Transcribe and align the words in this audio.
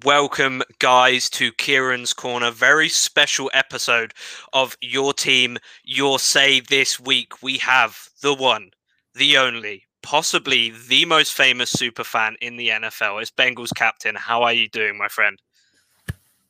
Welcome, 0.00 0.62
guys, 0.78 1.28
to 1.30 1.52
Kieran's 1.52 2.14
Corner. 2.14 2.50
Very 2.50 2.88
special 2.88 3.50
episode 3.52 4.14
of 4.54 4.74
Your 4.80 5.12
Team, 5.12 5.58
Your 5.84 6.18
Say 6.18 6.60
this 6.60 6.98
week. 6.98 7.42
We 7.42 7.58
have 7.58 8.08
the 8.22 8.32
one, 8.32 8.70
the 9.14 9.36
only, 9.36 9.84
possibly 10.02 10.72
the 10.88 11.04
most 11.04 11.34
famous 11.34 11.70
super 11.70 12.04
fan 12.04 12.36
in 12.40 12.56
the 12.56 12.70
NFL. 12.70 13.20
It's 13.20 13.30
Bengals 13.30 13.74
captain. 13.76 14.14
How 14.14 14.42
are 14.44 14.54
you 14.54 14.66
doing, 14.66 14.96
my 14.96 15.08
friend? 15.08 15.38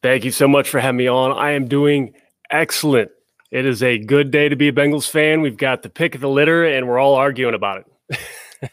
Thank 0.05 0.25
you 0.25 0.31
so 0.31 0.47
much 0.47 0.69
for 0.69 0.79
having 0.79 0.99
me 0.99 1.09
on. 1.09 1.33
I 1.33 1.51
am 1.51 1.67
doing 1.67 2.15
excellent. 2.49 3.11
It 3.51 3.67
is 3.67 3.83
a 3.83 3.99
good 3.99 4.31
day 4.31 4.51
to 4.51 4.57
be 4.57 4.69
a 4.69 4.73
Bengals 4.73 5.11
fan. 5.11 5.41
We've 5.41 5.57
got 5.57 5.83
the 5.83 5.91
pick 5.91 6.15
of 6.15 6.21
the 6.21 6.29
litter, 6.29 6.65
and 6.65 6.87
we're 6.87 7.01
all 7.01 7.17
arguing 7.17 7.55
about 7.55 7.85
it. 8.11 8.19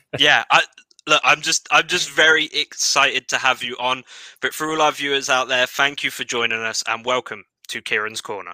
yeah, 0.20 0.44
I, 0.52 0.62
look, 1.10 1.22
I'm 1.24 1.42
just 1.42 1.68
I'm 1.72 1.88
just 1.88 2.10
very 2.10 2.46
excited 2.46 3.28
to 3.30 3.38
have 3.38 3.64
you 3.64 3.76
on. 3.80 4.04
But 4.42 4.54
for 4.54 4.72
all 4.72 4.82
our 4.82 4.92
viewers 4.92 5.30
out 5.30 5.48
there, 5.48 5.66
thank 5.66 6.04
you 6.04 6.12
for 6.12 6.24
joining 6.24 6.62
us 6.62 6.84
and 6.88 7.06
welcome 7.06 7.46
to 7.70 7.82
Kieran's 7.82 8.22
Corner. 8.22 8.54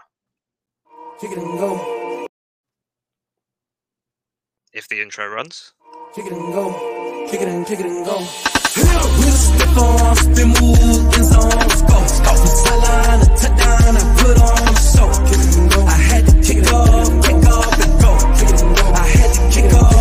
Kick 1.20 1.31
it 1.31 1.38
and 1.38 1.59
go. 1.59 2.28
If 4.73 4.88
the 4.88 5.02
intro 5.02 5.28
runs. 5.28 5.73
Kick 6.16 6.26
it 6.26 6.34
and 6.34 6.54
go. 6.54 7.28
Kick 7.30 7.41
it 7.41 7.48
and 7.48 7.66
kick 7.66 7.80
it 7.80 7.86
and 7.86 8.05
go. 8.05 8.20
Step 8.23 9.78
on, 9.78 10.16
spin 10.16 10.50
move, 10.50 11.16
in 11.16 11.23
zone, 11.23 11.50
go. 11.88 12.06
Stop 12.08 12.36
from 12.36 12.48
sideline, 12.48 13.22
a 13.22 13.26
touchdown, 13.26 13.95
I 13.95 14.03
put 14.20 14.38
on 14.42 14.67
a 14.67 14.76
show. 14.76 15.08
Kick 15.28 15.40
it 15.40 15.58
and 15.58 15.72
go. 15.72 15.81
I 15.86 15.92
had 15.92 16.26
to 16.26 16.34
kick 16.42 16.58
it 16.58 16.73
off, 16.73 17.08
kick 17.23 17.45
off 17.48 17.80
and 17.84 18.02
go. 18.02 18.12
And 18.58 18.76
go. 18.76 18.86
I 18.92 19.08
had 19.08 19.31
to 19.34 19.42
kick 19.53 19.73
off, 19.73 19.95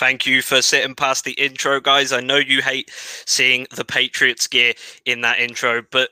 Thank 0.00 0.26
you 0.26 0.40
for 0.40 0.62
sitting 0.62 0.94
past 0.94 1.24
the 1.24 1.32
intro, 1.32 1.78
guys. 1.78 2.10
I 2.10 2.20
know 2.20 2.38
you 2.38 2.62
hate 2.62 2.90
seeing 3.26 3.66
the 3.76 3.84
Patriots 3.84 4.46
gear 4.46 4.72
in 5.04 5.20
that 5.20 5.38
intro, 5.38 5.82
but 5.90 6.08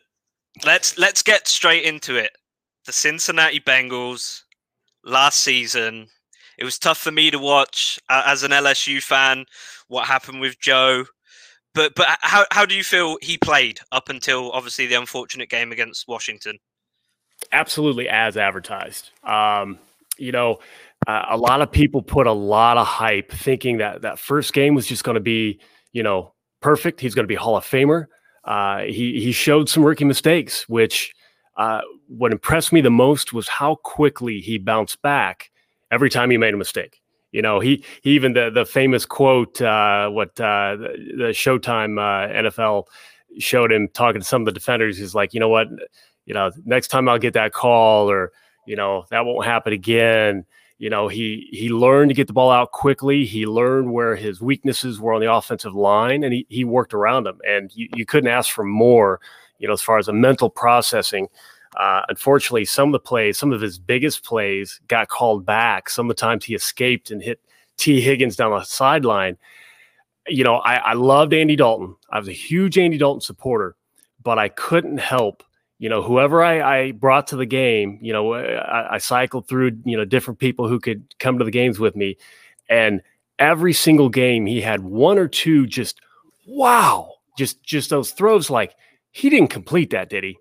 let's 0.63 0.99
let's 0.99 1.23
get 1.23 1.49
straight 1.49 1.85
into 1.85 2.15
it. 2.17 2.33
The 2.85 2.93
Cincinnati 2.93 3.61
Bengals 3.61 4.43
last 5.05 5.39
season. 5.39 6.09
It 6.59 6.65
was 6.65 6.79
tough 6.79 6.99
for 6.99 7.11
me 7.11 7.31
to 7.31 7.39
watch 7.39 7.99
uh, 8.11 8.25
as 8.27 8.43
an 8.43 8.51
LSU 8.51 9.03
fan. 9.03 9.47
What 9.89 10.07
happened 10.07 10.41
with 10.41 10.61
Joe? 10.61 11.07
But 11.75 11.95
but 11.95 12.07
how 12.21 12.45
how 12.51 12.67
do 12.67 12.75
you 12.75 12.83
feel 12.83 13.19
he 13.23 13.39
played 13.39 13.81
up 13.93 14.09
until 14.09 14.51
obviously 14.53 14.87
the 14.87 14.97
unfortunate 14.97 15.49
game 15.49 15.73
against 15.73 16.09
Washington? 16.09 16.59
Absolutely, 17.53 18.09
as 18.09 18.37
advertised. 18.37 19.11
Um, 19.23 19.79
you 20.19 20.33
know, 20.33 20.59
uh, 21.07 21.27
a 21.31 21.37
lot 21.37 21.61
of 21.61 21.71
people 21.71 22.03
put 22.03 22.27
a 22.27 22.33
lot 22.33 22.77
of 22.77 22.87
hype, 22.87 23.31
thinking 23.31 23.79
that 23.79 24.03
that 24.03 24.19
first 24.19 24.53
game 24.53 24.75
was 24.75 24.87
just 24.87 25.05
going 25.05 25.15
to 25.15 25.21
be, 25.21 25.61
you 25.93 26.03
know, 26.03 26.35
perfect. 26.61 27.01
He's 27.01 27.15
going 27.15 27.25
to 27.25 27.29
be 27.29 27.37
Hall 27.37 27.57
of 27.57 27.65
Famer. 27.65 28.07
Uh, 28.45 28.81
he 28.81 29.21
he 29.21 29.33
showed 29.33 29.69
some 29.69 29.85
rookie 29.85 30.05
mistakes, 30.05 30.69
which 30.69 31.15
uh, 31.57 31.81
what 32.09 32.33
impressed 32.33 32.73
me 32.73 32.81
the 32.81 32.91
most 32.91 33.33
was 33.33 33.49
how 33.49 33.77
quickly 33.77 34.41
he 34.41 34.59
bounced 34.59 35.01
back 35.03 35.51
every 35.91 36.11
time 36.11 36.31
he 36.31 36.39
made 36.39 36.55
a 36.55 36.57
mistake. 36.57 37.01
You 37.33 37.43
know, 37.43 37.61
he, 37.61 37.85
he 38.03 38.13
even 38.13 38.33
the 38.33 38.51
the 38.51 38.65
famous 38.65 39.05
quote, 39.05 39.61
uh, 39.61 40.09
what 40.09 40.31
uh, 40.41 40.77
the, 40.77 41.33
Showtime 41.33 41.99
uh, 41.99 42.33
NFL 42.33 42.85
showed 43.39 43.71
him 43.71 43.89
talking 43.89 44.21
to 44.21 44.27
some 44.27 44.43
of 44.43 44.47
the 44.47 44.53
defenders. 44.53 44.97
He's 44.97 45.15
like, 45.15 45.35
you 45.35 45.41
know 45.41 45.49
what, 45.49 45.69
you 46.25 46.33
know, 46.33 46.51
next 46.65 46.89
time 46.89 47.09
I'll 47.09 47.19
get 47.19 47.35
that 47.35 47.53
call, 47.53 48.11
or 48.11 48.33
you 48.67 48.77
know, 48.77 49.05
that 49.11 49.27
won't 49.27 49.45
happen 49.45 49.73
again. 49.73 50.47
You 50.79 50.89
know, 50.89 51.09
he 51.09 51.49
he 51.51 51.69
learned 51.69 52.11
to 52.11 52.15
get 52.15 52.29
the 52.29 52.33
ball 52.33 52.51
out 52.51 52.73
quickly. 52.73 53.25
He 53.25 53.47
learned 53.47 53.93
where 53.93 54.17
his 54.17 54.41
weaknesses 54.41 55.01
were 55.01 55.13
on 55.13 55.21
the 55.21 55.33
offensive 55.33 55.75
line, 55.75 56.25
and 56.25 56.33
he 56.33 56.47
he 56.49 56.65
worked 56.65 56.95
around 56.95 57.25
them. 57.25 57.39
And 57.47 57.71
you, 57.75 57.89
you 57.95 58.07
couldn't 58.07 58.31
ask 58.31 58.51
for 58.51 58.65
more. 58.65 59.21
You 59.59 59.67
know, 59.67 59.75
as 59.75 59.83
far 59.83 59.99
as 59.99 60.07
a 60.07 60.13
mental 60.13 60.49
processing 60.49 61.29
uh, 61.79 62.03
unfortunately, 62.09 62.65
some 62.65 62.89
of 62.89 62.93
the 62.93 62.99
plays, 62.99 63.39
some 63.39 63.53
of 63.53 63.61
his 63.61 63.79
biggest 63.79 64.25
plays 64.25 64.81
got 64.89 65.09
called 65.09 65.47
back. 65.47 65.89
Some 65.89 66.11
of 66.11 66.17
the 66.17 66.21
times 66.21 66.45
he 66.45 66.55
escaped 66.55 67.11
and 67.11 67.23
hit 67.23 67.41
Tee 67.77 68.01
Higgins 68.01 68.37
down 68.37 68.51
the 68.51 68.65
sideline. 68.65 69.39
You 70.27 70.45
know, 70.45 70.57
I, 70.57 70.77
I 70.77 70.93
loved 70.95 71.33
Andy 71.33 71.57
Dalton. 71.57 71.95
I 72.11 72.19
was 72.19 72.29
a 72.29 72.33
huge 72.33 72.77
Andy 72.77 72.99
Dalton 72.99 73.21
supporter, 73.21 73.77
but 74.23 74.39
I 74.39 74.49
couldn't 74.49 74.99
help 74.99 75.43
you 75.79 75.89
know, 75.89 76.03
whoever 76.03 76.43
I, 76.43 76.61
I, 76.61 76.93
brought 76.93 77.29
to 77.29 77.37
the 77.37 77.47
game, 77.47 77.99
you 78.03 78.13
know, 78.13 78.35
I, 78.35 78.95
I, 78.95 78.99
cycled 78.99 79.47
through, 79.47 79.79
you 79.85 79.97
know, 79.97 80.05
different 80.05 80.41
people 80.41 80.67
who 80.67 80.81
could 80.81 81.15
come 81.21 81.39
to 81.39 81.45
the 81.45 81.53
games 81.53 81.79
with 81.79 81.95
me. 81.95 82.17
And 82.69 83.01
every 83.39 83.73
single 83.73 84.09
game, 84.09 84.45
he 84.45 84.61
had 84.61 84.81
one 84.81 85.19
or 85.19 85.29
two 85.29 85.69
just, 85.69 86.01
wow, 86.47 87.15
just, 87.37 87.63
just 87.63 87.91
those 87.91 88.11
throws 88.11 88.51
like 88.51 88.75
he 89.13 89.31
didn't 89.31 89.51
complete 89.51 89.91
that, 89.91 90.11
did 90.11 90.25
he? 90.25 90.37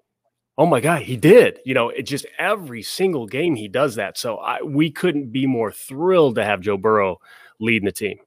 Oh 0.57 0.65
my 0.65 0.79
God, 0.79 1.03
he 1.03 1.17
did. 1.17 1.59
You 1.65 1.75
know, 1.75 1.89
it 1.89 2.03
just 2.03 2.25
every 2.39 2.81
single 2.81 3.27
game 3.27 3.55
he 3.55 3.67
does 3.67 3.95
that. 3.95 4.17
So 4.17 4.37
I, 4.37 4.61
we 4.63 4.89
couldn't 4.89 5.31
be 5.31 5.45
more 5.45 5.71
thrilled 5.71 6.35
to 6.35 6.43
have 6.43 6.61
Joe 6.61 6.77
Burrow 6.77 7.19
leading 7.59 7.85
the 7.85 7.91
team. 7.91 8.17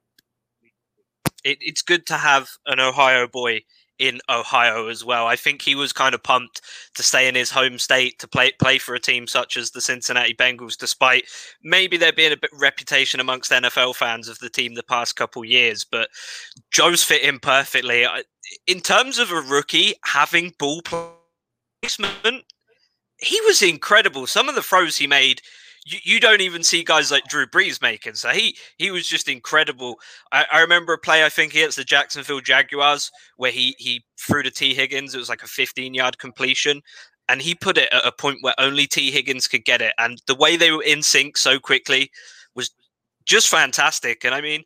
It, 1.43 1.59
it's 1.61 1.83
good 1.83 2.07
to 2.07 2.15
have 2.15 2.51
an 2.67 2.79
Ohio 2.79 3.27
boy 3.27 3.63
in 3.99 4.21
Ohio 4.31 4.89
as 4.89 5.05
well. 5.05 5.27
I 5.27 5.37
think 5.37 5.61
he 5.61 5.75
was 5.75 5.93
kind 5.93 6.15
of 6.15 6.23
pumped 6.23 6.63
to 6.95 7.03
stay 7.03 7.29
in 7.29 7.35
his 7.35 7.51
home 7.51 7.79
state 7.79 8.19
to 8.21 8.29
play 8.29 8.53
play 8.59 8.79
for 8.79 8.95
a 8.95 9.01
team 9.01 9.27
such 9.27 9.57
as 9.57 9.73
the 9.73 9.81
Cincinnati 9.81 10.33
Bengals, 10.33 10.79
despite 10.79 11.25
maybe 11.63 11.97
there 11.97 12.13
being 12.13 12.33
a 12.33 12.37
bit 12.37 12.51
reputation 12.59 13.21
amongst 13.21 13.51
NFL 13.51 13.97
fans 13.97 14.29
of 14.29 14.39
the 14.39 14.49
team 14.49 14.75
the 14.75 14.83
past 14.83 15.17
couple 15.17 15.45
years. 15.45 15.85
But 15.85 16.09
Joe's 16.71 17.03
fit 17.03 17.23
in 17.23 17.41
perfectly. 17.41 18.07
In 18.67 18.81
terms 18.81 19.19
of 19.19 19.33
a 19.33 19.41
rookie 19.41 19.95
having 20.05 20.55
ball 20.59 20.81
play 20.83 21.09
placement, 21.83 22.45
he 23.19 23.41
was 23.43 23.63
incredible. 23.63 24.27
Some 24.27 24.49
of 24.49 24.55
the 24.55 24.63
throws 24.63 24.97
he 24.97 25.07
made, 25.07 25.43
you, 25.85 25.99
you 26.03 26.21
don't 26.21 26.41
even 26.41 26.63
see 26.63 26.83
guys 26.83 27.11
like 27.11 27.25
Drew 27.25 27.47
Brees 27.47 27.81
making. 27.83 28.15
So 28.15 28.31
he 28.31 28.57
he 28.79 28.91
was 28.91 29.07
just 29.07 29.29
incredible. 29.29 29.97
I, 30.33 30.47
I 30.53 30.61
remember 30.61 30.93
a 30.93 30.99
play 30.99 31.25
I 31.25 31.29
think 31.29 31.53
against 31.53 31.77
the 31.77 31.85
Jacksonville 31.85 32.41
Jaguars 32.41 33.11
where 33.37 33.53
he 33.53 33.75
he 33.79 34.05
threw 34.19 34.43
to 34.43 34.51
Tee 34.51 34.75
Higgins. 34.75 35.15
It 35.15 35.19
was 35.19 35.29
like 35.29 35.43
a 35.43 35.49
15 35.49 35.95
yard 35.95 36.19
completion. 36.19 36.83
And 37.29 37.41
he 37.41 37.55
put 37.55 37.79
it 37.79 37.93
at 37.93 38.05
a 38.05 38.11
point 38.11 38.39
where 38.41 38.55
only 38.59 38.89
Tee 38.89 39.13
Higgins 39.13 39.47
could 39.47 39.65
get 39.65 39.81
it. 39.81 39.93
And 39.99 40.21
the 40.27 40.35
way 40.35 40.57
they 40.57 40.73
were 40.73 40.83
in 40.83 41.01
sync 41.01 41.37
so 41.37 41.61
quickly 41.61 42.11
was 42.57 42.73
just 43.25 43.49
fantastic. 43.49 44.25
And 44.25 44.35
I 44.35 44.41
mean, 44.41 44.65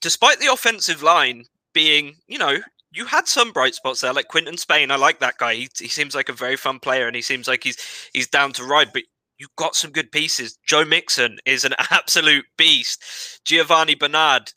despite 0.00 0.40
the 0.40 0.50
offensive 0.50 1.02
line 1.02 1.44
being, 1.74 2.16
you 2.28 2.38
know, 2.38 2.56
you 2.92 3.06
had 3.06 3.28
some 3.28 3.52
bright 3.52 3.74
spots 3.74 4.00
there, 4.00 4.12
like 4.12 4.28
Quinton 4.28 4.56
Spain. 4.56 4.90
I 4.90 4.96
like 4.96 5.20
that 5.20 5.38
guy. 5.38 5.54
He, 5.54 5.68
he 5.78 5.88
seems 5.88 6.14
like 6.14 6.28
a 6.28 6.34
very 6.34 6.56
fun 6.56 6.80
player, 6.80 7.06
and 7.06 7.16
he 7.16 7.22
seems 7.22 7.46
like 7.46 7.64
he's 7.64 7.78
he's 8.12 8.28
down 8.28 8.52
to 8.54 8.64
ride. 8.64 8.92
But 8.92 9.04
you've 9.38 9.54
got 9.56 9.74
some 9.74 9.90
good 9.90 10.12
pieces. 10.12 10.58
Joe 10.66 10.84
Mixon 10.84 11.38
is 11.46 11.64
an 11.64 11.74
absolute 11.90 12.44
beast. 12.56 13.40
Giovani 13.44 13.94
Bernard, 13.94 14.52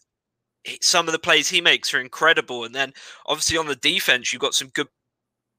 some 0.82 1.08
of 1.08 1.12
the 1.12 1.20
plays 1.20 1.50
he 1.50 1.62
makes 1.62 1.94
are 1.94 2.02
incredible. 2.02 2.64
And 2.64 2.76
then 2.76 2.94
obviously 3.26 3.58
on 3.58 3.68
the 3.68 3.76
defense, 3.76 4.32
you've 4.32 4.42
got 4.42 4.56
some 4.56 4.70
good 4.70 4.88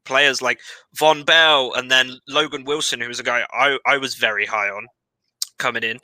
players 0.04 0.42
like 0.42 0.60
Vonn 0.96 1.24
Bell, 1.24 1.72
and 1.74 1.90
then 1.90 2.18
Logan 2.28 2.64
Wilson, 2.64 3.00
who 3.00 3.08
was 3.08 3.20
a 3.20 3.24
guy 3.24 3.46
I, 3.52 3.78
I 3.86 3.96
was 3.96 4.14
very 4.14 4.46
high 4.46 4.68
on 4.68 4.86
coming 5.58 5.82
in. 5.82 6.00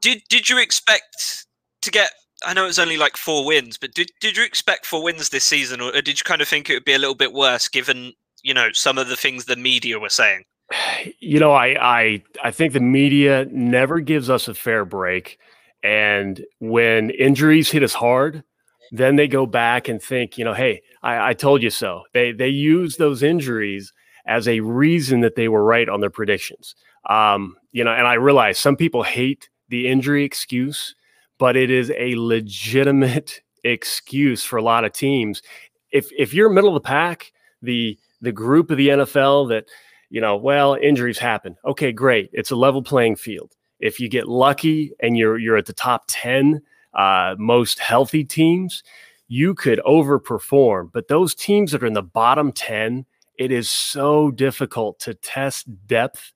Did 0.00 0.22
did 0.28 0.48
you 0.48 0.58
expect 0.58 1.46
to 1.82 1.90
get 1.90 2.12
I 2.44 2.54
know 2.54 2.64
it 2.64 2.68
was 2.68 2.78
only 2.78 2.96
like 2.96 3.16
four 3.16 3.44
wins, 3.44 3.76
but 3.76 3.94
did 3.94 4.10
did 4.20 4.36
you 4.36 4.44
expect 4.44 4.86
four 4.86 5.02
wins 5.02 5.30
this 5.30 5.44
season, 5.44 5.80
or 5.80 5.92
did 5.92 6.20
you 6.20 6.24
kind 6.24 6.40
of 6.40 6.48
think 6.48 6.70
it 6.70 6.74
would 6.74 6.84
be 6.84 6.94
a 6.94 6.98
little 6.98 7.14
bit 7.14 7.32
worse 7.32 7.68
given 7.68 8.12
you 8.42 8.54
know 8.54 8.68
some 8.72 8.98
of 8.98 9.08
the 9.08 9.16
things 9.16 9.44
the 9.44 9.56
media 9.56 9.98
were 9.98 10.08
saying? 10.08 10.44
You 11.20 11.38
know, 11.40 11.52
I 11.52 11.76
I 11.80 12.22
I 12.42 12.50
think 12.50 12.72
the 12.72 12.80
media 12.80 13.46
never 13.50 14.00
gives 14.00 14.30
us 14.30 14.48
a 14.48 14.54
fair 14.54 14.84
break, 14.84 15.38
and 15.82 16.44
when 16.58 17.10
injuries 17.10 17.70
hit 17.70 17.82
us 17.82 17.94
hard, 17.94 18.42
then 18.90 19.16
they 19.16 19.28
go 19.28 19.46
back 19.46 19.88
and 19.88 20.02
think, 20.02 20.38
you 20.38 20.44
know, 20.44 20.54
hey, 20.54 20.82
I, 21.02 21.30
I 21.30 21.34
told 21.34 21.62
you 21.62 21.70
so. 21.70 22.02
They 22.14 22.32
they 22.32 22.48
use 22.48 22.96
those 22.96 23.22
injuries 23.22 23.92
as 24.26 24.48
a 24.48 24.60
reason 24.60 25.20
that 25.20 25.36
they 25.36 25.48
were 25.48 25.64
right 25.64 25.88
on 25.88 26.00
their 26.00 26.10
predictions. 26.10 26.74
Um, 27.08 27.56
you 27.72 27.84
know, 27.84 27.92
and 27.92 28.06
I 28.06 28.14
realize 28.14 28.58
some 28.58 28.76
people 28.76 29.02
hate 29.02 29.48
the 29.68 29.88
injury 29.88 30.24
excuse 30.24 30.94
but 31.38 31.56
it 31.56 31.70
is 31.70 31.90
a 31.96 32.14
legitimate 32.16 33.40
excuse 33.64 34.44
for 34.44 34.56
a 34.56 34.62
lot 34.62 34.84
of 34.84 34.92
teams. 34.92 35.42
If 35.90 36.10
if 36.16 36.34
you're 36.34 36.50
middle 36.50 36.76
of 36.76 36.82
the 36.82 36.86
pack, 36.86 37.32
the 37.62 37.98
the 38.20 38.32
group 38.32 38.70
of 38.70 38.76
the 38.76 38.88
NFL 38.88 39.48
that 39.50 39.66
you 40.10 40.20
know, 40.20 40.36
well, 40.36 40.74
injuries 40.74 41.18
happen. 41.18 41.56
Okay, 41.64 41.92
great. 41.92 42.30
It's 42.32 42.50
a 42.50 42.56
level 42.56 42.82
playing 42.82 43.16
field. 43.16 43.54
If 43.78 44.00
you 44.00 44.08
get 44.08 44.28
lucky 44.28 44.92
and 45.00 45.16
you're 45.16 45.38
you're 45.38 45.56
at 45.56 45.66
the 45.66 45.72
top 45.72 46.04
ten 46.08 46.62
uh, 46.94 47.36
most 47.38 47.78
healthy 47.78 48.24
teams, 48.24 48.82
you 49.28 49.54
could 49.54 49.80
overperform. 49.86 50.90
But 50.92 51.08
those 51.08 51.34
teams 51.34 51.72
that 51.72 51.82
are 51.82 51.86
in 51.86 51.92
the 51.92 52.02
bottom 52.02 52.52
ten, 52.52 53.06
it 53.38 53.52
is 53.52 53.70
so 53.70 54.30
difficult 54.30 54.98
to 55.00 55.14
test 55.14 55.68
depth 55.86 56.32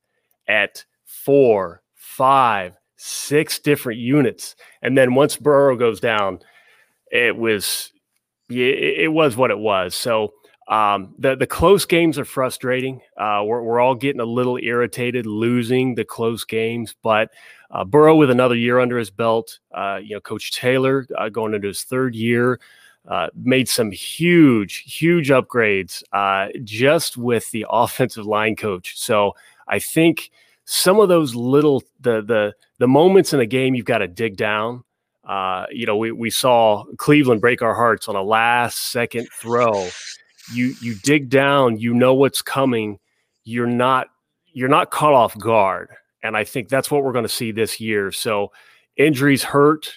at 0.47 0.85
four, 1.05 1.83
five, 1.95 2.77
six 3.05 3.59
different 3.59 3.99
units. 3.99 4.55
And 4.81 4.97
then 4.97 5.15
once 5.15 5.37
Burrow 5.37 5.77
goes 5.77 5.99
down, 5.99 6.39
it 7.11 7.37
was 7.37 7.93
it 8.49 9.13
was 9.13 9.37
what 9.37 9.51
it 9.51 9.59
was. 9.59 9.95
So 9.95 10.35
um, 10.69 11.15
the 11.19 11.35
the 11.35 11.47
close 11.47 11.85
games 11.85 12.19
are 12.19 12.25
frustrating. 12.25 13.01
Uh, 13.17 13.43
we're 13.45 13.63
we're 13.63 13.81
all 13.81 13.97
getting 13.97 14.21
a 14.21 14.25
little 14.25 14.57
irritated 14.57 15.27
losing 15.27 15.97
the 15.97 16.05
close 16.05 16.45
games, 16.45 16.95
but 17.03 17.31
uh, 17.73 17.85
Burrow 17.85 18.15
with 18.15 18.31
another 18.31 18.55
year 18.55 18.79
under 18.79 18.99
his 18.99 19.11
belt. 19.11 19.59
Uh, 19.75 19.99
you 20.03 20.15
know, 20.15 20.21
Coach 20.21 20.53
Taylor 20.53 21.07
uh, 21.19 21.29
going 21.29 21.55
into 21.55 21.69
his 21.69 21.83
third 21.83 22.15
year. 22.15 22.61
Uh, 23.09 23.27
made 23.35 23.69
some 23.69 23.91
huge, 23.91 24.85
huge 24.87 25.29
upgrades 25.29 26.05
uh, 26.13 26.47
just 26.63 27.17
with 27.17 27.51
the 27.51 27.67
offensive 27.71 28.27
line 28.27 28.55
coach. 28.55 28.97
So 28.97 29.35
I 29.67 29.81
think 29.81 30.31
some 30.65 31.01
of 31.01 31.09
those 31.09 31.35
little 31.35 31.83
the 32.01 32.23
the 32.23 32.55
the 32.79 32.89
moments 32.89 33.33
in 33.33 33.41
a 33.41 33.47
game 33.47 33.75
you've 33.75 33.87
got 33.87 33.99
to 33.99 34.09
dig 34.09 34.37
down. 34.37 34.85
Uh, 35.25 35.67
you 35.71 35.87
know, 35.87 35.97
we 35.97 36.13
we 36.13 36.31
saw 36.31 36.85
Cleveland 36.99 37.41
break 37.41 37.63
our 37.63 37.75
hearts 37.75 38.09
on 38.09 38.17
a 38.17 38.23
last 38.23 38.91
second 38.91 39.29
throw. 39.33 39.89
You 40.53 40.75
you 40.81 40.95
dig 41.03 41.29
down, 41.29 41.79
you 41.79 41.95
know 41.95 42.15
what's 42.15 42.43
coming. 42.43 42.99
You're 43.45 43.67
not 43.67 44.09
you're 44.53 44.69
not 44.69 44.91
caught 44.91 45.15
off 45.15 45.39
guard, 45.39 45.91
and 46.23 46.37
I 46.37 46.45
think 46.45 46.69
that's 46.69 46.91
what 46.91 47.05
we're 47.05 47.13
going 47.13 47.25
to 47.25 47.29
see 47.29 47.53
this 47.53 47.81
year. 47.81 48.13
So 48.13 48.53
injuries 48.97 49.45
hurt 49.45 49.93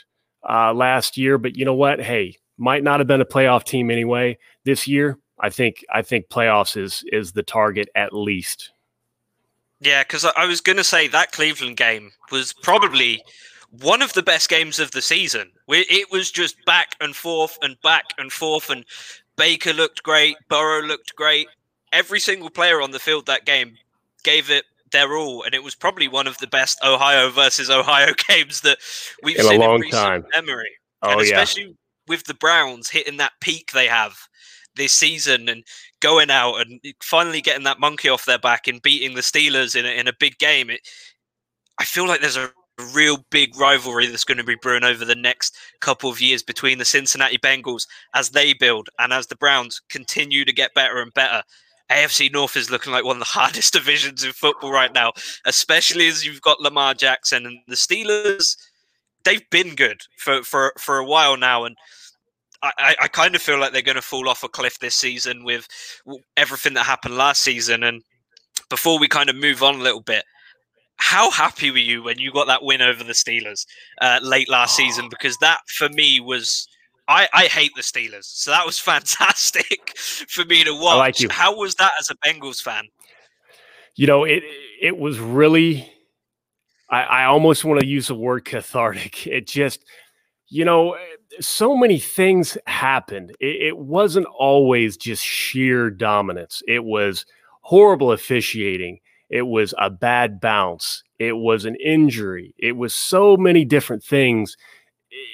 uh, 0.48 0.74
last 0.74 1.18
year, 1.18 1.38
but 1.38 1.56
you 1.58 1.66
know 1.66 1.74
what? 1.74 2.00
Hey, 2.00 2.38
might 2.58 2.84
not 2.84 3.00
have 3.00 3.08
been 3.08 3.22
a 3.22 3.26
playoff 3.26 3.64
team 3.64 3.90
anyway. 3.90 4.38
This 4.64 4.88
year, 4.88 5.18
I 5.40 5.50
think 5.50 5.84
I 5.94 6.02
think 6.02 6.30
playoffs 6.30 6.78
is 6.78 7.04
is 7.12 7.32
the 7.34 7.44
target 7.44 7.90
at 7.96 8.14
least. 8.14 8.72
Yeah, 9.86 10.04
because 10.04 10.26
I 10.26 10.46
was 10.46 10.62
going 10.62 10.78
to 10.78 10.84
say 10.84 11.08
that 11.10 11.32
Cleveland 11.32 11.78
game 11.78 12.12
was 12.32 12.54
probably 12.54 13.24
one 13.70 14.02
of 14.02 14.14
the 14.14 14.24
best 14.24 14.50
games 14.50 14.80
of 14.80 14.92
the 14.92 15.02
season. 15.02 15.52
It 15.68 16.12
was 16.12 16.32
just 16.32 16.56
back 16.66 16.96
and 17.00 17.16
forth 17.16 17.58
and 17.62 17.80
back 17.82 18.06
and 18.18 18.32
forth, 18.32 18.70
and 18.70 18.84
Baker 19.38 19.74
looked 19.74 20.04
great, 20.04 20.38
Burrow 20.50 20.82
looked 20.82 21.16
great. 21.16 21.48
Every 21.94 22.20
single 22.20 22.50
player 22.50 22.82
on 22.82 22.92
the 22.92 23.00
field 23.00 23.28
that 23.28 23.46
game 23.46 23.78
gave 24.24 24.50
it 24.50 24.66
their 24.92 25.16
all, 25.16 25.44
and 25.44 25.54
it 25.54 25.64
was 25.64 25.76
probably 25.76 26.08
one 26.08 26.28
of 26.28 26.38
the 26.40 26.48
best 26.48 26.80
Ohio 26.84 27.30
versus 27.30 27.70
Ohio 27.70 28.14
games 28.28 28.62
that 28.62 28.80
we've 29.24 29.38
in 29.38 29.46
seen 29.46 29.62
in 29.62 29.82
recent 29.82 30.04
time. 30.04 30.26
memory. 30.34 30.72
Oh, 31.02 31.12
and 31.12 31.22
especially 31.22 31.64
yeah 31.64 31.70
with 32.08 32.26
the 32.26 32.34
Browns 32.34 32.90
hitting 32.90 33.18
that 33.18 33.34
peak 33.42 33.72
they 33.72 33.88
have 33.88 34.18
this 34.76 34.94
season 34.94 35.50
and 35.50 35.64
going 36.02 36.30
out 36.30 36.56
and 36.56 36.80
finally 37.02 37.42
getting 37.42 37.64
that 37.64 37.80
monkey 37.80 38.10
off 38.10 38.26
their 38.26 38.40
back 38.40 38.68
and 38.68 38.82
beating 38.82 39.16
the 39.16 39.22
Steelers 39.22 39.76
in 39.76 39.86
a, 39.86 39.90
in 39.90 40.08
a 40.08 40.14
big 40.20 40.38
game, 40.38 40.70
it, 40.70 40.82
I 41.80 41.86
feel 41.86 42.08
like 42.08 42.22
there's 42.22 42.38
a 42.38 42.52
real 42.94 43.26
big 43.30 43.58
rivalry 43.58 44.08
that's 44.08 44.26
going 44.26 44.38
to 44.38 44.44
be 44.44 44.56
brewing 44.56 44.84
over 44.84 45.06
the 45.06 45.16
next 45.16 45.58
couple 45.80 46.10
of 46.10 46.22
years 46.22 46.44
between 46.44 46.78
the 46.78 46.86
Cincinnati 46.86 47.38
Bengals 47.38 47.88
as 48.14 48.32
they 48.32 48.54
build 48.54 48.90
and 49.00 49.14
as 49.14 49.28
the 49.28 49.38
Browns 49.38 49.82
continue 49.90 50.44
to 50.46 50.54
get 50.54 50.74
better 50.74 51.02
and 51.02 51.14
better. 51.14 51.42
AFC 51.92 52.32
North 52.34 52.58
is 52.58 52.72
looking 52.72 52.92
like 52.92 53.06
one 53.06 53.16
of 53.16 53.20
the 53.20 53.26
hardest 53.26 53.74
divisions 53.74 54.24
in 54.24 54.32
football 54.32 54.72
right 54.72 54.94
now, 54.94 55.14
especially 55.46 56.08
as 56.08 56.26
you've 56.26 56.42
got 56.42 56.60
Lamar 56.60 56.94
Jackson 56.94 57.46
and 57.46 57.60
the 57.68 57.76
Steelers 57.76 58.56
they've 59.26 59.50
been 59.50 59.76
good 59.76 60.02
for 60.18 60.44
for 60.44 60.72
for 60.80 60.98
a 60.98 61.06
while 61.06 61.36
now, 61.36 61.66
and 61.66 61.76
I, 62.78 62.96
I 63.02 63.08
kind 63.08 63.36
of 63.36 63.42
feel 63.42 63.60
like 63.60 63.74
they're 63.74 63.82
going 63.82 63.96
to 63.96 64.02
fall 64.02 64.30
off 64.30 64.44
a 64.44 64.50
cliff 64.50 64.80
this 64.80 64.96
season 64.96 65.44
with 65.44 65.68
everything 66.38 66.74
that 66.74 66.86
happened 66.86 67.18
last 67.18 67.42
season. 67.42 67.84
And 67.84 68.02
before 68.70 69.00
we 69.00 69.08
kind 69.08 69.30
of 69.30 69.36
move 69.36 69.64
on 69.64 69.76
a 69.76 69.84
little 69.84 70.02
bit, 70.02 70.24
how 70.98 71.30
happy 71.30 71.72
were 71.72 71.78
you 71.78 72.04
when 72.04 72.20
you 72.20 72.32
got 72.32 72.48
that 72.48 72.64
win 72.64 72.82
over 72.82 73.04
the 73.04 73.14
Steelers 73.14 73.66
uh, 74.02 74.20
late 74.22 74.50
last 74.50 74.76
season? 74.76 75.10
Because 75.10 75.38
that 75.38 75.62
for 75.68 75.90
me 75.90 76.20
was. 76.20 76.68
I, 77.08 77.28
I 77.34 77.44
hate 77.44 77.70
the 77.76 77.84
Steelers, 77.84 78.24
so 78.24 78.50
that 78.50 78.66
was 78.66 78.80
fantastic 78.92 79.96
for 79.96 80.44
me 80.46 80.64
to 80.64 80.74
watch. 80.74 81.22
Like 81.22 81.32
How 81.32 81.56
was 81.56 81.76
that 81.76 81.92
as 82.00 82.10
a 82.10 82.16
Bengals 82.16 82.60
fan? 82.60 82.86
You 83.96 84.08
know, 84.08 84.24
it 84.24 84.44
it 84.82 84.98
was 84.98 85.20
really 85.20 85.88
I, 86.90 87.02
I 87.04 87.26
almost 87.26 87.66
want 87.66 87.80
to 87.82 87.86
use 87.86 88.08
the 88.08 88.16
word 88.16 88.46
cathartic. 88.46 89.28
It 89.28 89.48
just, 89.48 89.84
you 90.48 90.66
know, 90.66 90.94
eh, 90.94 91.00
so 91.40 91.76
many 91.76 92.00
things 92.00 92.58
happened. 92.68 93.32
It, 93.40 93.68
it 93.68 93.78
wasn't 93.78 94.28
always 94.28 94.98
just 94.98 95.24
sheer 95.24 95.90
dominance. 95.90 96.62
It 96.68 96.84
was 96.84 97.26
horrible 97.62 98.12
officiating. 98.12 99.00
It 99.30 99.44
was 99.44 99.74
a 99.78 99.90
bad 99.90 100.40
bounce. 100.40 101.04
It 101.20 101.34
was 101.34 101.66
an 101.66 101.76
injury. 101.76 102.54
It 102.58 102.74
was 102.74 102.94
so 102.94 103.36
many 103.38 103.66
different 103.66 104.04
things. 104.04 104.56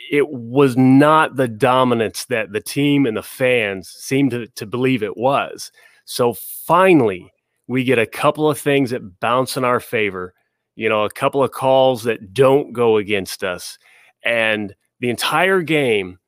It 0.10 0.30
was 0.30 0.78
not 0.78 1.36
the 1.36 1.48
dominance 1.48 2.26
that 2.26 2.52
the 2.52 2.62
team 2.62 3.06
and 3.06 3.18
the 3.18 3.24
fans 3.24 3.90
seemed 3.90 4.32
to, 4.32 4.48
to 4.48 4.66
believe 4.66 5.04
it 5.04 5.18
was. 5.18 5.72
So 6.06 6.34
finally, 6.34 7.32
we 7.68 7.84
get 7.84 8.00
a 8.00 8.06
couple 8.06 8.50
of 8.50 8.60
things 8.60 8.92
that 8.92 9.20
bounce 9.20 9.58
in 9.58 9.64
our 9.64 9.80
favor 9.80 10.34
you 10.76 10.90
know, 10.90 11.04
a 11.04 11.12
couple 11.12 11.44
of 11.44 11.52
calls 11.52 12.04
that 12.04 12.34
don't 12.34 12.74
go 12.74 12.98
against 12.98 13.44
us. 13.44 13.78
And 14.24 14.74
the 15.02 15.10
entire 15.10 15.62
game, 15.62 16.20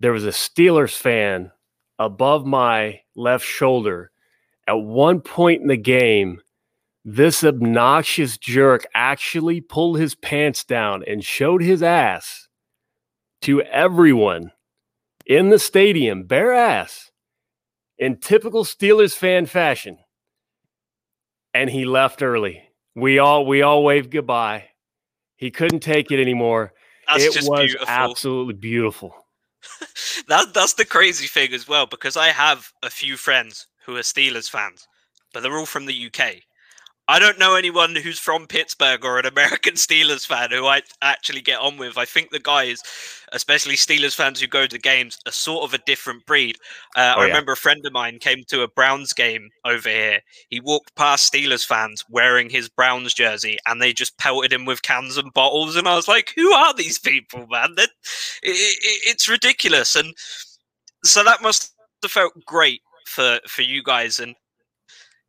there 0.00 0.12
was 0.12 0.24
a 0.24 0.30
Steelers 0.30 0.94
fan 0.94 1.52
above 1.98 2.44
my 2.44 3.00
left 3.14 3.44
shoulder. 3.44 4.10
At 4.66 4.74
one 4.74 5.20
point 5.20 5.62
in 5.62 5.68
the 5.68 5.76
game, 5.76 6.40
this 7.04 7.44
obnoxious 7.44 8.36
jerk 8.36 8.84
actually 8.94 9.60
pulled 9.60 9.98
his 9.98 10.14
pants 10.14 10.64
down 10.64 11.02
and 11.06 11.24
showed 11.24 11.62
his 11.62 11.82
ass 11.82 12.48
to 13.42 13.62
everyone 13.62 14.50
in 15.24 15.48
the 15.48 15.58
stadium, 15.58 16.24
bare 16.24 16.52
ass, 16.52 17.10
in 17.96 18.18
typical 18.18 18.64
Steelers 18.64 19.14
fan 19.14 19.46
fashion. 19.46 19.98
And 21.54 21.70
he 21.70 21.84
left 21.84 22.22
early. 22.22 22.70
We 22.94 23.18
all 23.18 23.46
we 23.46 23.62
all 23.62 23.84
waved 23.84 24.10
goodbye. 24.10 24.68
He 25.36 25.50
couldn't 25.50 25.80
take 25.80 26.10
it 26.10 26.20
anymore. 26.20 26.72
That's 27.12 27.36
it 27.36 27.48
was 27.48 27.60
beautiful. 27.60 27.86
absolutely 27.88 28.54
beautiful. 28.54 29.14
that 30.28 30.54
that's 30.54 30.74
the 30.74 30.84
crazy 30.84 31.26
thing 31.26 31.52
as 31.52 31.68
well 31.68 31.86
because 31.86 32.16
I 32.16 32.28
have 32.28 32.72
a 32.82 32.90
few 32.90 33.16
friends 33.16 33.66
who 33.84 33.96
are 33.96 34.00
Steelers 34.00 34.48
fans, 34.48 34.86
but 35.32 35.42
they're 35.42 35.56
all 35.56 35.66
from 35.66 35.86
the 35.86 36.06
UK. 36.06 36.42
I 37.10 37.18
don't 37.18 37.40
know 37.40 37.56
anyone 37.56 37.96
who's 37.96 38.20
from 38.20 38.46
Pittsburgh 38.46 39.04
or 39.04 39.18
an 39.18 39.26
American 39.26 39.74
Steelers 39.74 40.24
fan 40.24 40.52
who 40.52 40.66
I 40.66 40.82
actually 41.02 41.40
get 41.40 41.58
on 41.58 41.76
with. 41.76 41.98
I 41.98 42.04
think 42.04 42.30
the 42.30 42.38
guys, 42.38 42.84
especially 43.32 43.74
Steelers 43.74 44.14
fans 44.14 44.40
who 44.40 44.46
go 44.46 44.68
to 44.68 44.78
games, 44.78 45.18
are 45.26 45.32
sort 45.32 45.64
of 45.64 45.74
a 45.74 45.82
different 45.86 46.24
breed. 46.24 46.56
Uh, 46.94 47.14
oh, 47.16 47.20
I 47.20 47.24
yeah. 47.24 47.30
remember 47.30 47.50
a 47.50 47.56
friend 47.56 47.84
of 47.84 47.92
mine 47.92 48.20
came 48.20 48.44
to 48.46 48.62
a 48.62 48.68
Browns 48.68 49.12
game 49.12 49.50
over 49.64 49.88
here. 49.88 50.20
He 50.50 50.60
walked 50.60 50.94
past 50.94 51.32
Steelers 51.32 51.66
fans 51.66 52.04
wearing 52.08 52.48
his 52.48 52.68
Browns 52.68 53.12
jersey, 53.12 53.58
and 53.66 53.82
they 53.82 53.92
just 53.92 54.16
pelted 54.18 54.52
him 54.52 54.64
with 54.64 54.82
cans 54.82 55.16
and 55.16 55.32
bottles. 55.32 55.74
And 55.74 55.88
I 55.88 55.96
was 55.96 56.06
like, 56.06 56.32
"Who 56.36 56.52
are 56.52 56.74
these 56.74 57.00
people, 57.00 57.44
man? 57.48 57.74
It, 57.76 57.90
it, 58.44 58.78
it's 59.04 59.28
ridiculous." 59.28 59.96
And 59.96 60.14
so 61.02 61.24
that 61.24 61.42
must 61.42 61.74
have 62.04 62.12
felt 62.12 62.34
great 62.46 62.82
for 63.06 63.40
for 63.48 63.62
you 63.62 63.82
guys 63.82 64.20
and 64.20 64.36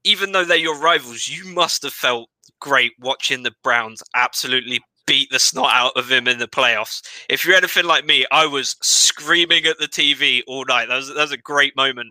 even 0.03 0.31
though 0.31 0.45
they're 0.45 0.57
your 0.57 0.79
rivals, 0.79 1.27
you 1.27 1.45
must 1.53 1.83
have 1.83 1.93
felt 1.93 2.29
great 2.59 2.93
watching 2.99 3.43
the 3.43 3.53
Browns 3.63 4.01
absolutely 4.15 4.81
beat 5.07 5.29
the 5.31 5.39
snot 5.39 5.73
out 5.73 5.97
of 5.97 6.09
him 6.09 6.27
in 6.27 6.39
the 6.39 6.47
playoffs. 6.47 7.01
If 7.27 7.45
you're 7.45 7.55
anything 7.55 7.85
like 7.85 8.05
me, 8.05 8.25
I 8.31 8.45
was 8.45 8.75
screaming 8.81 9.65
at 9.65 9.77
the 9.79 9.87
TV 9.87 10.41
all 10.47 10.65
night. 10.65 10.87
That 10.87 10.95
was 10.95 11.07
that 11.07 11.15
was 11.15 11.31
a 11.31 11.37
great 11.37 11.75
moment 11.75 12.09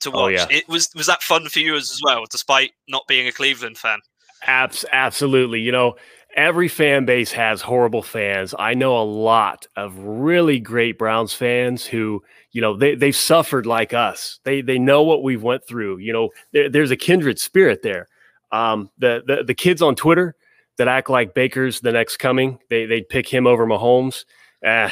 to 0.00 0.10
oh, 0.10 0.12
watch. 0.12 0.24
Oh, 0.24 0.28
yeah. 0.28 0.46
It 0.50 0.68
was 0.68 0.90
was 0.94 1.06
that 1.06 1.22
fun 1.22 1.48
for 1.48 1.60
you 1.60 1.74
as 1.76 2.00
well, 2.04 2.24
despite 2.30 2.72
not 2.88 3.06
being 3.08 3.26
a 3.26 3.32
Cleveland 3.32 3.78
fan. 3.78 4.00
Abs- 4.44 4.84
absolutely. 4.92 5.60
You 5.60 5.72
know, 5.72 5.94
every 6.36 6.68
fan 6.68 7.04
base 7.04 7.32
has 7.32 7.62
horrible 7.62 8.02
fans. 8.02 8.54
I 8.58 8.74
know 8.74 9.00
a 9.00 9.04
lot 9.04 9.66
of 9.76 9.96
really 9.98 10.58
great 10.58 10.98
Browns 10.98 11.32
fans 11.32 11.86
who 11.86 12.22
you 12.52 12.60
know 12.60 12.76
they 12.76 12.94
they've 12.94 13.16
suffered 13.16 13.66
like 13.66 13.94
us. 13.94 14.38
They 14.44 14.60
they 14.60 14.78
know 14.78 15.02
what 15.02 15.22
we've 15.22 15.42
went 15.42 15.66
through. 15.66 15.98
You 15.98 16.12
know, 16.12 16.28
there, 16.52 16.68
there's 16.68 16.90
a 16.90 16.96
kindred 16.96 17.38
spirit 17.38 17.82
there. 17.82 18.08
Um, 18.52 18.90
the, 18.98 19.22
the 19.26 19.42
the 19.44 19.54
kids 19.54 19.80
on 19.82 19.96
Twitter 19.96 20.36
that 20.76 20.88
act 20.88 21.10
like 21.10 21.34
Baker's 21.34 21.80
the 21.80 21.92
next 21.92 22.18
coming, 22.18 22.58
they 22.68 22.84
they'd 22.86 23.08
pick 23.08 23.26
him 23.26 23.46
over 23.46 23.66
Mahomes. 23.66 24.24
Eh, 24.62 24.90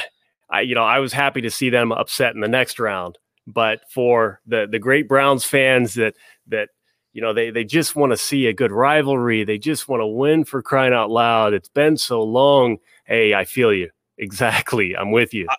I 0.49 0.61
you 0.61 0.73
know 0.73 0.83
I 0.83 0.99
was 0.99 1.13
happy 1.13 1.41
to 1.41 1.51
see 1.51 1.69
them 1.69 1.91
upset 1.91 2.33
in 2.33 2.41
the 2.41 2.47
next 2.47 2.79
round. 2.79 3.17
But 3.47 3.81
for 3.91 4.41
the 4.45 4.67
the 4.69 4.79
great 4.79 5.07
Browns 5.07 5.45
fans 5.45 5.93
that 5.95 6.15
that 6.47 6.69
you 7.13 7.21
know 7.21 7.33
they 7.33 7.51
they 7.51 7.63
just 7.63 7.95
want 7.95 8.11
to 8.11 8.17
see 8.17 8.47
a 8.47 8.53
good 8.53 8.71
rivalry, 8.71 9.43
they 9.43 9.59
just 9.59 9.87
want 9.87 10.01
to 10.01 10.07
win 10.07 10.45
for 10.45 10.63
crying 10.63 10.93
out 10.93 11.11
loud. 11.11 11.53
It's 11.53 11.69
been 11.69 11.97
so 11.97 12.23
long. 12.23 12.77
Hey, 13.05 13.35
I 13.35 13.45
feel 13.45 13.71
you 13.71 13.89
exactly. 14.17 14.95
I'm 14.95 15.11
with 15.11 15.33
you. 15.33 15.47
I 15.49 15.55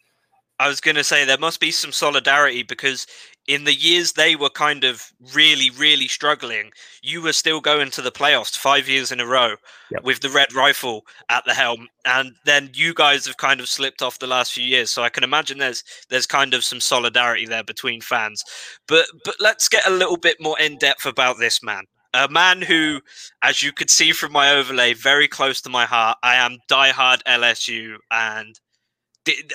was 0.69 0.81
going 0.81 0.97
to 0.97 1.05
say 1.05 1.25
there 1.25 1.39
must 1.39 1.61
be 1.61 1.71
some 1.71 1.93
solidarity 1.93 2.63
because 2.63 3.07
in 3.49 3.65
the 3.65 3.75
years 3.75 4.13
they 4.13 4.37
were 4.37 4.51
kind 4.51 4.85
of 4.85 5.13
really, 5.35 5.71
really 5.71 6.07
struggling, 6.07 6.71
you 7.03 7.21
were 7.21 7.33
still 7.33 7.61
going 7.61 7.91
to 7.91 8.03
the 8.03 8.13
playoffs 8.13 8.57
five 8.57 8.89
years 8.89 9.11
in 9.11 9.21
a 9.21 9.27
row 9.27 9.57
yep. 9.91 10.05
with 10.05 10.21
the 10.21 10.29
red 10.29 10.53
rifle 10.53 11.05
at 11.29 11.45
the 11.45 11.55
helm, 11.55 11.89
and 12.05 12.35
then 12.45 12.71
you 12.75 12.95
guys 12.95 13.27
have 13.27 13.37
kind 13.37 13.61
of 13.61 13.69
slipped 13.69 14.03
off 14.03 14.19
the 14.19 14.27
last 14.27 14.53
few 14.53 14.65
years. 14.65 14.91
So 14.91 15.03
I 15.03 15.09
can 15.09 15.25
imagine 15.25 15.59
there's 15.59 15.83
there's 16.09 16.27
kind 16.27 16.55
of 16.55 16.65
some 16.65 16.81
solidarity 16.81 17.47
there 17.47 17.65
between 17.65 18.01
fans. 18.01 18.45
But 18.87 19.07
but 19.25 19.37
let's 19.41 19.69
get 19.69 19.87
a 19.87 19.91
little 19.91 20.19
bit 20.19 20.37
more 20.41 20.59
in 20.59 20.79
depth 20.79 21.07
about 21.07 21.39
this 21.39 21.63
man. 21.63 21.85
A 22.15 22.29
man 22.29 22.61
who, 22.61 23.01
as 23.43 23.63
you 23.63 23.73
could 23.73 23.89
see 23.89 24.13
from 24.13 24.33
my 24.33 24.51
overlay, 24.51 24.93
very 24.93 25.27
close 25.27 25.63
to 25.63 25.71
my 25.71 25.87
heart. 25.87 26.19
I 26.23 26.37
am 26.37 26.59
diehard 26.71 27.23
LSU, 27.27 27.97
and 28.11 28.61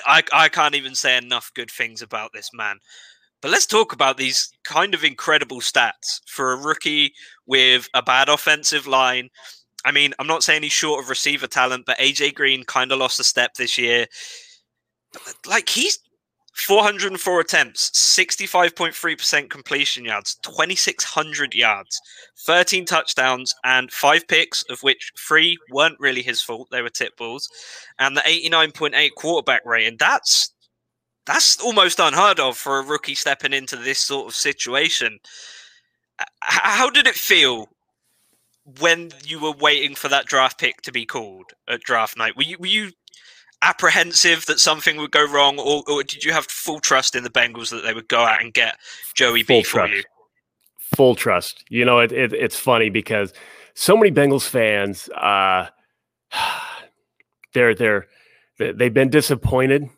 I, 0.06 0.22
I 0.32 0.48
can't 0.48 0.74
even 0.74 0.94
say 0.94 1.16
enough 1.16 1.50
good 1.54 1.70
things 1.70 2.02
about 2.02 2.30
this 2.32 2.50
man. 2.54 2.78
But 3.40 3.50
let's 3.50 3.66
talk 3.66 3.92
about 3.92 4.16
these 4.16 4.50
kind 4.64 4.94
of 4.94 5.04
incredible 5.04 5.60
stats 5.60 6.20
for 6.26 6.52
a 6.52 6.56
rookie 6.56 7.12
with 7.46 7.88
a 7.94 8.02
bad 8.02 8.28
offensive 8.28 8.86
line. 8.86 9.30
I 9.84 9.92
mean, 9.92 10.12
I'm 10.18 10.26
not 10.26 10.42
saying 10.42 10.64
he's 10.64 10.72
short 10.72 11.02
of 11.02 11.08
receiver 11.08 11.46
talent, 11.46 11.86
but 11.86 11.98
AJ 11.98 12.34
Green 12.34 12.64
kind 12.64 12.90
of 12.90 12.98
lost 12.98 13.20
a 13.20 13.24
step 13.24 13.54
this 13.54 13.78
year. 13.78 14.06
Like 15.46 15.68
he's 15.68 15.98
404 16.60 17.40
attempts, 17.40 17.90
65.3% 17.90 19.50
completion 19.50 20.04
yards, 20.04 20.36
2,600 20.42 21.54
yards, 21.54 22.00
13 22.46 22.84
touchdowns, 22.84 23.54
and 23.64 23.92
five 23.92 24.26
picks, 24.28 24.62
of 24.64 24.82
which 24.82 25.12
three 25.18 25.56
weren't 25.70 25.98
really 26.00 26.22
his 26.22 26.42
fault. 26.42 26.68
They 26.70 26.82
were 26.82 26.90
tip 26.90 27.16
balls. 27.16 27.48
And 27.98 28.16
the 28.16 28.22
89.8 28.22 29.10
quarterback 29.16 29.64
rating. 29.64 29.96
That's 29.98 30.52
that's 31.26 31.60
almost 31.60 32.00
unheard 32.00 32.40
of 32.40 32.56
for 32.56 32.78
a 32.78 32.82
rookie 32.82 33.14
stepping 33.14 33.52
into 33.52 33.76
this 33.76 33.98
sort 33.98 34.26
of 34.28 34.34
situation. 34.34 35.18
How 36.40 36.88
did 36.88 37.06
it 37.06 37.14
feel 37.14 37.68
when 38.80 39.10
you 39.24 39.38
were 39.38 39.52
waiting 39.52 39.94
for 39.94 40.08
that 40.08 40.24
draft 40.26 40.58
pick 40.58 40.80
to 40.82 40.92
be 40.92 41.04
called 41.04 41.52
at 41.68 41.82
draft 41.82 42.16
night? 42.16 42.34
Were 42.36 42.44
you 42.44 42.56
were 42.58 42.66
you 42.66 42.92
apprehensive 43.62 44.46
that 44.46 44.60
something 44.60 44.96
would 44.96 45.10
go 45.10 45.26
wrong, 45.26 45.58
or, 45.58 45.82
or 45.88 46.02
did 46.02 46.24
you 46.24 46.32
have 46.32 46.46
full 46.46 46.80
trust 46.80 47.14
in 47.14 47.24
the 47.24 47.30
Bengals 47.30 47.70
that 47.70 47.82
they 47.84 47.94
would 47.94 48.08
go 48.08 48.20
out 48.20 48.40
and 48.40 48.52
get 48.52 48.76
Joey 49.14 49.42
full 49.42 49.58
B 49.58 49.62
for 49.62 49.78
trust. 49.78 49.92
you? 49.92 50.02
Full 50.96 51.14
trust. 51.14 51.64
You 51.68 51.84
know, 51.84 51.98
it, 51.98 52.12
it, 52.12 52.32
it's 52.32 52.56
funny 52.56 52.90
because 52.90 53.32
so 53.74 53.96
many 53.96 54.10
Bengals 54.10 54.48
fans, 54.48 55.08
uh, 55.10 55.68
they're 57.54 57.74
they're 57.74 58.06
they've 58.58 58.94
been 58.94 59.10
disappointed. 59.10 59.88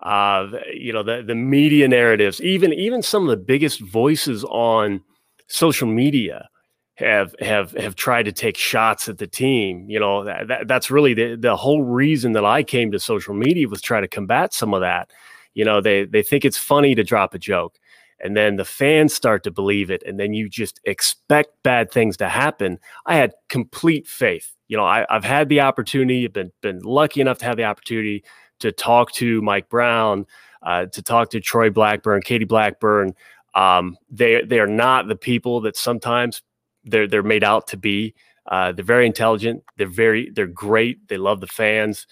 Uh, 0.00 0.48
you 0.74 0.92
know, 0.92 1.02
the 1.02 1.22
the 1.26 1.34
media 1.34 1.88
narratives, 1.88 2.40
even 2.40 2.72
even 2.72 3.02
some 3.02 3.22
of 3.22 3.28
the 3.28 3.42
biggest 3.42 3.80
voices 3.80 4.44
on 4.44 5.02
social 5.46 5.86
media 5.86 6.48
have 6.96 7.34
have 7.40 7.72
have 7.72 7.96
tried 7.96 8.24
to 8.24 8.32
take 8.32 8.56
shots 8.56 9.08
at 9.08 9.18
the 9.18 9.26
team. 9.26 9.88
You 9.88 9.98
know, 9.98 10.24
that, 10.24 10.48
that, 10.48 10.68
that's 10.68 10.90
really 10.90 11.14
the 11.14 11.36
the 11.36 11.56
whole 11.56 11.82
reason 11.82 12.32
that 12.32 12.44
I 12.44 12.62
came 12.62 12.92
to 12.92 13.00
social 13.00 13.34
media 13.34 13.68
was 13.68 13.82
try 13.82 14.00
to 14.00 14.08
combat 14.08 14.54
some 14.54 14.72
of 14.74 14.80
that. 14.80 15.10
You 15.54 15.64
know, 15.64 15.80
they 15.80 16.04
they 16.04 16.22
think 16.22 16.44
it's 16.44 16.58
funny 16.58 16.94
to 16.94 17.02
drop 17.02 17.34
a 17.34 17.38
joke, 17.38 17.78
and 18.20 18.36
then 18.36 18.56
the 18.56 18.64
fans 18.64 19.12
start 19.12 19.42
to 19.44 19.50
believe 19.50 19.90
it, 19.90 20.02
and 20.06 20.20
then 20.20 20.34
you 20.34 20.48
just 20.48 20.80
expect 20.84 21.62
bad 21.64 21.90
things 21.90 22.16
to 22.18 22.28
happen. 22.28 22.78
I 23.06 23.16
had 23.16 23.34
complete 23.48 24.06
faith. 24.06 24.54
You 24.68 24.76
know, 24.76 24.84
I, 24.84 25.04
I've 25.10 25.24
had 25.24 25.48
the 25.48 25.60
opportunity, 25.60 26.24
I've 26.24 26.32
been 26.32 26.52
been 26.60 26.80
lucky 26.80 27.20
enough 27.20 27.38
to 27.38 27.44
have 27.44 27.56
the 27.56 27.64
opportunity 27.64 28.24
to 28.60 28.70
talk 28.70 29.10
to 29.12 29.42
Mike 29.42 29.68
Brown, 29.68 30.26
uh, 30.62 30.86
to 30.86 31.02
talk 31.02 31.30
to 31.30 31.40
Troy 31.40 31.70
Blackburn, 31.70 32.22
Katie 32.22 32.44
Blackburn. 32.44 33.14
Um, 33.54 33.96
they 34.10 34.42
they 34.42 34.60
are 34.60 34.68
not 34.68 35.08
the 35.08 35.16
people 35.16 35.60
that 35.62 35.76
sometimes 35.76 36.42
they're 36.84 37.06
they're 37.06 37.22
made 37.22 37.44
out 37.44 37.66
to 37.68 37.76
be. 37.76 38.14
Uh, 38.50 38.72
they're 38.72 38.84
very 38.84 39.06
intelligent. 39.06 39.62
They're 39.76 39.86
very 39.86 40.30
they're 40.34 40.46
great. 40.46 41.08
They 41.08 41.16
love 41.16 41.40
the 41.40 41.46
fans. 41.46 42.06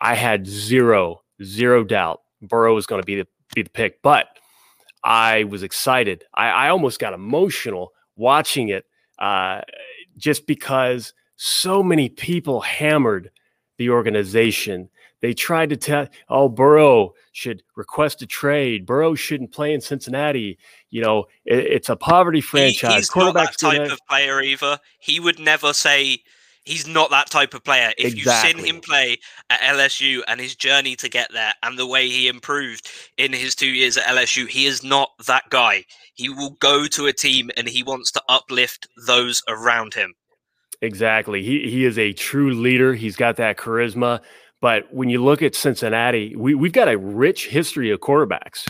I 0.00 0.14
had 0.14 0.46
zero 0.46 1.22
zero 1.42 1.84
doubt 1.84 2.20
Burrow 2.48 2.74
was 2.74 2.86
going 2.86 3.02
to 3.02 3.06
be 3.06 3.16
the 3.16 3.26
be 3.54 3.62
the 3.62 3.70
pick, 3.70 4.02
but 4.02 4.26
I 5.02 5.44
was 5.44 5.62
excited. 5.62 6.24
I, 6.34 6.48
I 6.48 6.68
almost 6.70 6.98
got 6.98 7.12
emotional 7.12 7.92
watching 8.16 8.68
it, 8.68 8.84
uh, 9.18 9.60
just 10.16 10.46
because 10.46 11.12
so 11.36 11.82
many 11.82 12.08
people 12.08 12.60
hammered 12.60 13.30
the 13.78 13.90
organization 13.90 14.88
they 15.24 15.32
tried 15.32 15.70
to 15.70 15.76
tell, 15.78 16.06
oh, 16.28 16.50
Burrow 16.50 17.14
should 17.32 17.62
request 17.76 18.20
a 18.20 18.26
trade. 18.26 18.84
Burrow 18.84 19.14
shouldn't 19.14 19.52
play 19.52 19.72
in 19.72 19.80
Cincinnati. 19.80 20.58
You 20.90 21.00
know, 21.00 21.24
it, 21.46 21.60
it's 21.60 21.88
a 21.88 21.96
poverty 21.96 22.42
franchise. 22.42 22.90
He, 22.90 22.96
he's 22.96 23.16
not 23.16 23.32
that 23.32 23.56
type 23.58 23.90
of 23.90 23.98
player 24.06 24.42
either. 24.42 24.78
He 24.98 25.20
would 25.20 25.38
never 25.38 25.72
say 25.72 26.18
he's 26.64 26.86
not 26.86 27.08
that 27.08 27.30
type 27.30 27.54
of 27.54 27.64
player. 27.64 27.94
If 27.96 28.12
exactly. 28.12 28.50
you've 28.50 28.66
seen 28.66 28.74
him 28.74 28.82
play 28.82 29.16
at 29.48 29.60
LSU 29.60 30.20
and 30.28 30.38
his 30.38 30.54
journey 30.54 30.94
to 30.96 31.08
get 31.08 31.32
there 31.32 31.54
and 31.62 31.78
the 31.78 31.86
way 31.86 32.06
he 32.06 32.28
improved 32.28 32.86
in 33.16 33.32
his 33.32 33.54
two 33.54 33.70
years 33.70 33.96
at 33.96 34.04
LSU, 34.04 34.46
he 34.46 34.66
is 34.66 34.84
not 34.84 35.08
that 35.26 35.44
guy. 35.48 35.84
He 36.12 36.28
will 36.28 36.50
go 36.60 36.86
to 36.88 37.06
a 37.06 37.14
team 37.14 37.50
and 37.56 37.66
he 37.66 37.82
wants 37.82 38.10
to 38.10 38.22
uplift 38.28 38.88
those 39.06 39.42
around 39.48 39.94
him. 39.94 40.12
Exactly. 40.82 41.42
He 41.42 41.70
he 41.70 41.86
is 41.86 41.98
a 41.98 42.12
true 42.12 42.52
leader. 42.52 42.92
He's 42.92 43.16
got 43.16 43.36
that 43.36 43.56
charisma. 43.56 44.20
But 44.64 44.90
when 44.94 45.10
you 45.10 45.22
look 45.22 45.42
at 45.42 45.54
Cincinnati, 45.54 46.34
we, 46.34 46.54
we've 46.54 46.72
got 46.72 46.88
a 46.88 46.96
rich 46.96 47.48
history 47.48 47.90
of 47.90 48.00
quarterbacks. 48.00 48.66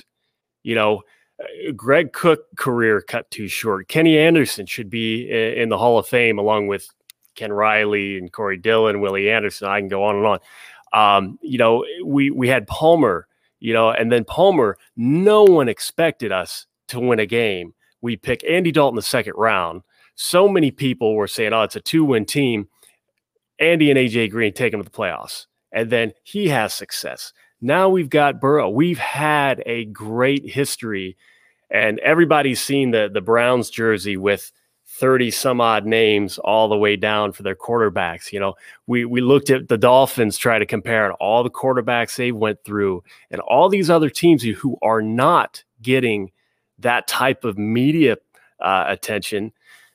You 0.65 0.75
know, 0.75 1.03
uh, 1.41 1.71
Greg 1.71 2.13
Cook 2.13 2.47
career 2.57 3.01
cut 3.01 3.31
too 3.31 3.47
short. 3.47 3.87
Kenny 3.87 4.19
Anderson 4.19 4.67
should 4.67 4.91
be 4.91 5.31
in 5.31 5.69
the 5.69 5.79
Hall 5.79 5.97
of 5.97 6.09
Fame 6.09 6.37
along 6.37 6.67
with 6.67 6.89
Ken 7.37 7.53
Riley 7.53 8.19
and 8.19 8.33
Corey 8.33 8.57
Dillon, 8.57 9.01
Willie 9.01 9.31
Anderson. 9.31 9.69
I 9.69 9.79
can 9.79 9.87
go 9.87 10.03
on 10.03 10.17
and 10.17 10.27
on. 10.27 10.39
Um, 10.93 11.39
you 11.43 11.59
know, 11.59 11.85
we 12.05 12.29
we 12.29 12.49
had 12.49 12.67
Palmer, 12.67 13.29
you 13.61 13.73
know, 13.73 13.91
and 13.91 14.11
then 14.11 14.25
Palmer, 14.25 14.77
no 14.97 15.45
one 15.45 15.69
expected 15.69 16.33
us 16.33 16.67
to 16.89 16.99
win 16.99 17.21
a 17.21 17.27
game. 17.27 17.73
We 18.01 18.17
pick 18.17 18.43
Andy 18.43 18.73
Dalton 18.73 18.95
in 18.95 18.97
the 18.97 19.03
second 19.03 19.35
round. 19.37 19.83
So 20.17 20.49
many 20.49 20.73
people 20.73 21.15
were 21.15 21.29
saying, 21.29 21.53
oh, 21.53 21.63
it's 21.63 21.77
a 21.77 21.81
two-win 21.81 22.25
team. 22.25 22.67
Andy 23.61 23.93
and 23.93 23.99
AJ 23.99 24.33
Green 24.33 24.53
take 24.53 24.73
them 24.73 24.83
to 24.83 24.85
the 24.85 24.91
playoffs 24.91 25.47
and 25.75 25.91
then 25.91 26.13
he 26.23 26.49
has 26.49 26.73
success. 26.73 27.35
Now 27.61 27.89
we've 27.91 28.09
got 28.09 28.41
Burrow. 28.41 28.71
We've 28.71 28.99
had 28.99 29.63
a 29.67 29.85
great 29.87 30.49
history, 30.49 31.17
and 31.71 31.99
everybody's 31.99 32.63
seen 32.63 32.93
the 32.93 33.11
the 33.13 33.21
Browns 33.21 33.69
jersey 33.69 34.17
with 34.17 34.53
30 34.87 35.33
some 35.33 35.61
odd 35.61 35.85
names 35.85 36.39
all 36.39 36.69
the 36.69 36.77
way 36.77 36.95
down 36.95 37.33
for 37.33 37.43
their 37.43 37.57
quarterbacks. 37.57 38.33
You 38.33 38.39
know, 38.39 38.55
we 38.87 39.05
we 39.05 39.21
looked 39.21 39.51
at 39.51 39.69
the 39.69 39.77
Dolphins, 39.77 40.39
try 40.39 40.59
to 40.59 40.67
compare 40.67 41.13
all 41.15 41.43
the 41.43 41.51
quarterbacks 41.51 42.17
they 42.17 42.33
went 42.33 42.63
through, 42.65 43.03
and 43.31 43.41
all 43.41 43.69
these 43.69 43.91
other 43.91 44.09
teams 44.09 44.43
who 44.45 44.79
are 44.81 45.03
not 45.03 45.65
getting 45.83 46.31
that 46.79 47.09
type 47.09 47.45
of 47.45 47.59
media 47.59 48.17
uh, 48.61 48.85
attention 48.87 49.53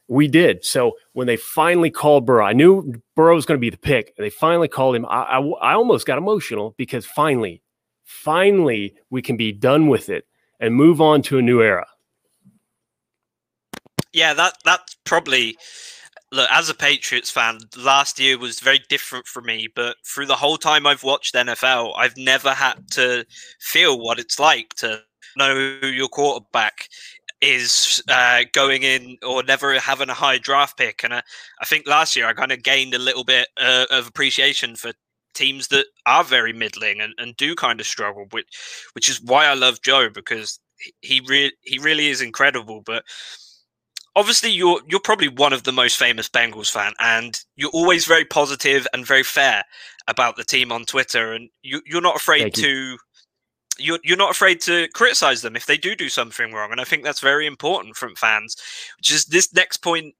we 0.09 0.27
did. 0.27 0.65
So 0.65 0.93
when 1.13 1.27
they 1.27 1.37
finally 1.37 1.91
called 1.91 2.25
Burrow, 2.25 2.45
I 2.45 2.53
knew 2.53 2.93
Burrow 3.15 3.35
was 3.35 3.45
going 3.45 3.57
to 3.57 3.61
be 3.61 3.69
the 3.69 3.77
pick. 3.77 4.15
They 4.17 4.29
finally 4.29 4.67
called 4.67 4.95
him. 4.95 5.05
I, 5.05 5.21
I, 5.21 5.39
I, 5.39 5.73
almost 5.73 6.07
got 6.07 6.17
emotional 6.17 6.73
because 6.77 7.05
finally, 7.05 7.61
finally, 8.03 8.95
we 9.11 9.21
can 9.21 9.37
be 9.37 9.51
done 9.51 9.87
with 9.87 10.09
it 10.09 10.25
and 10.59 10.73
move 10.73 10.99
on 10.99 11.21
to 11.23 11.37
a 11.37 11.41
new 11.41 11.61
era. 11.61 11.87
Yeah, 14.11 14.33
that 14.33 14.55
that's 14.65 14.95
probably 15.05 15.55
look 16.31 16.49
as 16.51 16.69
a 16.69 16.73
Patriots 16.73 17.29
fan. 17.29 17.59
Last 17.77 18.19
year 18.19 18.39
was 18.39 18.59
very 18.59 18.81
different 18.89 19.27
for 19.27 19.43
me, 19.43 19.67
but 19.75 19.97
through 20.03 20.25
the 20.25 20.35
whole 20.35 20.57
time 20.57 20.87
I've 20.87 21.03
watched 21.03 21.35
NFL, 21.35 21.93
I've 21.95 22.17
never 22.17 22.53
had 22.53 22.89
to 22.91 23.25
feel 23.59 23.99
what 23.99 24.17
it's 24.17 24.39
like 24.39 24.73
to 24.77 25.03
know 25.37 25.79
your 25.83 26.07
quarterback 26.07 26.89
is 27.41 28.01
uh, 28.09 28.41
going 28.53 28.83
in 28.83 29.17
or 29.25 29.43
never 29.43 29.79
having 29.79 30.09
a 30.09 30.13
high 30.13 30.37
draft 30.37 30.77
pick. 30.77 31.03
And 31.03 31.13
I, 31.13 31.21
I 31.61 31.65
think 31.65 31.87
last 31.87 32.15
year 32.15 32.27
I 32.27 32.33
kind 32.33 32.51
of 32.51 32.63
gained 32.63 32.93
a 32.93 32.99
little 32.99 33.23
bit 33.23 33.47
uh, 33.57 33.85
of 33.89 34.07
appreciation 34.07 34.75
for 34.75 34.91
teams 35.33 35.67
that 35.69 35.85
are 36.05 36.23
very 36.23 36.53
middling 36.53 36.99
and, 36.99 37.13
and 37.17 37.37
do 37.37 37.55
kind 37.55 37.79
of 37.79 37.87
struggle, 37.87 38.25
which 38.31 38.47
which 38.93 39.09
is 39.09 39.21
why 39.21 39.45
I 39.45 39.53
love 39.53 39.81
Joe 39.81 40.09
because 40.09 40.59
he 41.01 41.21
really 41.21 41.53
he 41.61 41.79
really 41.79 42.07
is 42.07 42.21
incredible. 42.21 42.81
But 42.85 43.03
obviously 44.15 44.51
you're 44.51 44.81
you're 44.87 44.99
probably 44.99 45.29
one 45.29 45.53
of 45.53 45.63
the 45.63 45.71
most 45.71 45.97
famous 45.97 46.29
Bengals 46.29 46.71
fan, 46.71 46.93
and 46.99 47.39
you're 47.55 47.71
always 47.71 48.05
very 48.05 48.25
positive 48.25 48.87
and 48.93 49.05
very 49.05 49.23
fair 49.23 49.63
about 50.07 50.35
the 50.35 50.43
team 50.43 50.71
on 50.71 50.85
Twitter, 50.85 51.33
and 51.33 51.49
you, 51.61 51.81
you're 51.85 52.01
not 52.01 52.15
afraid 52.15 52.53
to 52.55 52.97
you're 53.79 53.99
you're 54.03 54.17
not 54.17 54.31
afraid 54.31 54.61
to 54.61 54.87
criticize 54.93 55.41
them 55.41 55.55
if 55.55 55.65
they 55.65 55.77
do 55.77 55.95
do 55.95 56.09
something 56.09 56.53
wrong, 56.53 56.71
and 56.71 56.81
I 56.81 56.83
think 56.83 57.03
that's 57.03 57.19
very 57.19 57.47
important 57.47 57.95
from 57.95 58.15
fans. 58.15 58.55
Which 58.97 59.11
is 59.11 59.25
this 59.25 59.53
next 59.53 59.77
point 59.77 60.15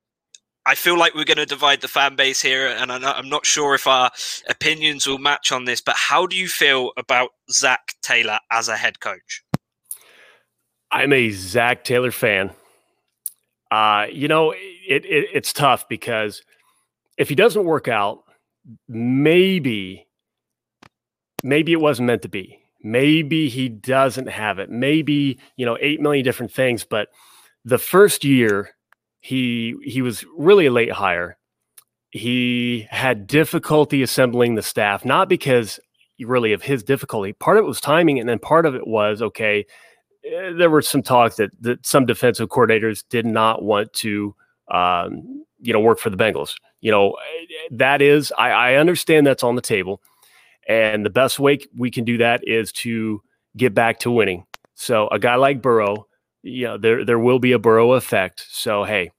I 0.65 0.75
feel 0.75 0.97
like 0.97 1.15
we're 1.15 1.25
going 1.25 1.37
to 1.37 1.47
divide 1.47 1.81
the 1.81 1.87
fan 1.87 2.15
base 2.15 2.41
here, 2.41 2.67
and 2.67 2.91
I'm 2.91 3.27
not 3.27 3.45
sure 3.45 3.73
if 3.73 3.87
our 3.87 4.11
opinions 4.49 5.07
will 5.07 5.17
match 5.17 5.51
on 5.51 5.65
this. 5.65 5.81
But 5.81 5.95
how 5.95 6.27
do 6.27 6.35
you 6.35 6.47
feel 6.47 6.91
about 6.95 7.31
Zac 7.51 7.95
Taylor 8.03 8.39
as 8.51 8.67
a 8.67 8.77
head 8.77 8.99
coach? 8.99 9.43
I'm 10.91 11.11
a 11.11 11.31
Zac 11.31 11.83
Taylor 11.83 12.11
fan. 12.11 12.51
Uh, 13.71 14.07
you 14.11 14.27
know, 14.27 14.51
it, 14.51 15.05
it, 15.05 15.29
it's 15.33 15.53
tough 15.53 15.89
because 15.89 16.43
if 17.17 17.29
he 17.29 17.35
doesn't 17.35 17.65
work 17.65 17.87
out, 17.87 18.23
maybe, 18.87 20.07
maybe 21.41 21.71
it 21.71 21.81
wasn't 21.81 22.07
meant 22.07 22.21
to 22.23 22.29
be. 22.29 22.58
Maybe 22.81 23.50
he 23.50 23.69
doesn't 23.69 24.29
have 24.29 24.59
it. 24.59 24.69
Maybe 24.69 25.39
you 25.57 25.65
know, 25.65 25.77
eight 25.81 26.01
million 26.01 26.24
different 26.24 26.51
things. 26.51 26.83
But 26.83 27.09
the 27.65 27.77
first 27.77 28.24
year, 28.24 28.71
he 29.19 29.75
he 29.83 30.01
was 30.01 30.25
really 30.38 30.67
a 30.67 30.71
late 30.71 30.91
hire. 30.91 31.38
He 32.12 32.88
had 32.89 33.27
difficulty 33.27 34.01
assembling 34.01 34.55
the 34.55 34.63
staff, 34.63 35.05
not 35.05 35.29
because 35.29 35.79
really 36.19 36.53
of 36.53 36.63
his 36.63 36.83
difficulty. 36.83 37.33
Part 37.33 37.57
of 37.57 37.63
it 37.63 37.67
was 37.67 37.79
timing, 37.79 38.19
and 38.19 38.27
then 38.27 38.39
part 38.39 38.65
of 38.65 38.75
it 38.75 38.88
was 38.88 39.21
okay 39.21 39.65
Eh, 40.25 40.53
there 40.53 40.69
were 40.69 40.81
some 40.81 41.01
talk 41.01 41.36
that, 41.36 41.51
that 41.62 41.86
some 41.86 42.05
defensive 42.05 42.50
coordinators 42.50 43.03
did 43.09 43.25
not 43.25 43.63
want 43.63 43.91
to, 43.93 44.36
um, 44.71 45.45
you 45.59 45.74
know, 45.74 45.79
work 45.79 46.00
for 46.00 46.09
the 46.09 46.17
Bengals. 46.17 46.55
You 46.81 46.91
know, 46.91 47.17
that 47.71 48.01
is, 48.01 48.31
I, 48.38 48.51
I 48.51 48.74
understand 48.75 49.27
that's 49.27 49.43
on 49.43 49.55
the 49.55 49.62
table. 49.62 50.01
And 50.69 51.05
the 51.05 51.09
best 51.09 51.38
way 51.38 51.59
we 51.75 51.91
can 51.91 52.05
do 52.05 52.17
that 52.19 52.47
is 52.47 52.71
to 52.73 53.21
get 53.57 53.73
back 53.73 53.99
to 53.99 54.11
winning. 54.11 54.45
So 54.75 55.09
a 55.09 55.19
guy 55.19 55.35
like 55.35 55.61
Burrow, 55.61 56.07
you 56.43 56.65
know, 56.65 56.77
there 56.77 57.03
there 57.03 57.19
will 57.19 57.39
be 57.39 57.51
a 57.51 57.59
Burrow 57.59 57.93
effect. 57.93 58.45
So 58.49 58.85
hey, 58.85 59.11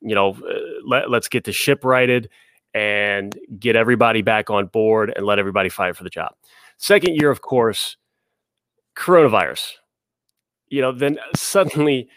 you 0.00 0.16
know, 0.16 0.30
uh, 0.32 0.58
let, 0.84 1.10
let's 1.10 1.28
get 1.28 1.44
the 1.44 1.52
ship 1.52 1.84
righted 1.84 2.28
and 2.72 3.38
get 3.60 3.76
everybody 3.76 4.22
back 4.22 4.50
on 4.50 4.66
board 4.66 5.12
and 5.14 5.24
let 5.24 5.38
everybody 5.38 5.68
fight 5.68 5.94
for 5.94 6.02
the 6.02 6.10
job. 6.10 6.34
Second 6.78 7.14
year, 7.14 7.30
of 7.30 7.40
course, 7.40 7.96
coronavirus 8.96 9.74
you 10.74 10.80
know, 10.80 10.90
then 10.90 11.18
suddenly 11.36 12.08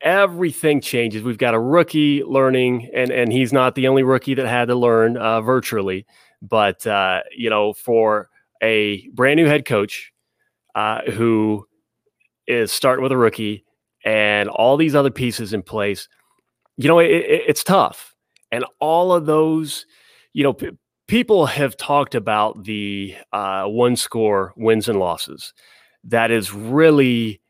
everything 0.00 0.80
changes. 0.80 1.22
We've 1.22 1.36
got 1.36 1.54
a 1.54 1.60
rookie 1.60 2.22
learning, 2.22 2.88
and 2.94 3.10
and 3.10 3.32
he's 3.32 3.52
not 3.52 3.74
the 3.74 3.88
only 3.88 4.04
rookie 4.04 4.34
that 4.34 4.46
had 4.46 4.68
to 4.68 4.74
learn 4.74 5.16
uh, 5.16 5.40
virtually. 5.40 6.06
But 6.42 6.86
uh, 6.86 7.22
you 7.36 7.50
know, 7.50 7.72
for 7.72 8.28
a 8.62 9.08
brand 9.08 9.38
new 9.38 9.46
head 9.46 9.64
coach 9.64 10.12
uh, 10.74 11.02
who 11.10 11.66
is 12.46 12.72
starting 12.72 13.02
with 13.02 13.12
a 13.12 13.16
rookie 13.16 13.64
and 14.04 14.48
all 14.48 14.76
these 14.76 14.94
other 14.94 15.10
pieces 15.10 15.52
in 15.52 15.62
place, 15.62 16.08
you 16.76 16.88
know, 16.88 16.98
it, 16.98 17.10
it, 17.10 17.42
it's 17.48 17.64
tough. 17.64 18.14
And 18.50 18.64
all 18.80 19.12
of 19.12 19.26
those, 19.26 19.84
you 20.32 20.42
know, 20.42 20.52
p- 20.54 20.70
people 21.06 21.46
have 21.46 21.76
talked 21.76 22.14
about 22.14 22.64
the 22.64 23.14
uh, 23.32 23.64
one 23.64 23.96
score 23.96 24.54
wins 24.56 24.88
and 24.88 24.98
losses. 24.98 25.52
That 26.04 26.30
is 26.30 26.52
really 26.54 27.40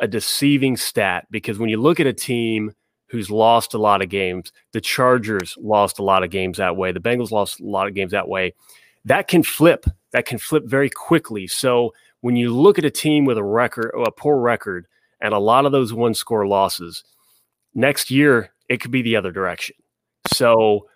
a 0.00 0.08
deceiving 0.08 0.76
stat 0.76 1.26
because 1.30 1.58
when 1.58 1.68
you 1.68 1.80
look 1.80 2.00
at 2.00 2.06
a 2.06 2.12
team 2.12 2.72
who's 3.08 3.30
lost 3.30 3.74
a 3.74 3.78
lot 3.78 4.02
of 4.02 4.08
games, 4.08 4.52
the 4.72 4.80
Chargers 4.80 5.56
lost 5.60 5.98
a 5.98 6.02
lot 6.02 6.22
of 6.22 6.30
games 6.30 6.58
that 6.58 6.76
way, 6.76 6.92
the 6.92 7.00
Bengals 7.00 7.30
lost 7.30 7.60
a 7.60 7.64
lot 7.64 7.88
of 7.88 7.94
games 7.94 8.12
that 8.12 8.28
way, 8.28 8.54
that 9.04 9.28
can 9.28 9.42
flip. 9.42 9.86
That 10.12 10.26
can 10.26 10.38
flip 10.38 10.64
very 10.66 10.90
quickly. 10.90 11.46
So 11.46 11.92
when 12.20 12.36
you 12.36 12.54
look 12.54 12.78
at 12.78 12.84
a 12.84 12.90
team 12.90 13.24
with 13.24 13.38
a 13.38 13.44
record, 13.44 13.92
a 13.94 14.10
poor 14.10 14.38
record, 14.38 14.86
and 15.20 15.34
a 15.34 15.38
lot 15.38 15.66
of 15.66 15.72
those 15.72 15.92
one 15.92 16.14
score 16.14 16.46
losses, 16.46 17.04
next 17.74 18.10
year 18.10 18.50
it 18.68 18.80
could 18.80 18.90
be 18.90 19.02
the 19.02 19.16
other 19.16 19.32
direction. 19.32 19.76
So 20.32 20.88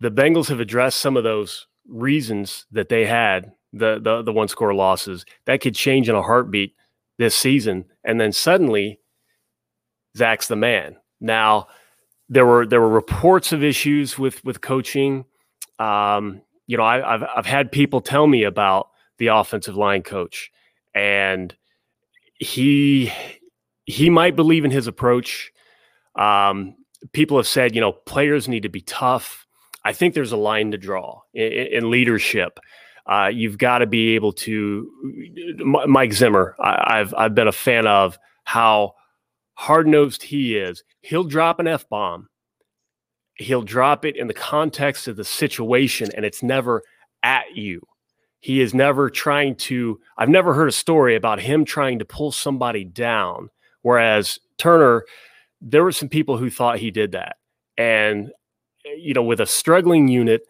the 0.00 0.10
Bengals 0.10 0.48
have 0.48 0.60
addressed 0.60 0.98
some 0.98 1.16
of 1.16 1.24
those 1.24 1.66
reasons 1.88 2.66
that 2.72 2.88
they 2.88 3.06
had 3.06 3.52
the 3.72 3.98
the, 4.00 4.22
the 4.22 4.32
one 4.32 4.48
score 4.48 4.74
losses 4.74 5.24
that 5.46 5.60
could 5.60 5.74
change 5.74 6.08
in 6.08 6.14
a 6.14 6.22
heartbeat 6.22 6.74
this 7.18 7.34
season, 7.34 7.84
and 8.04 8.20
then 8.20 8.32
suddenly 8.32 9.00
Zac's 10.16 10.48
the 10.48 10.56
man. 10.56 10.96
Now 11.22 11.68
there 12.28 12.46
were 12.46 12.66
there 12.66 12.80
were 12.80 12.88
reports 12.88 13.52
of 13.52 13.62
issues 13.62 14.18
with 14.18 14.44
with 14.44 14.60
coaching. 14.60 15.24
Um, 15.78 16.42
you 16.66 16.76
know, 16.76 16.84
I, 16.84 16.98
have 16.98 17.24
I've 17.36 17.46
had 17.46 17.70
people 17.72 18.00
tell 18.00 18.26
me 18.26 18.44
about 18.44 18.88
the 19.18 19.28
offensive 19.28 19.76
line 19.76 20.02
coach, 20.02 20.50
and 20.94 21.54
he 22.34 23.12
he 23.84 24.10
might 24.10 24.34
believe 24.36 24.64
in 24.64 24.70
his 24.70 24.86
approach. 24.86 25.52
Um, 26.16 26.76
people 27.12 27.36
have 27.36 27.46
said, 27.46 27.74
you 27.74 27.80
know, 27.80 27.92
players 27.92 28.48
need 28.48 28.62
to 28.62 28.68
be 28.68 28.80
tough. 28.80 29.46
I 29.84 29.92
think 29.92 30.14
there's 30.14 30.32
a 30.32 30.36
line 30.36 30.70
to 30.70 30.78
draw 30.78 31.22
in, 31.34 31.52
in 31.52 31.90
leadership. 31.90 32.58
Uh, 33.04 33.30
you've 33.32 33.58
got 33.58 33.78
to 33.78 33.86
be 33.86 34.14
able 34.14 34.32
to. 34.32 34.90
Mike 35.86 36.12
Zimmer, 36.12 36.54
I, 36.58 37.00
I've 37.00 37.14
I've 37.14 37.34
been 37.34 37.48
a 37.48 37.52
fan 37.52 37.86
of 37.86 38.18
how 38.44 38.94
hard 39.54 39.86
nosed 39.86 40.22
he 40.22 40.56
is. 40.56 40.82
He'll 41.00 41.24
drop 41.24 41.58
an 41.60 41.66
f 41.66 41.88
bomb. 41.88 42.28
He'll 43.36 43.62
drop 43.62 44.04
it 44.04 44.16
in 44.16 44.26
the 44.26 44.34
context 44.34 45.08
of 45.08 45.16
the 45.16 45.24
situation, 45.24 46.10
and 46.14 46.24
it's 46.24 46.42
never 46.42 46.82
at 47.22 47.56
you. 47.56 47.80
He 48.40 48.60
is 48.60 48.74
never 48.74 49.08
trying 49.08 49.56
to. 49.56 50.00
I've 50.18 50.28
never 50.28 50.54
heard 50.54 50.68
a 50.68 50.72
story 50.72 51.16
about 51.16 51.40
him 51.40 51.64
trying 51.64 51.98
to 52.00 52.04
pull 52.04 52.32
somebody 52.32 52.84
down. 52.84 53.50
Whereas 53.82 54.38
Turner, 54.58 55.04
there 55.60 55.84
were 55.84 55.92
some 55.92 56.08
people 56.08 56.36
who 56.36 56.50
thought 56.50 56.78
he 56.78 56.90
did 56.90 57.12
that, 57.12 57.36
and 57.76 58.30
you 58.84 59.14
know, 59.14 59.22
with 59.22 59.40
a 59.40 59.46
struggling 59.46 60.08
unit 60.08 60.42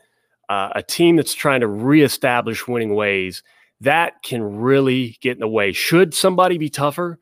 uh, 0.52 0.70
a 0.74 0.82
team 0.82 1.16
that's 1.16 1.32
trying 1.32 1.60
to 1.60 1.66
reestablish 1.66 2.68
winning 2.68 2.94
ways, 2.94 3.42
that 3.80 4.22
can 4.22 4.42
really 4.42 5.16
get 5.22 5.32
in 5.32 5.40
the 5.40 5.48
way. 5.48 5.72
Should 5.72 6.12
somebody 6.12 6.58
be 6.58 6.68
tougher? 6.68 7.18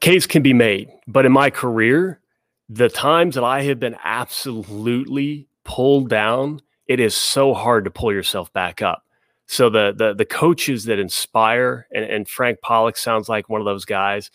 Case 0.00 0.26
can 0.26 0.42
be 0.42 0.52
made. 0.52 0.90
But 1.06 1.26
in 1.26 1.32
my 1.32 1.50
career, 1.50 2.20
the 2.68 2.88
times 2.88 3.34
that 3.34 3.44
I 3.44 3.62
have 3.62 3.78
been 3.78 3.96
absolutely 4.02 5.48
pulled 5.64 6.08
down, 6.08 6.60
it 6.86 7.00
is 7.00 7.14
so 7.14 7.54
hard 7.54 7.84
to 7.84 7.90
pull 7.90 8.12
yourself 8.12 8.52
back 8.52 8.82
up. 8.82 9.02
So 9.46 9.68
the 9.68 9.94
the 9.96 10.14
the 10.14 10.24
coaches 10.24 10.84
that 10.84 10.98
inspire, 10.98 11.86
and, 11.94 12.04
and 12.04 12.28
Frank 12.28 12.60
Pollack 12.60 12.96
sounds 12.96 13.28
like 13.28 13.48
one 13.48 13.60
of 13.60 13.66
those 13.66 13.84
guys. 13.84 14.30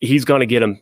He's 0.00 0.24
going 0.24 0.40
to 0.40 0.46
get 0.46 0.62
him, 0.62 0.80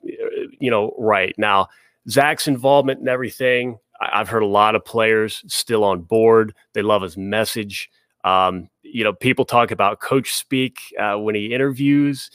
you 0.59 0.71
know, 0.71 0.95
right 0.99 1.35
now. 1.39 1.69
Zac's 2.09 2.49
involvement 2.49 3.01
and 3.01 3.09
everything. 3.09 3.79
I've 4.01 4.29
heard 4.29 4.43
a 4.43 4.47
lot 4.47 4.75
of 4.75 4.85
players 4.85 5.45
still 5.47 5.85
on 5.85 6.01
board. 6.01 6.55
They 6.73 6.83
love 6.83 7.03
his 7.03 7.17
message. 7.17 7.89
Um, 8.25 8.69
you 8.83 9.05
know, 9.05 9.13
people 9.13 9.45
talk 9.45 9.71
about 9.71 10.01
coach 10.01 10.33
speak 10.33 10.79
uh, 10.99 11.17
when 11.17 11.35
he 11.35 11.55
interviews, 11.55 12.31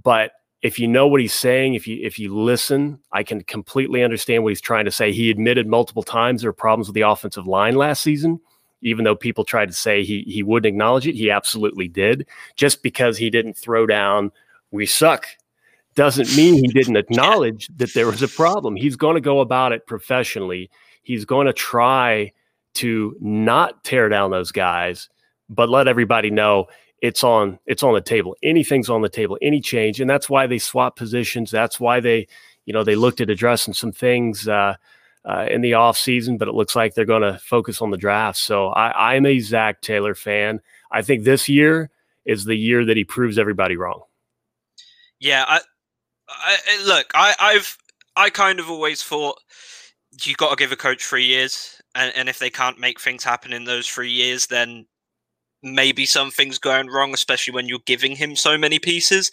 but 0.00 0.32
if 0.62 0.78
you 0.78 0.86
know 0.86 1.08
what 1.08 1.20
he's 1.20 1.34
saying, 1.34 1.74
if 1.74 1.88
you 1.88 1.98
if 2.02 2.18
you 2.18 2.36
listen, 2.36 3.00
I 3.12 3.22
can 3.22 3.42
completely 3.42 4.02
understand 4.02 4.44
what 4.44 4.50
he's 4.50 4.60
trying 4.60 4.84
to 4.84 4.90
say. 4.90 5.12
He 5.12 5.30
admitted 5.30 5.66
multiple 5.66 6.02
times 6.02 6.42
there 6.42 6.50
were 6.50 6.54
problems 6.54 6.86
with 6.86 6.94
the 6.94 7.00
offensive 7.02 7.46
line 7.46 7.74
last 7.74 8.02
season, 8.02 8.40
even 8.80 9.04
though 9.04 9.16
people 9.16 9.44
tried 9.44 9.68
to 9.68 9.74
say 9.74 10.04
he 10.04 10.22
he 10.22 10.42
wouldn't 10.42 10.68
acknowledge 10.68 11.06
it. 11.06 11.16
He 11.16 11.30
absolutely 11.30 11.88
did. 11.88 12.26
Just 12.54 12.82
because 12.82 13.18
he 13.18 13.28
didn't 13.28 13.56
throw 13.56 13.86
down, 13.86 14.30
we 14.70 14.86
suck 14.86 15.26
doesn't 15.94 16.34
mean 16.36 16.54
he 16.54 16.68
didn't 16.68 16.96
acknowledge 17.04 17.68
that 17.76 17.92
there 17.94 18.06
was 18.06 18.22
a 18.22 18.28
problem. 18.28 18.76
He's 18.76 18.96
going 18.96 19.16
to 19.16 19.20
go 19.20 19.40
about 19.40 19.72
it 19.72 19.86
professionally 19.86 20.70
he's 21.02 21.24
going 21.24 21.46
to 21.46 21.52
try 21.52 22.32
to 22.74 23.16
not 23.20 23.84
tear 23.84 24.08
down 24.08 24.30
those 24.30 24.52
guys, 24.52 25.08
but 25.48 25.68
let 25.68 25.88
everybody 25.88 26.30
know 26.30 26.66
it's 27.02 27.24
on 27.24 27.58
it's 27.66 27.82
on 27.82 27.94
the 27.94 28.00
table. 28.00 28.36
Anything's 28.42 28.88
on 28.88 29.02
the 29.02 29.08
table, 29.08 29.36
any 29.42 29.60
change, 29.60 30.00
and 30.00 30.08
that's 30.08 30.30
why 30.30 30.46
they 30.46 30.58
swap 30.58 30.96
positions. 30.96 31.50
That's 31.50 31.80
why 31.80 31.98
they, 32.00 32.28
you 32.64 32.72
know, 32.72 32.84
they 32.84 32.94
looked 32.94 33.20
at 33.20 33.28
addressing 33.28 33.74
some 33.74 33.90
things 33.90 34.46
uh, 34.46 34.76
uh, 35.28 35.46
in 35.50 35.60
the 35.60 35.74
off 35.74 35.98
season, 35.98 36.38
but 36.38 36.46
it 36.46 36.54
looks 36.54 36.76
like 36.76 36.94
they're 36.94 37.04
going 37.04 37.22
to 37.22 37.38
focus 37.40 37.82
on 37.82 37.90
the 37.90 37.96
draft. 37.96 38.38
So 38.38 38.68
I, 38.68 39.14
I'm 39.14 39.26
a 39.26 39.40
Zac 39.40 39.82
Taylor 39.82 40.14
fan. 40.14 40.60
I 40.92 41.02
think 41.02 41.24
this 41.24 41.48
year 41.48 41.90
is 42.24 42.44
the 42.44 42.56
year 42.56 42.84
that 42.84 42.96
he 42.96 43.04
proves 43.04 43.36
everybody 43.36 43.76
wrong. 43.76 44.02
Yeah, 45.18 45.44
I, 45.46 45.60
I 46.28 46.84
look, 46.86 47.10
I, 47.14 47.34
I've 47.40 47.76
I 48.16 48.30
kind 48.30 48.60
of 48.60 48.70
always 48.70 49.02
thought 49.02 49.40
you 50.22 50.36
got 50.36 50.50
to 50.50 50.56
give 50.56 50.70
a 50.70 50.76
coach 50.76 51.04
three 51.04 51.24
years, 51.24 51.82
and, 51.96 52.14
and 52.14 52.28
if 52.28 52.38
they 52.38 52.50
can't 52.50 52.78
make 52.78 53.00
things 53.00 53.24
happen 53.24 53.52
in 53.52 53.64
those 53.64 53.88
three 53.88 54.10
years, 54.10 54.46
then 54.46 54.86
maybe 55.62 56.04
something's 56.04 56.58
going 56.58 56.88
wrong, 56.88 57.14
especially 57.14 57.54
when 57.54 57.68
you're 57.68 57.78
giving 57.86 58.16
him 58.16 58.34
so 58.34 58.58
many 58.58 58.78
pieces. 58.78 59.30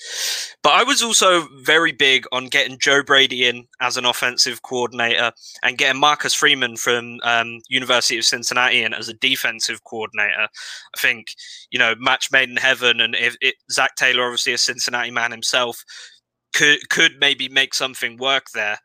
But 0.61 0.73
I 0.73 0.83
was 0.83 1.01
also 1.01 1.47
very 1.61 1.91
big 1.91 2.25
on 2.31 2.47
getting 2.47 2.77
Joe 2.79 3.03
Brady 3.03 3.47
in 3.47 3.67
as 3.81 3.97
an 3.97 4.05
offensive 4.05 4.61
coordinator 4.61 5.31
and 5.63 5.77
getting 5.77 5.99
Marcus 5.99 6.33
Freeman 6.33 6.77
from 6.77 7.19
um, 7.23 7.59
University 7.67 8.17
of 8.17 8.25
Cincinnati 8.25 8.83
in 8.83 8.93
as 8.93 9.09
a 9.09 9.13
defensive 9.13 9.83
coordinator. 9.83 10.47
I 10.95 10.99
think 10.99 11.27
you 11.71 11.79
know 11.79 11.95
match 11.97 12.31
made 12.31 12.49
in 12.49 12.57
heaven, 12.57 13.01
and 13.01 13.15
if 13.15 13.35
it, 13.41 13.55
Zac 13.71 13.95
Taylor, 13.95 14.25
obviously 14.25 14.53
a 14.53 14.57
Cincinnati 14.57 15.11
man 15.11 15.31
himself, 15.31 15.83
could 16.53 16.89
could 16.89 17.13
maybe 17.19 17.49
make 17.49 17.73
something 17.73 18.17
work 18.17 18.47
there. 18.53 18.79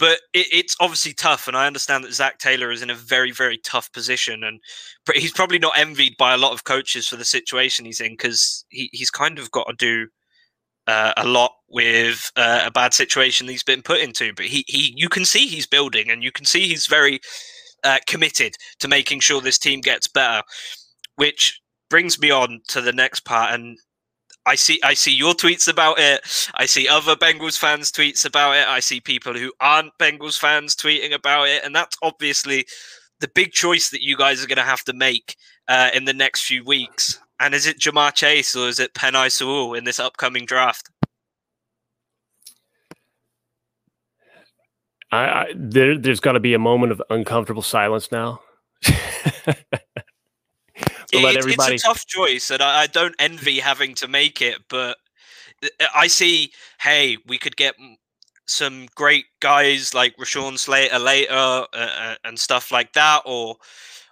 But 0.00 0.18
it, 0.32 0.46
it's 0.50 0.76
obviously 0.80 1.12
tough, 1.12 1.46
and 1.46 1.56
I 1.56 1.66
understand 1.66 2.02
that 2.02 2.14
Zac 2.14 2.38
Taylor 2.38 2.72
is 2.72 2.80
in 2.80 2.88
a 2.88 2.94
very, 2.94 3.30
very 3.30 3.58
tough 3.58 3.92
position, 3.92 4.42
and 4.42 4.58
he's 5.14 5.32
probably 5.32 5.58
not 5.58 5.78
envied 5.78 6.16
by 6.16 6.32
a 6.32 6.38
lot 6.38 6.52
of 6.52 6.64
coaches 6.64 7.06
for 7.06 7.16
the 7.16 7.24
situation 7.24 7.84
he's 7.84 8.00
in 8.00 8.14
because 8.14 8.64
he, 8.70 8.88
he's 8.92 9.10
kind 9.10 9.38
of 9.38 9.50
got 9.50 9.68
to 9.68 9.74
do 9.74 10.08
uh, 10.86 11.12
a 11.18 11.26
lot 11.26 11.52
with 11.68 12.32
uh, 12.36 12.62
a 12.64 12.70
bad 12.70 12.94
situation 12.94 13.46
he's 13.46 13.62
been 13.62 13.82
put 13.82 14.00
into. 14.00 14.32
But 14.32 14.46
he, 14.46 14.64
he, 14.66 14.94
you 14.96 15.10
can 15.10 15.26
see 15.26 15.46
he's 15.46 15.66
building, 15.66 16.10
and 16.10 16.24
you 16.24 16.32
can 16.32 16.46
see 16.46 16.66
he's 16.66 16.86
very 16.86 17.20
uh, 17.84 17.98
committed 18.06 18.54
to 18.78 18.88
making 18.88 19.20
sure 19.20 19.42
this 19.42 19.58
team 19.58 19.82
gets 19.82 20.08
better, 20.08 20.42
which 21.16 21.60
brings 21.90 22.18
me 22.18 22.30
on 22.30 22.60
to 22.68 22.80
the 22.80 22.92
next 22.92 23.20
part, 23.26 23.52
and 23.52 23.78
I 24.50 24.56
see 24.56 24.80
I 24.82 24.94
see 24.94 25.14
your 25.14 25.34
tweets 25.34 25.68
about 25.68 26.00
it. 26.00 26.22
I 26.54 26.66
see 26.66 26.88
other 26.88 27.14
Bengals 27.14 27.56
fans 27.56 27.92
tweets 27.92 28.24
about 28.24 28.56
it. 28.56 28.66
I 28.66 28.80
see 28.80 29.00
people 29.00 29.32
who 29.32 29.52
aren't 29.60 29.96
Bengals 29.96 30.36
fans 30.36 30.74
tweeting 30.74 31.14
about 31.14 31.46
it, 31.46 31.62
and 31.64 31.72
that's 31.72 31.96
obviously 32.02 32.66
the 33.20 33.28
big 33.28 33.52
choice 33.52 33.90
that 33.90 34.02
you 34.02 34.16
guys 34.16 34.42
are 34.42 34.48
going 34.48 34.56
to 34.56 34.64
have 34.64 34.82
to 34.84 34.92
make 34.92 35.36
uh, 35.68 35.90
in 35.94 36.04
the 36.04 36.12
next 36.12 36.46
few 36.46 36.64
weeks. 36.64 37.20
And 37.38 37.54
is 37.54 37.64
it 37.64 37.78
Ja'Marr 37.78 38.12
Chase 38.12 38.56
or 38.56 38.66
is 38.66 38.80
it 38.80 38.92
Penei 38.92 39.30
Sewell 39.30 39.74
in 39.74 39.84
this 39.84 40.00
upcoming 40.00 40.46
draft? 40.46 40.90
I, 45.12 45.18
I 45.18 45.46
there, 45.54 45.96
there's 45.96 46.18
got 46.18 46.32
to 46.32 46.40
be 46.40 46.54
a 46.54 46.58
moment 46.58 46.90
of 46.90 47.00
uncomfortable 47.08 47.62
silence 47.62 48.10
now. 48.10 48.40
it, 51.12 51.36
everybody... 51.36 51.74
It's 51.74 51.84
a 51.84 51.88
tough 51.88 52.06
choice, 52.06 52.50
and 52.50 52.62
I, 52.62 52.82
I, 52.82 52.86
don't 52.86 53.14
envy 53.18 53.58
having 53.60 53.94
to 53.96 54.08
make 54.08 54.40
it. 54.40 54.60
But 54.68 54.98
uh, 55.62 55.86
I 55.94 56.06
see, 56.06 56.52
hey, 56.80 57.18
we 57.26 57.38
could 57.38 57.56
get 57.56 57.74
some 58.46 58.88
great 58.94 59.26
guys 59.40 59.94
like 59.94 60.16
Rashawn 60.16 60.58
Slater 60.58 60.98
later 60.98 61.32
uh, 61.32 61.66
uh, 61.72 62.14
and 62.24 62.38
stuff 62.38 62.72
like 62.72 62.92
that, 62.94 63.22
or 63.24 63.56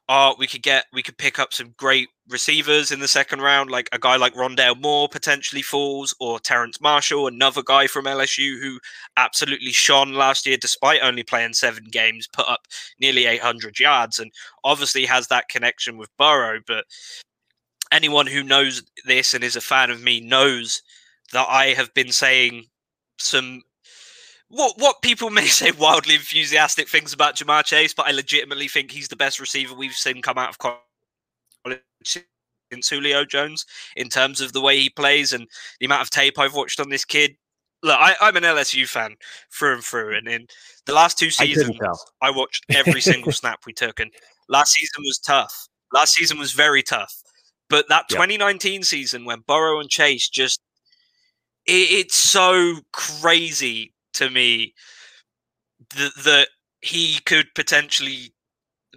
uh, 0.08 0.34
we 0.38 0.46
could 0.46 0.62
get 0.62 0.86
we 0.92 1.02
could 1.02 1.18
pick 1.18 1.38
up 1.38 1.52
some 1.52 1.74
great 1.76 2.08
receivers 2.28 2.90
in 2.90 3.00
the 3.00 3.08
second 3.08 3.40
round, 3.42 3.70
like 3.70 3.88
a 3.92 3.98
guy 3.98 4.16
like 4.16 4.34
Rondale 4.34 4.80
Moore 4.80 5.08
potentially 5.08 5.60
falls, 5.60 6.14
or 6.18 6.40
Terrace 6.40 6.80
Marshall, 6.80 7.26
another 7.26 7.62
guy 7.62 7.86
from 7.86 8.06
LSU 8.06 8.60
who 8.60 8.78
absolutely 9.18 9.72
shone 9.72 10.14
last 10.14 10.46
year 10.46 10.56
despite 10.56 11.02
only 11.02 11.22
playing 11.22 11.52
seven 11.52 11.84
games, 11.84 12.26
put 12.26 12.48
up 12.48 12.66
nearly 12.98 13.26
800 13.26 13.78
yards, 13.78 14.18
and 14.18 14.32
obviously 14.64 15.04
has 15.04 15.28
that 15.28 15.48
connection 15.50 15.98
with 15.98 16.16
Burrow. 16.16 16.60
But 16.66 16.86
anyone 17.92 18.26
who 18.26 18.42
knows 18.42 18.82
this 19.04 19.34
and 19.34 19.44
is 19.44 19.56
a 19.56 19.60
fan 19.60 19.90
of 19.90 20.02
me 20.02 20.20
knows 20.20 20.82
that 21.32 21.46
I 21.48 21.74
have 21.74 21.92
been 21.92 22.12
saying 22.12 22.64
some 23.18 23.62
what 24.48 24.74
what 24.78 25.02
people 25.02 25.30
may 25.40 25.46
say 25.46 25.70
wildly 25.72 26.14
enthusiastic 26.14 26.88
things 26.88 27.12
about 27.12 27.36
Ja'Marr 27.36 27.64
Chase, 27.64 27.94
but 27.94 28.06
I 28.06 28.12
legitimately 28.12 28.68
think 28.68 28.90
he's 28.90 29.08
the 29.08 29.16
best 29.16 29.40
receiver 29.40 29.74
we've 29.74 29.92
seen 29.92 30.22
come 30.22 30.38
out 30.38 30.50
of 30.50 30.58
college 30.58 30.78
since 32.72 32.88
Julio 32.88 33.24
Jones 33.24 33.64
in 33.96 34.08
terms 34.08 34.40
of 34.40 34.52
the 34.52 34.60
way 34.60 34.78
he 34.78 34.90
plays 34.90 35.32
and 35.32 35.46
the 35.80 35.86
amount 35.86 36.02
of 36.02 36.10
tape 36.10 36.38
I've 36.38 36.54
watched 36.54 36.80
on 36.80 36.90
this 36.90 37.04
kid. 37.04 37.36
Look, 37.82 37.96
I, 37.98 38.16
am 38.20 38.36
an 38.36 38.42
LSU 38.42 38.88
fan 38.88 39.14
through 39.56 39.74
and 39.74 39.84
through, 39.84 40.16
and 40.16 40.26
in 40.26 40.46
the 40.86 40.92
last 40.92 41.16
two 41.16 41.30
seasons, 41.30 41.78
I, 42.20 42.28
I 42.28 42.30
watched 42.30 42.66
every 42.70 43.00
single 43.00 43.30
snap 43.32 43.60
we 43.66 43.72
took. 43.72 44.00
And 44.00 44.10
last 44.48 44.72
season 44.72 45.04
was 45.04 45.18
tough. 45.18 45.68
Last 45.92 46.14
season 46.14 46.38
was 46.38 46.52
very 46.52 46.82
tough. 46.82 47.14
But 47.70 47.88
that 47.88 48.06
yep. 48.10 48.16
2019 48.16 48.82
season 48.82 49.24
when 49.24 49.44
Burrow 49.46 49.78
and 49.78 49.88
Chase 49.88 50.28
just 50.28 50.60
it, 51.66 51.90
it's 51.90 52.16
so 52.16 52.80
crazy 52.92 53.92
to 54.18 54.30
me 54.30 54.74
that, 55.96 56.12
that 56.24 56.48
he 56.80 57.18
could 57.24 57.48
potentially 57.54 58.32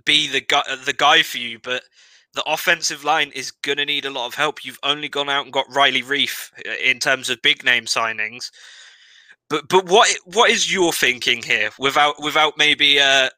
be 0.05 0.27
the 0.27 0.41
guy 0.41 0.63
the 0.85 0.93
guy 0.93 1.21
for 1.21 1.37
you, 1.37 1.59
but 1.59 1.83
the 2.33 2.43
offensive 2.45 3.03
line 3.03 3.31
is 3.35 3.51
to 3.63 3.85
need 3.85 4.05
a 4.05 4.09
lot 4.09 4.27
of 4.27 4.35
help. 4.35 4.63
You've 4.63 4.79
only 4.83 5.09
gone 5.09 5.29
out 5.29 5.43
and 5.43 5.53
got 5.53 5.65
Riley 5.73 6.01
Reiff 6.01 6.51
uh, 6.65 6.73
in 6.83 6.99
terms 6.99 7.29
of 7.29 7.41
big 7.41 7.63
name 7.63 7.85
signings. 7.85 8.51
But 9.49 9.67
but 9.67 9.85
what 9.85 10.09
what 10.25 10.49
is 10.49 10.73
your 10.73 10.93
thinking 10.93 11.43
here 11.43 11.69
without 11.77 12.21
without 12.21 12.57
maybe 12.57 12.99
uh, 12.99 13.29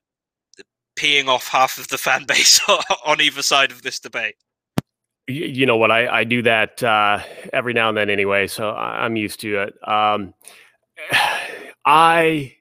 peeing 0.97 1.27
off 1.27 1.47
half 1.47 1.77
of 1.77 1.87
the 1.87 1.97
fan 2.07 2.25
base 2.25 2.61
on 3.05 3.21
either 3.21 3.41
side 3.41 3.71
of 3.71 3.81
this 3.81 3.99
debate? 3.99 4.35
You, 5.27 5.45
you 5.45 5.65
know 5.65 5.77
what? 5.77 5.89
I, 5.89 6.19
I 6.19 6.23
do 6.25 6.41
that 6.41 6.83
uh, 6.83 7.19
every 7.53 7.73
now 7.73 7.89
and 7.89 7.97
then 7.97 8.09
anyway, 8.09 8.47
so 8.47 8.71
I'm 8.71 9.15
used 9.15 9.39
to 9.39 9.61
it. 9.61 9.87
Um, 9.87 10.33
I 11.85 12.55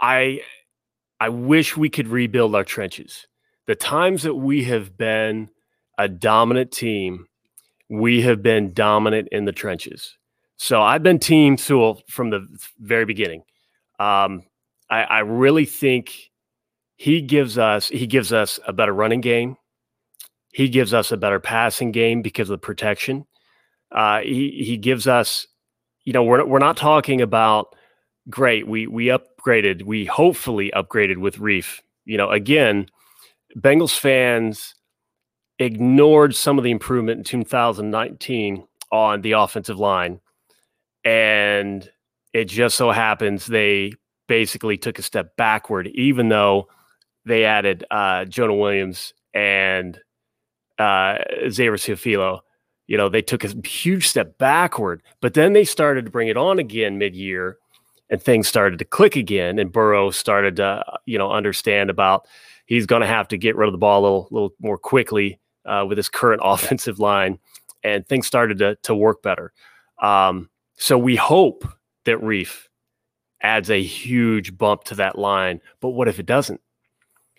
I 0.00 0.42
I 1.20 1.28
wish 1.28 1.76
we 1.76 1.88
could 1.88 2.08
rebuild 2.08 2.54
our 2.54 2.64
trenches. 2.64 3.26
The 3.66 3.74
times 3.74 4.22
that 4.22 4.34
we 4.34 4.64
have 4.64 4.96
been 4.96 5.50
a 5.98 6.08
dominant 6.08 6.72
team, 6.72 7.26
we 7.88 8.22
have 8.22 8.42
been 8.42 8.72
dominant 8.72 9.28
in 9.32 9.44
the 9.44 9.52
trenches. 9.52 10.16
So 10.56 10.80
I've 10.80 11.02
been 11.02 11.18
Team 11.18 11.56
Sewell 11.56 12.02
from 12.08 12.30
the 12.30 12.46
very 12.78 13.04
beginning. 13.04 13.42
Um, 14.00 14.44
I, 14.90 15.02
I 15.02 15.18
really 15.20 15.64
think 15.64 16.30
he 16.96 17.20
gives 17.22 17.58
us 17.58 17.88
he 17.88 18.06
gives 18.06 18.32
us 18.32 18.58
a 18.66 18.72
better 18.72 18.92
running 18.92 19.20
game. 19.20 19.56
He 20.52 20.68
gives 20.68 20.92
us 20.94 21.12
a 21.12 21.16
better 21.16 21.38
passing 21.40 21.92
game 21.92 22.22
because 22.22 22.48
of 22.50 22.60
the 22.60 22.66
protection. 22.66 23.26
Uh, 23.92 24.20
he 24.20 24.62
he 24.64 24.76
gives 24.76 25.06
us, 25.06 25.46
you 26.04 26.12
know, 26.12 26.24
we're 26.24 26.44
we're 26.44 26.58
not 26.58 26.76
talking 26.76 27.20
about 27.20 27.74
great. 28.30 28.66
We 28.66 28.86
we 28.86 29.06
upgraded. 29.06 29.82
We 29.82 30.04
hopefully 30.04 30.70
upgraded 30.74 31.18
with 31.18 31.36
Reiff. 31.36 31.80
You 32.04 32.16
know, 32.16 32.30
again, 32.30 32.86
Bengals 33.56 33.98
fans 33.98 34.74
ignored 35.58 36.34
some 36.34 36.58
of 36.58 36.64
the 36.64 36.70
improvement 36.70 37.18
in 37.18 37.24
2019 37.24 38.66
on 38.92 39.20
the 39.22 39.32
offensive 39.32 39.78
line, 39.78 40.20
and 41.04 41.88
it 42.32 42.46
just 42.46 42.76
so 42.76 42.90
happens 42.90 43.46
they 43.46 43.92
basically 44.26 44.76
took 44.76 44.98
a 44.98 45.02
step 45.02 45.36
backward, 45.36 45.88
even 45.88 46.28
though 46.28 46.68
they 47.24 47.44
added 47.44 47.84
uh, 47.90 48.24
Jonah 48.26 48.54
Williams 48.54 49.14
and 49.34 49.98
uh, 50.78 51.18
Xavier 51.48 51.76
Su'a-Filo. 51.76 52.40
You 52.86 52.96
know, 52.96 53.08
they 53.08 53.22
took 53.22 53.44
a 53.44 53.66
huge 53.66 54.08
step 54.08 54.38
backward, 54.38 55.02
but 55.20 55.34
then 55.34 55.52
they 55.52 55.64
started 55.64 56.06
to 56.06 56.10
bring 56.10 56.28
it 56.28 56.38
on 56.38 56.58
again 56.58 56.96
mid-year 56.96 57.58
and 58.10 58.22
things 58.22 58.48
started 58.48 58.78
to 58.78 58.84
click 58.84 59.16
again 59.16 59.58
and 59.58 59.72
Burrow 59.72 60.10
started 60.10 60.56
to 60.56 60.84
you 61.06 61.18
know 61.18 61.30
understand 61.30 61.90
about 61.90 62.26
he's 62.66 62.86
going 62.86 63.02
to 63.02 63.06
have 63.06 63.28
to 63.28 63.38
get 63.38 63.56
rid 63.56 63.66
of 63.66 63.72
the 63.72 63.78
ball 63.78 64.00
a 64.00 64.02
little, 64.02 64.28
little 64.30 64.54
more 64.60 64.78
quickly 64.78 65.40
uh, 65.64 65.84
with 65.88 65.96
his 65.96 66.08
current 66.08 66.42
offensive 66.44 66.98
line 66.98 67.38
and 67.82 68.06
things 68.06 68.26
started 68.26 68.58
to, 68.58 68.76
to 68.82 68.94
work 68.94 69.22
better. 69.22 69.52
Um, 70.02 70.50
so 70.76 70.98
we 70.98 71.16
hope 71.16 71.66
that 72.04 72.18
Reiff 72.18 72.66
adds 73.42 73.70
a 73.70 73.82
huge 73.82 74.56
bump 74.56 74.84
to 74.84 74.94
that 74.96 75.18
line 75.18 75.60
but 75.80 75.90
what 75.90 76.08
if 76.08 76.18
it 76.18 76.26
doesn't? 76.26 76.60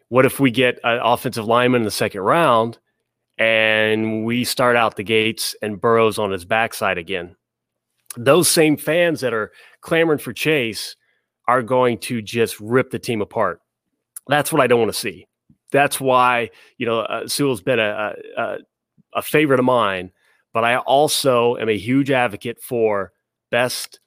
What 0.09 0.25
if 0.25 0.39
we 0.39 0.49
get 0.49 0.79
an 0.83 0.99
offensive 1.03 1.45
lineman 1.45 1.81
in 1.81 1.85
the 1.85 1.91
second 1.91 2.21
round 2.21 2.79
and 3.37 4.25
we 4.25 4.43
start 4.43 4.75
out 4.75 4.95
the 4.95 5.03
gates 5.03 5.55
and 5.61 5.79
Burrow's 5.79 6.17
on 6.17 6.31
his 6.31 6.45
backside 6.45 6.97
again 6.97 7.35
those 8.17 8.47
same 8.47 8.77
fans 8.77 9.21
that 9.21 9.33
are 9.33 9.51
clamoring 9.81 10.19
for 10.19 10.33
Chase 10.33 10.95
are 11.47 11.63
going 11.63 11.97
to 11.99 12.21
just 12.21 12.59
rip 12.59 12.91
the 12.91 12.99
team 12.99 13.21
apart. 13.21 13.61
That's 14.27 14.51
what 14.51 14.61
I 14.61 14.67
don't 14.67 14.79
want 14.79 14.93
to 14.93 14.99
see. 14.99 15.27
That's 15.71 15.99
why 15.99 16.49
you 16.77 16.85
know 16.85 17.01
uh, 17.01 17.27
Sewell's 17.27 17.61
been 17.61 17.79
a, 17.79 18.13
a 18.37 18.57
a 19.15 19.21
favorite 19.21 19.59
of 19.59 19.65
mine, 19.65 20.11
but 20.53 20.63
I 20.63 20.77
also 20.77 21.57
am 21.57 21.69
a 21.69 21.77
huge 21.77 22.11
advocate 22.11 22.61
for 22.61 23.11
best 23.51 23.99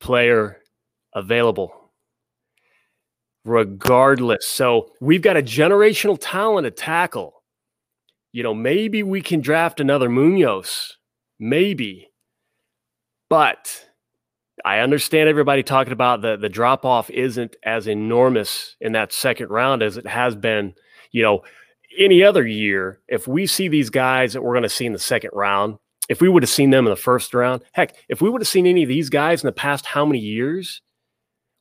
player 0.00 0.58
available 1.14 1.80
regardless. 3.44 4.46
So 4.46 4.92
we've 5.00 5.22
got 5.22 5.36
a 5.36 5.42
generational 5.42 6.18
talent 6.20 6.64
to 6.64 6.70
tackle. 6.70 7.42
You 8.32 8.42
know, 8.42 8.54
maybe 8.54 9.02
we 9.02 9.20
can 9.20 9.40
draft 9.40 9.80
another 9.80 10.08
Munoz. 10.08 10.96
Maybe. 11.38 12.09
But 13.30 13.86
I 14.64 14.80
understand 14.80 15.28
everybody 15.28 15.62
talking 15.62 15.92
about 15.92 16.20
the 16.20 16.36
the 16.36 16.48
drop 16.50 16.84
off 16.84 17.08
isn't 17.08 17.56
as 17.62 17.86
enormous 17.86 18.76
in 18.80 18.92
that 18.92 19.12
second 19.12 19.48
round 19.48 19.82
as 19.82 19.96
it 19.96 20.06
has 20.06 20.36
been, 20.36 20.74
you 21.12 21.22
know, 21.22 21.42
any 21.98 22.22
other 22.22 22.46
year. 22.46 23.00
If 23.08 23.26
we 23.26 23.46
see 23.46 23.68
these 23.68 23.88
guys 23.88 24.34
that 24.34 24.42
we're 24.42 24.52
going 24.52 24.64
to 24.64 24.68
see 24.68 24.84
in 24.84 24.92
the 24.92 24.98
second 24.98 25.30
round, 25.32 25.78
if 26.08 26.20
we 26.20 26.28
would 26.28 26.42
have 26.42 26.50
seen 26.50 26.70
them 26.70 26.86
in 26.86 26.90
the 26.90 26.96
first 26.96 27.32
round, 27.32 27.62
heck, 27.72 27.94
if 28.08 28.20
we 28.20 28.28
would 28.28 28.42
have 28.42 28.48
seen 28.48 28.66
any 28.66 28.82
of 28.82 28.88
these 28.88 29.08
guys 29.08 29.42
in 29.42 29.46
the 29.46 29.52
past 29.52 29.86
how 29.86 30.04
many 30.04 30.18
years, 30.18 30.82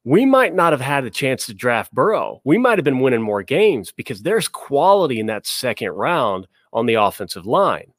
we 0.03 0.25
might 0.25 0.55
not 0.55 0.73
have 0.73 0.81
had 0.81 1.03
a 1.03 1.11
chance 1.11 1.45
to 1.45 1.53
draft 1.53 1.93
Burrow. 1.93 2.41
We 2.43 2.57
might 2.57 2.77
have 2.79 2.85
been 2.85 2.99
winning 2.99 3.21
more 3.21 3.43
games 3.43 3.91
because 3.91 4.23
there's 4.23 4.47
quality 4.47 5.19
in 5.19 5.27
that 5.27 5.45
second 5.45 5.91
round 5.91 6.47
on 6.73 6.87
the 6.87 6.95
offensive 6.95 7.45
line. 7.45 7.93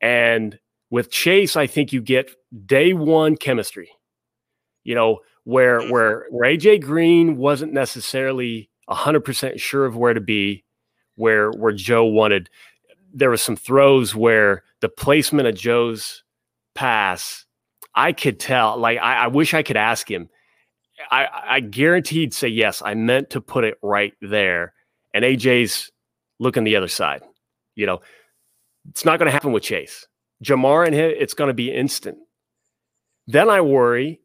And 0.00 0.58
with 0.90 1.10
Chase, 1.10 1.56
I 1.56 1.66
think 1.66 1.92
you 1.92 2.00
get 2.00 2.30
day 2.66 2.92
one 2.92 3.36
chemistry. 3.36 3.90
You 4.84 4.94
know, 4.94 5.18
where 5.44 5.80
mm-hmm. 5.80 5.90
where 5.90 6.26
where 6.30 6.50
AJ 6.50 6.82
Green 6.82 7.36
wasn't 7.36 7.72
necessarily 7.72 8.70
hundred 8.88 9.20
percent 9.20 9.60
sure 9.60 9.84
of 9.84 9.96
where 9.96 10.14
to 10.14 10.20
be, 10.20 10.64
where 11.16 11.50
where 11.50 11.72
Joe 11.72 12.04
wanted. 12.04 12.48
There 13.12 13.30
was 13.30 13.42
some 13.42 13.56
throws 13.56 14.14
where 14.14 14.62
the 14.80 14.88
placement 14.88 15.48
of 15.48 15.54
Joe's 15.54 16.22
pass, 16.74 17.46
I 17.94 18.12
could 18.12 18.38
tell. 18.38 18.78
Like 18.78 18.98
I, 18.98 19.24
I 19.24 19.26
wish 19.28 19.54
I 19.54 19.62
could 19.62 19.76
ask 19.76 20.10
him. 20.10 20.28
I, 21.10 21.28
I 21.44 21.60
guaranteed 21.60 22.34
say 22.34 22.48
yes. 22.48 22.82
I 22.84 22.94
meant 22.94 23.30
to 23.30 23.40
put 23.40 23.64
it 23.64 23.78
right 23.82 24.12
there, 24.20 24.74
and 25.14 25.24
AJ's 25.24 25.90
looking 26.38 26.64
the 26.64 26.76
other 26.76 26.88
side. 26.88 27.22
You 27.74 27.86
know, 27.86 28.00
it's 28.90 29.04
not 29.04 29.18
going 29.18 29.26
to 29.26 29.32
happen 29.32 29.52
with 29.52 29.62
Chase. 29.62 30.06
Ja'Marr 30.44 30.86
and 30.86 30.94
him, 30.94 31.12
it's 31.16 31.34
going 31.34 31.48
to 31.48 31.54
be 31.54 31.72
instant. 31.72 32.18
Then 33.26 33.50
I 33.50 33.60
worry, 33.60 34.20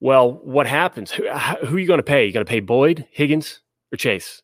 well, 0.00 0.32
what 0.32 0.66
happens? 0.66 1.10
Who, 1.10 1.28
who 1.28 1.76
are 1.76 1.78
you 1.78 1.86
going 1.86 1.98
to 1.98 2.04
pay? 2.04 2.26
You 2.26 2.32
going 2.32 2.46
to 2.46 2.50
pay 2.50 2.60
Boyd, 2.60 3.06
Higgins, 3.10 3.60
or 3.92 3.96
Chase? 3.96 4.42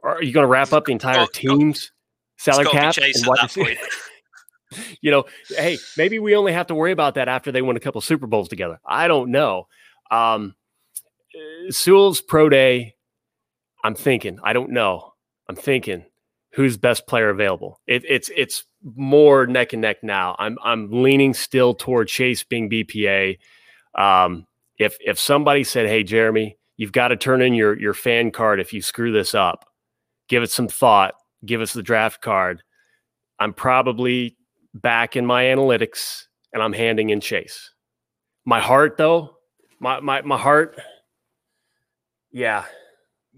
Or 0.00 0.16
are 0.16 0.22
you 0.22 0.32
going 0.32 0.44
to 0.44 0.48
wrap 0.48 0.72
up 0.72 0.86
the 0.86 0.92
entire 0.92 1.26
team's 1.26 1.92
salary 2.36 2.66
cap? 2.66 2.96
And 2.98 3.26
what 3.26 3.56
you 5.00 5.10
know, 5.10 5.24
hey, 5.48 5.78
maybe 5.96 6.18
we 6.18 6.34
only 6.34 6.52
have 6.52 6.66
to 6.68 6.74
worry 6.74 6.92
about 6.92 7.14
that 7.14 7.28
after 7.28 7.52
they 7.52 7.62
win 7.62 7.76
a 7.76 7.80
couple 7.80 8.00
Super 8.00 8.26
Bowls 8.26 8.48
together. 8.48 8.80
I 8.84 9.06
don't 9.06 9.30
know. 9.30 9.68
Um, 10.10 10.54
Sewell's 11.68 12.20
pro 12.20 12.48
day, 12.48 12.94
I'm 13.84 13.94
thinking. 13.94 14.38
I 14.42 14.52
don't 14.52 14.70
know. 14.70 15.12
I'm 15.48 15.56
thinking 15.56 16.04
who's 16.54 16.76
best 16.76 17.06
player 17.06 17.30
available. 17.30 17.80
It, 17.86 18.04
it's 18.08 18.30
it's 18.36 18.64
more 18.82 19.46
neck 19.46 19.72
and 19.72 19.82
neck 19.82 20.02
now. 20.02 20.36
I'm 20.38 20.58
I'm 20.62 20.90
leaning 20.90 21.34
still 21.34 21.74
toward 21.74 22.08
Chase 22.08 22.44
being 22.44 22.70
BPA. 22.70 23.38
Um, 23.94 24.46
if 24.78 24.96
if 25.00 25.18
somebody 25.18 25.64
said, 25.64 25.88
"Hey, 25.88 26.02
Jeremy, 26.02 26.56
you've 26.76 26.92
got 26.92 27.08
to 27.08 27.16
turn 27.16 27.42
in 27.42 27.54
your 27.54 27.78
your 27.78 27.94
fan 27.94 28.30
card 28.30 28.60
if 28.60 28.72
you 28.72 28.82
screw 28.82 29.12
this 29.12 29.34
up," 29.34 29.66
give 30.28 30.42
it 30.42 30.50
some 30.50 30.68
thought. 30.68 31.14
Give 31.44 31.60
us 31.60 31.72
the 31.72 31.82
draft 31.82 32.22
card. 32.22 32.62
I'm 33.38 33.52
probably 33.52 34.36
back 34.74 35.16
in 35.16 35.26
my 35.26 35.44
analytics 35.44 36.26
and 36.52 36.62
I'm 36.62 36.72
handing 36.72 37.10
in 37.10 37.20
Chase. 37.20 37.70
My 38.44 38.60
heart, 38.60 38.96
though, 38.96 39.36
my 39.80 40.00
my 40.00 40.22
my 40.22 40.38
heart, 40.38 40.80
yeah. 42.30 42.64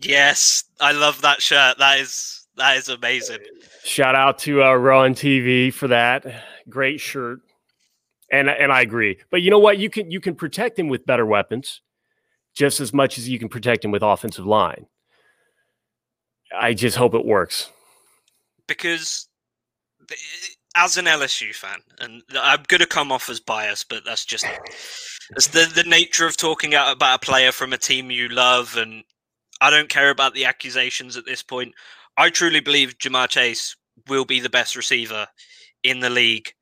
Yes, 0.02 0.64
I 0.80 0.92
love 0.92 1.22
that 1.22 1.40
shirt. 1.40 1.78
That 1.78 2.00
is 2.00 2.43
that 2.56 2.76
is 2.76 2.88
amazing. 2.88 3.38
Shout 3.82 4.14
out 4.14 4.38
to 4.40 4.62
uh, 4.62 4.74
Raw 4.74 5.02
and 5.02 5.16
TV 5.16 5.72
for 5.72 5.88
that 5.88 6.26
great 6.68 7.00
shirt, 7.00 7.40
and 8.30 8.48
and 8.48 8.72
I 8.72 8.82
agree. 8.82 9.18
But 9.30 9.42
you 9.42 9.50
know 9.50 9.58
what? 9.58 9.78
You 9.78 9.90
can 9.90 10.10
you 10.10 10.20
can 10.20 10.34
protect 10.34 10.78
him 10.78 10.88
with 10.88 11.06
better 11.06 11.26
weapons, 11.26 11.80
just 12.54 12.80
as 12.80 12.92
much 12.92 13.18
as 13.18 13.28
you 13.28 13.38
can 13.38 13.48
protect 13.48 13.84
him 13.84 13.90
with 13.90 14.02
offensive 14.02 14.46
line. 14.46 14.86
I 16.54 16.74
just 16.74 16.96
hope 16.96 17.14
it 17.14 17.24
works 17.24 17.70
because 18.66 19.28
as 20.76 20.96
an 20.96 21.06
LSU 21.06 21.54
fan, 21.54 21.78
and 22.00 22.22
I'm 22.34 22.62
going 22.68 22.80
to 22.80 22.86
come 22.86 23.12
off 23.12 23.28
as 23.30 23.40
biased, 23.40 23.88
but 23.88 24.04
that's 24.04 24.24
just 24.24 24.46
it's 25.30 25.48
the 25.48 25.70
the 25.74 25.88
nature 25.88 26.26
of 26.26 26.36
talking 26.36 26.74
about 26.74 27.16
a 27.16 27.18
player 27.18 27.52
from 27.52 27.72
a 27.72 27.78
team 27.78 28.10
you 28.10 28.28
love, 28.28 28.76
and 28.76 29.04
I 29.60 29.70
don't 29.70 29.88
care 29.88 30.10
about 30.10 30.34
the 30.34 30.44
accusations 30.44 31.16
at 31.16 31.24
this 31.24 31.42
point. 31.42 31.74
I 32.16 32.30
truly 32.30 32.60
believe 32.60 32.98
Ja'Marr 32.98 33.28
Chase 33.28 33.76
will 34.08 34.24
be 34.24 34.40
the 34.40 34.50
best 34.50 34.76
receiver 34.76 35.26
in 35.82 36.00
the 36.00 36.10
league 36.10 36.52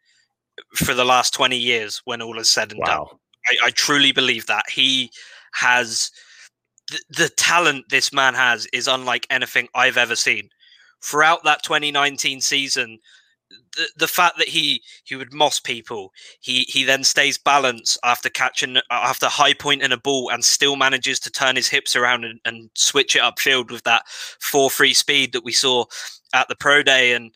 for 0.75 0.95
the 0.95 1.05
last 1.05 1.35
20 1.35 1.57
years 1.57 2.03
when 2.05 2.23
all 2.23 2.39
is 2.39 2.51
said 2.51 2.73
and 2.73 2.81
wow. 2.81 2.87
done. 2.87 3.19
I, 3.49 3.67
I, 3.67 3.71
truly 3.71 4.13
believe 4.13 4.47
that 4.47 4.65
he 4.71 5.11
has 5.55 6.11
the, 6.91 7.01
the 7.11 7.29
talent 7.31 7.87
this 7.91 8.13
man 8.13 8.35
has 8.35 8.67
is 8.73 8.87
unlike 8.87 9.27
anything 9.31 9.69
I've 9.75 9.97
ever 9.97 10.17
seen. 10.17 10.49
Throughout 11.03 11.43
that 11.45 11.63
2019 11.65 12.41
season, 12.41 12.99
the, 13.77 13.89
the 13.97 14.09
fact 14.09 14.39
that 14.39 14.49
he 14.49 14.83
he 15.05 15.17
would 15.17 15.33
moss 15.33 15.61
people, 15.61 16.13
he 16.41 16.63
he 16.69 16.85
then 16.85 17.05
stays 17.05 17.39
balanced 17.39 17.99
after 18.05 18.29
catching 18.29 18.79
after 18.91 19.27
high 19.27 19.55
point 19.55 19.83
in 19.83 19.93
a 19.93 19.97
ball 19.97 20.31
and 20.31 20.45
still 20.45 20.77
manages 20.77 21.19
to 21.21 21.31
turn 21.31 21.57
his 21.57 21.69
hips 21.69 21.97
around 21.97 22.25
and, 22.25 22.41
and 22.45 22.71
switch 22.75 23.17
it 23.17 23.23
upfield 23.23 23.71
with 23.71 23.83
that 23.85 24.03
four 24.41 24.71
free 24.71 24.95
speed 24.95 25.33
that 25.33 25.45
we 25.45 25.53
saw 25.53 25.85
at 26.35 26.49
the 26.49 26.57
pro 26.57 26.83
day 26.83 27.13
and 27.13 27.33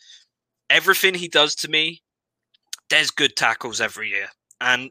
everything 0.71 1.15
he 1.15 1.29
does 1.29 1.55
to 1.57 1.69
me. 1.69 2.03
There's 2.89 3.11
good 3.11 3.37
tackles 3.37 3.81
every 3.81 4.11
year, 4.11 4.29
and 4.61 4.91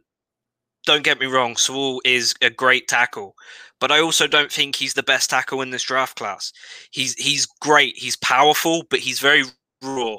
don't 0.85 1.03
get 1.03 1.19
me 1.19 1.25
wrong, 1.27 1.55
Sewell 1.55 2.01
is 2.05 2.35
a 2.41 2.49
great 2.49 2.87
tackle, 2.87 3.35
but 3.79 3.91
I 3.91 4.01
also 4.01 4.27
don't 4.27 4.51
think 4.51 4.75
he's 4.75 4.93
the 4.93 5.03
best 5.03 5.29
tackle 5.29 5.61
in 5.61 5.69
this 5.69 5.83
draft 5.83 6.17
class. 6.17 6.51
He's 6.91 7.13
he's 7.13 7.45
great, 7.45 7.97
he's 7.97 8.17
powerful, 8.17 8.83
but 8.89 8.99
he's 8.99 9.19
very 9.19 9.43
raw 9.81 10.17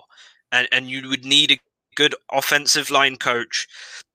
and, 0.53 0.69
and 0.73 0.91
you 0.91 1.09
would 1.09 1.25
need 1.25 1.53
a 1.53 1.59
good 1.95 2.15
offensive 2.33 2.91
line 2.91 3.17
coach. 3.17 3.67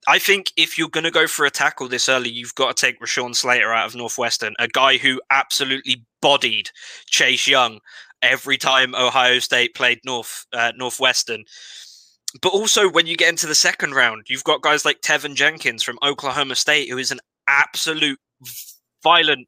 I 0.07 0.19
think 0.19 0.51
if 0.57 0.77
you're 0.77 0.89
going 0.89 1.03
to 1.03 1.11
go 1.11 1.27
for 1.27 1.45
a 1.45 1.51
tackle 1.51 1.87
this 1.87 2.09
early, 2.09 2.29
you've 2.29 2.55
got 2.55 2.75
to 2.75 2.85
take 2.85 2.99
Rashawn 2.99 3.35
Slater 3.35 3.71
out 3.71 3.87
of 3.87 3.95
Northwestern, 3.95 4.55
a 4.59 4.67
guy 4.67 4.97
who 4.97 5.21
absolutely 5.29 6.03
bodied 6.21 6.69
Chase 7.07 7.47
Young 7.47 7.79
every 8.21 8.57
time 8.57 8.95
Ohio 8.95 9.39
State 9.39 9.75
played 9.75 9.99
North 10.05 10.45
uh, 10.53 10.71
Northwestern. 10.75 11.43
But 12.41 12.53
also, 12.53 12.89
when 12.89 13.07
you 13.07 13.17
get 13.17 13.29
into 13.29 13.47
the 13.47 13.55
second 13.55 13.93
round, 13.93 14.27
you've 14.29 14.43
got 14.43 14.61
guys 14.61 14.85
like 14.85 15.01
Teven 15.01 15.35
Jenkins 15.35 15.83
from 15.83 15.99
Oklahoma 16.01 16.55
State, 16.55 16.89
who 16.89 16.97
is 16.97 17.11
an 17.11 17.19
absolute 17.47 18.19
violent 19.03 19.47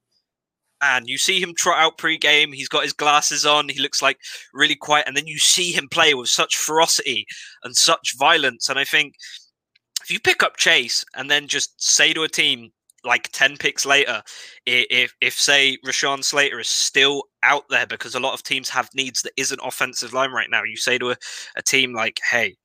and 0.83 1.07
you 1.07 1.17
see 1.17 1.39
him 1.39 1.53
trot 1.55 1.79
out 1.79 1.97
pre-game. 1.97 2.51
He's 2.51 2.67
got 2.67 2.83
his 2.83 2.93
glasses 2.93 3.45
on. 3.45 3.69
He 3.69 3.81
looks 3.81 4.01
like 4.01 4.17
really 4.53 4.75
quiet, 4.75 5.07
and 5.07 5.15
then 5.15 5.27
you 5.27 5.37
see 5.37 5.71
him 5.71 5.87
play 5.89 6.13
with 6.13 6.29
such 6.29 6.57
ferocity 6.57 7.25
and 7.63 7.75
such 7.75 8.17
violence. 8.17 8.69
And 8.69 8.77
I 8.77 8.83
think 8.83 9.15
if 10.03 10.11
you 10.11 10.19
pick 10.19 10.43
up 10.43 10.57
Chase 10.57 11.03
and 11.15 11.31
then 11.31 11.47
just 11.47 11.81
say 11.81 12.13
to 12.13 12.23
a 12.23 12.29
team 12.29 12.71
like 13.05 13.29
10 13.31 13.57
picks 13.57 13.85
later, 13.85 14.21
if, 14.65 15.13
if 15.21 15.33
say 15.33 15.77
Rashawn 15.85 16.23
Slater 16.23 16.59
is 16.59 16.69
still 16.69 17.23
out 17.43 17.63
there 17.69 17.87
because 17.87 18.15
a 18.15 18.19
lot 18.19 18.33
of 18.33 18.43
teams 18.43 18.69
have 18.69 18.89
needs 18.93 19.21
that 19.21 19.33
isn't 19.37 19.61
offensive 19.63 20.13
line 20.13 20.31
right 20.31 20.49
now, 20.49 20.63
you 20.63 20.77
say 20.77 20.97
to 20.97 21.11
a, 21.11 21.15
a 21.55 21.61
team 21.61 21.93
like, 21.93 22.19
hey, 22.29 22.55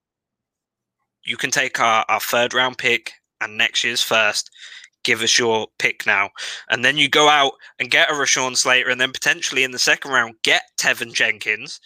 you 1.24 1.36
can 1.36 1.50
take 1.50 1.80
our, 1.80 2.04
our 2.08 2.20
third 2.20 2.54
round 2.54 2.78
pick 2.78 3.12
and 3.40 3.56
next 3.56 3.84
year's 3.84 4.02
first 4.02 4.50
give 5.08 5.22
us 5.22 5.38
your 5.38 5.66
pick 5.78 6.04
now. 6.06 6.28
And 6.68 6.84
then 6.84 6.98
you 6.98 7.08
go 7.08 7.30
out 7.30 7.54
and 7.80 7.90
get 7.90 8.10
a 8.10 8.12
Rashawn 8.12 8.56
Slater, 8.56 8.90
and 8.90 9.00
then 9.00 9.10
potentially 9.10 9.64
in 9.64 9.70
the 9.70 9.78
second 9.78 10.10
round, 10.10 10.34
get 10.44 10.64
Teven 10.78 11.14
Jenkins. 11.14 11.80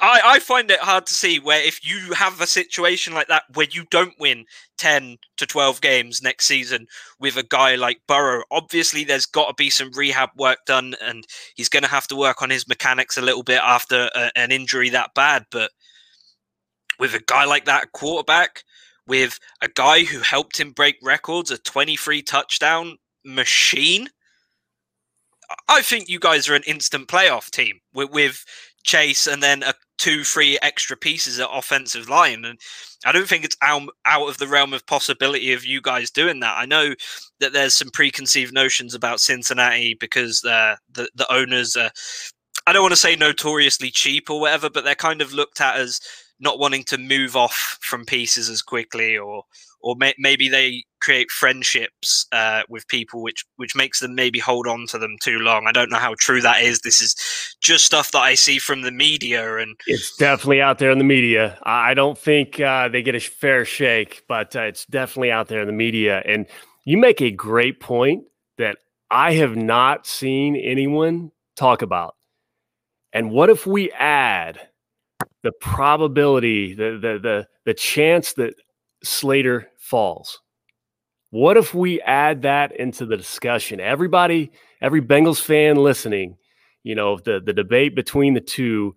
I, 0.00 0.20
I 0.24 0.38
find 0.38 0.70
it 0.70 0.78
hard 0.78 1.06
to 1.06 1.14
see 1.14 1.38
where 1.40 1.60
if 1.60 1.84
you 1.84 2.12
have 2.12 2.40
a 2.40 2.46
situation 2.46 3.12
like 3.12 3.26
that 3.28 3.44
where 3.54 3.66
you 3.70 3.84
don't 3.90 4.14
win 4.18 4.44
10 4.78 5.18
to 5.36 5.46
12 5.46 5.80
games 5.80 6.22
next 6.22 6.46
season 6.46 6.86
with 7.20 7.36
a 7.36 7.44
guy 7.44 7.74
like 7.74 8.00
Burrow, 8.06 8.42
obviously 8.50 9.04
there's 9.04 9.26
got 9.26 9.48
to 9.48 9.54
be 9.54 9.70
some 9.70 9.92
rehab 9.92 10.30
work 10.36 10.58
done 10.66 10.94
and 11.00 11.24
he's 11.54 11.68
going 11.68 11.84
to 11.84 11.88
have 11.88 12.08
to 12.08 12.16
work 12.16 12.42
on 12.42 12.50
his 12.50 12.66
mechanics 12.66 13.16
a 13.16 13.22
little 13.22 13.44
bit 13.44 13.60
after 13.62 14.10
a, 14.16 14.30
an 14.36 14.50
injury 14.50 14.90
that 14.90 15.14
bad. 15.14 15.44
But 15.52 15.70
with 16.98 17.14
a 17.14 17.22
guy 17.26 17.44
like 17.44 17.64
that 17.66 17.92
quarterback, 17.92 18.64
with 19.08 19.40
a 19.62 19.68
guy 19.68 20.04
who 20.04 20.20
helped 20.20 20.60
him 20.60 20.70
break 20.70 20.96
records, 21.02 21.50
a 21.50 21.58
23 21.58 22.22
touchdown 22.22 22.98
machine. 23.24 24.08
I 25.68 25.82
think 25.82 26.08
you 26.08 26.20
guys 26.20 26.48
are 26.48 26.54
an 26.54 26.62
instant 26.66 27.08
playoff 27.08 27.50
team 27.50 27.80
with, 27.94 28.10
with 28.10 28.44
Chase 28.84 29.26
and 29.26 29.42
then 29.42 29.62
a 29.62 29.74
two, 29.96 30.22
three 30.22 30.58
extra 30.62 30.96
pieces 30.96 31.40
at 31.40 31.48
offensive 31.50 32.08
line. 32.08 32.44
And 32.44 32.58
I 33.04 33.12
don't 33.12 33.28
think 33.28 33.44
it's 33.44 33.56
out, 33.62 33.88
out 34.04 34.28
of 34.28 34.38
the 34.38 34.46
realm 34.46 34.72
of 34.72 34.86
possibility 34.86 35.52
of 35.52 35.64
you 35.64 35.80
guys 35.80 36.10
doing 36.10 36.40
that. 36.40 36.56
I 36.56 36.66
know 36.66 36.94
that 37.40 37.52
there's 37.52 37.74
some 37.74 37.90
preconceived 37.90 38.52
notions 38.52 38.94
about 38.94 39.20
Cincinnati 39.20 39.94
because 39.94 40.44
uh, 40.44 40.76
the, 40.92 41.08
the 41.14 41.30
owners 41.32 41.76
are, 41.76 41.90
I 42.66 42.72
don't 42.72 42.82
want 42.82 42.92
to 42.92 42.96
say 42.96 43.16
notoriously 43.16 43.90
cheap 43.90 44.30
or 44.30 44.40
whatever, 44.40 44.70
but 44.70 44.84
they're 44.84 44.94
kind 44.94 45.22
of 45.22 45.32
looked 45.32 45.60
at 45.60 45.76
as 45.76 46.00
not 46.40 46.58
wanting 46.58 46.84
to 46.84 46.98
move 46.98 47.36
off 47.36 47.78
from 47.80 48.04
pieces 48.04 48.48
as 48.48 48.62
quickly, 48.62 49.16
or 49.16 49.44
or 49.80 49.94
may, 49.96 50.12
maybe 50.18 50.48
they 50.48 50.84
create 51.00 51.30
friendships 51.30 52.26
uh, 52.32 52.62
with 52.68 52.86
people, 52.88 53.22
which 53.22 53.44
which 53.56 53.76
makes 53.76 54.00
them 54.00 54.14
maybe 54.14 54.38
hold 54.38 54.66
on 54.66 54.86
to 54.88 54.98
them 54.98 55.16
too 55.22 55.38
long. 55.38 55.66
I 55.66 55.72
don't 55.72 55.90
know 55.90 55.98
how 55.98 56.14
true 56.18 56.40
that 56.42 56.62
is. 56.62 56.80
This 56.80 57.00
is 57.00 57.14
just 57.60 57.84
stuff 57.84 58.10
that 58.12 58.20
I 58.20 58.34
see 58.34 58.58
from 58.58 58.82
the 58.82 58.90
media, 58.90 59.58
and 59.58 59.76
it's 59.86 60.16
definitely 60.16 60.60
out 60.60 60.78
there 60.78 60.90
in 60.90 60.98
the 60.98 61.04
media. 61.04 61.58
I 61.62 61.94
don't 61.94 62.18
think 62.18 62.60
uh, 62.60 62.88
they 62.88 63.02
get 63.02 63.14
a 63.14 63.20
fair 63.20 63.64
shake, 63.64 64.24
but 64.28 64.54
uh, 64.56 64.62
it's 64.62 64.84
definitely 64.86 65.30
out 65.30 65.48
there 65.48 65.60
in 65.60 65.66
the 65.66 65.72
media. 65.72 66.22
And 66.24 66.46
you 66.84 66.98
make 66.98 67.20
a 67.20 67.30
great 67.30 67.80
point 67.80 68.24
that 68.56 68.78
I 69.10 69.34
have 69.34 69.56
not 69.56 70.06
seen 70.06 70.56
anyone 70.56 71.32
talk 71.56 71.82
about. 71.82 72.14
And 73.12 73.30
what 73.30 73.50
if 73.50 73.66
we 73.66 73.90
add 73.92 74.67
the 75.48 75.52
probability, 75.52 76.74
the 76.74 76.98
the 77.00 77.18
the 77.18 77.48
the 77.64 77.72
chance 77.72 78.34
that 78.34 78.52
Slater 79.02 79.70
falls. 79.78 80.42
What 81.30 81.56
if 81.56 81.72
we 81.72 82.02
add 82.02 82.42
that 82.42 82.76
into 82.78 83.06
the 83.06 83.16
discussion? 83.16 83.80
Everybody, 83.80 84.52
every 84.82 85.00
Bengals 85.00 85.40
fan 85.40 85.76
listening, 85.76 86.36
you 86.82 86.94
know, 86.94 87.18
the, 87.18 87.40
the 87.40 87.54
debate 87.54 87.94
between 87.94 88.34
the 88.34 88.42
two, 88.42 88.94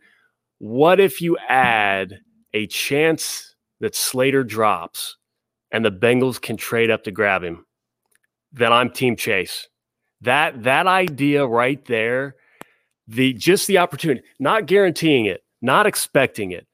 what 0.57 0.99
if 0.99 1.21
you 1.21 1.37
add 1.47 2.19
a 2.53 2.67
chance 2.67 3.55
that 3.79 3.95
Slater 3.95 4.43
drops 4.43 5.15
and 5.71 5.85
the 5.85 5.91
Bengals 5.91 6.41
can 6.41 6.57
trade 6.57 6.91
up 6.91 7.05
to 7.05 7.11
grab 7.11 7.45
him? 7.45 7.65
Then 8.51 8.73
I'm 8.73 8.89
team 8.89 9.15
Chase. 9.15 9.69
That 10.19 10.63
that 10.63 10.85
idea 10.85 11.45
right 11.47 11.83
there, 11.85 12.35
the 13.07 13.31
just 13.31 13.67
the 13.67 13.77
opportunity, 13.77 14.21
not 14.37 14.65
guaranteeing 14.65 15.27
it, 15.27 15.45
not 15.62 15.86
expecting 15.86 16.52
it, 16.52 16.67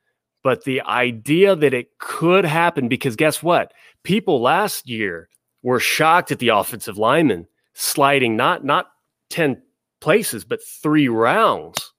but 0.43 0.63
the 0.63 0.81
idea 0.81 1.55
that 1.55 1.73
it 1.73 1.97
could 1.99 2.45
happen 2.45 2.87
because 2.87 3.15
guess 3.15 3.43
what? 3.43 3.73
People 4.03 4.41
last 4.41 4.87
year 4.87 5.29
were 5.63 5.79
shocked 5.79 6.31
at 6.31 6.39
the 6.39 6.49
offensive 6.49 6.97
lineman 6.97 7.47
sliding 7.73 8.35
not 8.35 8.63
not 8.63 8.87
10 9.29 9.61
places 9.99 10.45
but 10.45 10.63
3 10.63 11.07
rounds. 11.09 11.93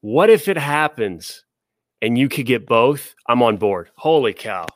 What 0.00 0.30
if 0.30 0.48
it 0.48 0.58
happens 0.58 1.44
and 2.02 2.18
you 2.18 2.28
could 2.28 2.46
get 2.46 2.66
both? 2.66 3.14
I'm 3.28 3.42
on 3.42 3.56
board. 3.56 3.90
Holy 3.96 4.34
cow. 4.34 4.66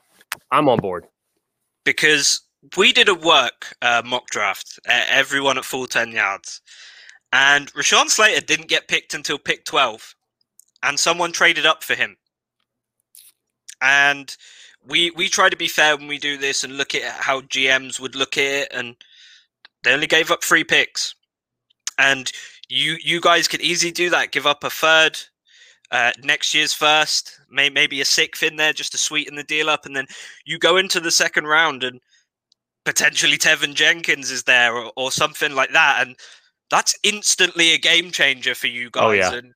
I'm 0.50 0.68
on 0.68 0.78
board. 0.78 1.06
Because 1.85 2.40
we 2.76 2.92
did 2.92 3.09
a 3.09 3.14
work 3.14 3.74
uh, 3.83 4.02
mock 4.04 4.26
draft, 4.28 4.78
everyone 4.87 5.59
at 5.59 5.64
full 5.64 5.87
10 5.87 6.12
yards. 6.12 6.61
And 7.33 7.72
Rashawn 7.74 8.09
Slater 8.09 8.44
didn't 8.44 8.68
get 8.68 8.88
picked 8.88 9.14
until 9.14 9.38
pick 9.38 9.64
12. 9.64 10.14
And 10.82 10.98
someone 10.98 11.32
traded 11.32 11.66
up 11.66 11.82
for 11.82 11.94
him. 11.94 12.16
And 13.82 14.34
we 14.86 15.10
we 15.10 15.28
try 15.28 15.48
to 15.48 15.56
be 15.56 15.68
fair 15.68 15.96
when 15.96 16.06
we 16.06 16.18
do 16.18 16.36
this 16.36 16.64
and 16.64 16.76
look 16.76 16.94
at 16.94 17.02
how 17.02 17.42
GMs 17.42 18.00
would 18.00 18.14
look 18.14 18.38
at 18.38 18.44
it 18.44 18.68
and 18.72 18.96
they 19.82 19.92
only 19.92 20.06
gave 20.06 20.30
up 20.30 20.42
three 20.42 20.64
picks. 20.64 21.14
And 21.98 22.30
you 22.68 22.96
you 23.02 23.20
guys 23.20 23.48
could 23.48 23.60
easily 23.60 23.92
do 23.92 24.10
that, 24.10 24.32
give 24.32 24.46
up 24.46 24.64
a 24.64 24.70
third, 24.70 25.18
uh, 25.90 26.12
next 26.22 26.54
year's 26.54 26.72
first, 26.72 27.40
may, 27.50 27.68
maybe 27.68 28.00
a 28.00 28.04
sixth 28.04 28.42
in 28.42 28.56
there 28.56 28.72
just 28.72 28.92
to 28.92 28.98
sweeten 28.98 29.34
the 29.34 29.42
deal 29.42 29.68
up, 29.68 29.86
and 29.86 29.96
then 29.96 30.06
you 30.44 30.58
go 30.58 30.76
into 30.76 31.00
the 31.00 31.10
second 31.10 31.46
round 31.46 31.82
and 31.82 32.00
potentially 32.84 33.36
Teven 33.36 33.74
Jenkins 33.74 34.30
is 34.30 34.44
there 34.44 34.74
or, 34.74 34.92
or 34.96 35.10
something 35.10 35.54
like 35.54 35.72
that, 35.72 36.06
and 36.06 36.16
that's 36.70 36.96
instantly 37.02 37.72
a 37.72 37.78
game 37.78 38.12
changer 38.12 38.54
for 38.54 38.68
you 38.68 38.88
guys. 38.90 39.04
Oh, 39.04 39.10
yeah. 39.10 39.34
And 39.34 39.54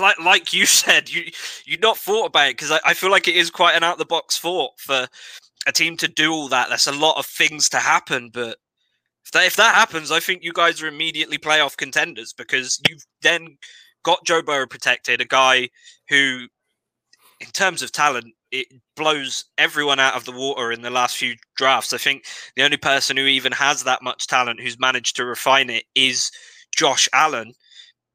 like 0.00 0.18
like 0.18 0.52
you 0.52 0.66
said, 0.66 1.10
you 1.10 1.30
you'd 1.64 1.82
not 1.82 1.98
thought 1.98 2.26
about 2.26 2.48
it 2.48 2.56
because 2.56 2.70
I, 2.70 2.80
I 2.84 2.94
feel 2.94 3.10
like 3.10 3.28
it 3.28 3.36
is 3.36 3.50
quite 3.50 3.76
an 3.76 3.84
out 3.84 3.98
the 3.98 4.04
box 4.04 4.38
thought 4.38 4.78
for 4.78 5.08
a 5.66 5.72
team 5.72 5.96
to 5.98 6.08
do 6.08 6.32
all 6.32 6.48
that. 6.48 6.68
There's 6.68 6.86
a 6.86 6.92
lot 6.92 7.18
of 7.18 7.26
things 7.26 7.68
to 7.70 7.78
happen, 7.78 8.30
but 8.32 8.58
if 9.24 9.32
that 9.32 9.46
if 9.46 9.56
that 9.56 9.74
happens, 9.74 10.10
I 10.10 10.20
think 10.20 10.42
you 10.42 10.52
guys 10.52 10.80
are 10.82 10.86
immediately 10.86 11.38
playoff 11.38 11.76
contenders 11.76 12.32
because 12.32 12.80
you've 12.88 13.04
then 13.22 13.58
got 14.04 14.24
Joe 14.24 14.40
Burrow 14.40 14.68
protected, 14.68 15.20
a 15.20 15.24
guy 15.24 15.68
who, 16.08 16.46
in 17.40 17.48
terms 17.48 17.82
of 17.82 17.90
talent, 17.90 18.26
it 18.52 18.68
blows 18.94 19.44
everyone 19.58 19.98
out 19.98 20.14
of 20.14 20.24
the 20.24 20.32
water 20.32 20.70
in 20.70 20.82
the 20.82 20.90
last 20.90 21.16
few 21.16 21.34
drafts. 21.56 21.92
I 21.92 21.98
think 21.98 22.24
the 22.54 22.62
only 22.62 22.76
person 22.76 23.16
who 23.16 23.24
even 23.24 23.50
has 23.50 23.82
that 23.82 24.02
much 24.02 24.28
talent 24.28 24.60
who's 24.60 24.78
managed 24.78 25.16
to 25.16 25.24
refine 25.24 25.68
it 25.70 25.84
is 25.96 26.30
Josh 26.76 27.08
Allen 27.12 27.52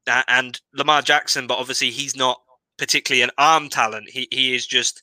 and 0.06 0.60
Lamar 0.74 1.02
Jackson, 1.02 1.46
but 1.46 1.58
obviously 1.58 1.90
he's 1.90 2.16
not 2.16 2.40
particularly 2.78 3.22
an 3.22 3.30
arm 3.38 3.68
talent. 3.68 4.08
He 4.08 4.28
he 4.30 4.54
is 4.54 4.66
just 4.66 5.02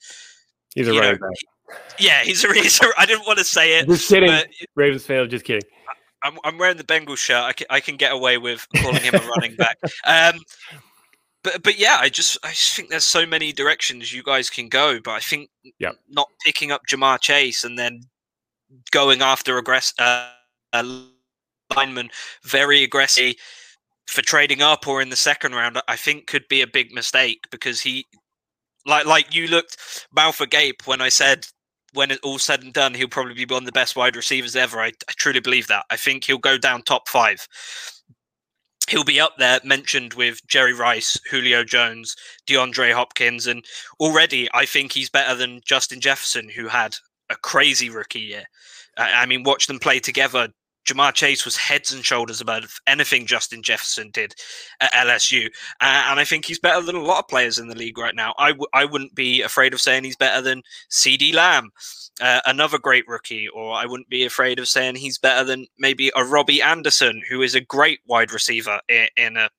he's 0.74 0.88
a 0.88 0.94
running 0.94 1.20
back. 1.20 1.78
Yeah, 2.00 2.24
he's 2.24 2.44
a, 2.44 2.54
he's 2.54 2.80
a. 2.82 2.88
I 2.98 3.06
didn't 3.06 3.26
want 3.26 3.40
to 3.40 3.46
say 3.46 3.80
it. 3.80 3.88
Just 3.88 4.10
kidding, 4.10 4.44
Ravens 4.76 5.06
fan. 5.06 5.30
Just 5.30 5.46
kidding. 5.46 5.68
I'm, 6.24 6.38
I'm 6.44 6.58
wearing 6.58 6.78
the 6.78 6.84
Bengals 6.84 7.18
shirt. 7.18 7.44
I 7.44 7.54
can, 7.54 7.68
I 7.70 7.80
can 7.80 7.96
get 7.96 8.12
away 8.12 8.38
with 8.38 8.68
calling 8.78 9.02
him 9.02 9.16
a 9.16 9.20
running 9.20 9.56
back. 9.56 9.78
Um, 10.06 10.40
but 11.44 11.64
but 11.64 11.80
yeah, 11.80 11.98
I 12.00 12.10
just 12.10 12.38
I 12.44 12.50
just 12.50 12.76
think 12.76 12.90
there's 12.90 13.06
so 13.06 13.26
many 13.26 13.54
directions 13.54 14.12
you 14.12 14.24
guys 14.24 14.50
can 14.50 14.68
go. 14.68 15.00
But 15.02 15.12
I 15.12 15.20
think 15.20 15.50
yeah. 15.80 15.92
not 16.10 16.30
picking 16.44 16.72
up 16.72 16.82
Ja'Marr 16.92 17.22
Chase 17.22 17.64
and 17.64 17.80
then 17.80 18.02
going 18.92 19.22
after 19.22 19.62
aggress 19.62 19.94
uh, 20.00 20.32
a 20.74 20.84
lineman 21.76 22.10
very 22.44 22.84
aggressive 22.84 23.36
for 24.10 24.22
trading 24.22 24.62
up 24.62 24.88
or 24.88 25.02
in 25.02 25.10
the 25.10 25.16
second 25.16 25.54
round, 25.54 25.82
I 25.88 25.96
think 25.96 26.28
could 26.28 26.48
be 26.50 26.62
a 26.62 26.68
big 26.68 26.92
mistake 26.92 27.46
because 27.52 27.82
he 27.82 28.06
like 28.86 29.06
like 29.06 29.36
you 29.36 29.48
looked 29.48 30.06
mouth 30.14 30.40
agape 30.42 30.88
when 30.88 31.02
I 31.02 31.10
said 31.10 31.46
when 31.94 32.12
it 32.12 32.20
all 32.24 32.38
said 32.38 32.62
and 32.64 32.74
done, 32.74 32.94
he'll 32.94 33.08
probably 33.08 33.34
be 33.34 33.46
one 33.46 33.64
of 33.64 33.66
the 33.66 33.72
best 33.72 33.96
wide 33.96 34.16
receivers 34.16 34.56
ever. 34.56 34.80
I, 34.80 34.88
I 34.88 35.14
truly 35.18 35.40
believe 35.40 35.68
that. 35.68 35.86
I 35.90 35.98
think 35.98 36.24
he'll 36.24 36.38
go 36.38 36.58
down 36.58 36.84
top 36.84 37.08
five 37.08 37.48
he'll 38.90 39.04
be 39.04 39.20
up 39.20 39.38
there 39.38 39.60
mentioned 39.64 40.16
with 40.16 40.46
Jerry 40.48 40.74
Rice, 40.74 41.20
Julio 41.30 41.64
Jones, 41.64 42.16
DeAndre 42.48 42.94
Hopkins, 42.94 43.48
and 43.48 43.64
already 44.00 44.50
I 44.54 44.66
think 44.66 44.92
he's 44.92 45.10
better 45.10 45.36
than 45.36 45.62
Justin 45.66 46.02
Jefferson, 46.02 46.50
who 46.50 46.68
had 46.68 46.96
a 47.30 47.36
crazy 47.36 47.90
rookie 47.90 48.20
year. 48.20 48.44
I 48.98 49.26
mean, 49.26 49.44
watch 49.44 49.68
them 49.68 49.80
play 49.80 50.00
together. 50.00 50.50
Ja'Marr 50.90 51.14
Chase 51.14 51.46
was 51.46 51.56
heads 51.56 51.94
and 51.94 52.04
shoulders 52.04 52.42
above 52.42 52.80
anything 52.88 53.26
Justin 53.26 53.62
Jefferson 53.62 54.10
did 54.12 54.34
at 54.82 54.92
LSU. 54.94 55.48
Uh, 55.82 56.06
and 56.10 56.20
I 56.20 56.26
think 56.26 56.46
he's 56.46 56.60
better 56.60 56.82
than 56.82 56.96
a 56.96 57.04
lot 57.04 57.20
of 57.20 57.28
players 57.28 57.60
in 57.60 57.68
the 57.68 57.76
league 57.76 57.98
right 57.98 58.16
now. 58.16 58.34
I 58.38 58.50
w- 58.50 58.68
I 58.74 58.86
wouldn't 58.86 59.16
be 59.16 59.42
afraid 59.42 59.74
of 59.74 59.82
saying 59.82 60.04
he's 60.04 60.16
better 60.16 60.42
than 60.42 60.64
CeeDee 60.90 61.34
Lamb, 61.34 61.70
uh, 62.22 62.42
another 62.46 62.78
great 62.78 63.08
rookie, 63.08 63.48
or 63.48 63.74
I 63.74 63.86
wouldn't 63.86 64.10
be 64.10 64.26
afraid 64.26 64.60
of 64.60 64.68
saying 64.68 64.96
he's 64.96 65.18
better 65.18 65.44
than 65.44 65.68
maybe 65.78 66.12
a 66.16 66.24
Robby 66.24 66.62
Anderson, 66.62 67.22
who 67.30 67.42
is 67.42 67.56
a 67.56 67.62
great 67.62 68.00
wide 68.08 68.32
receiver 68.32 68.80
in, 68.90 69.08
in 69.18 69.38
a 69.38 69.50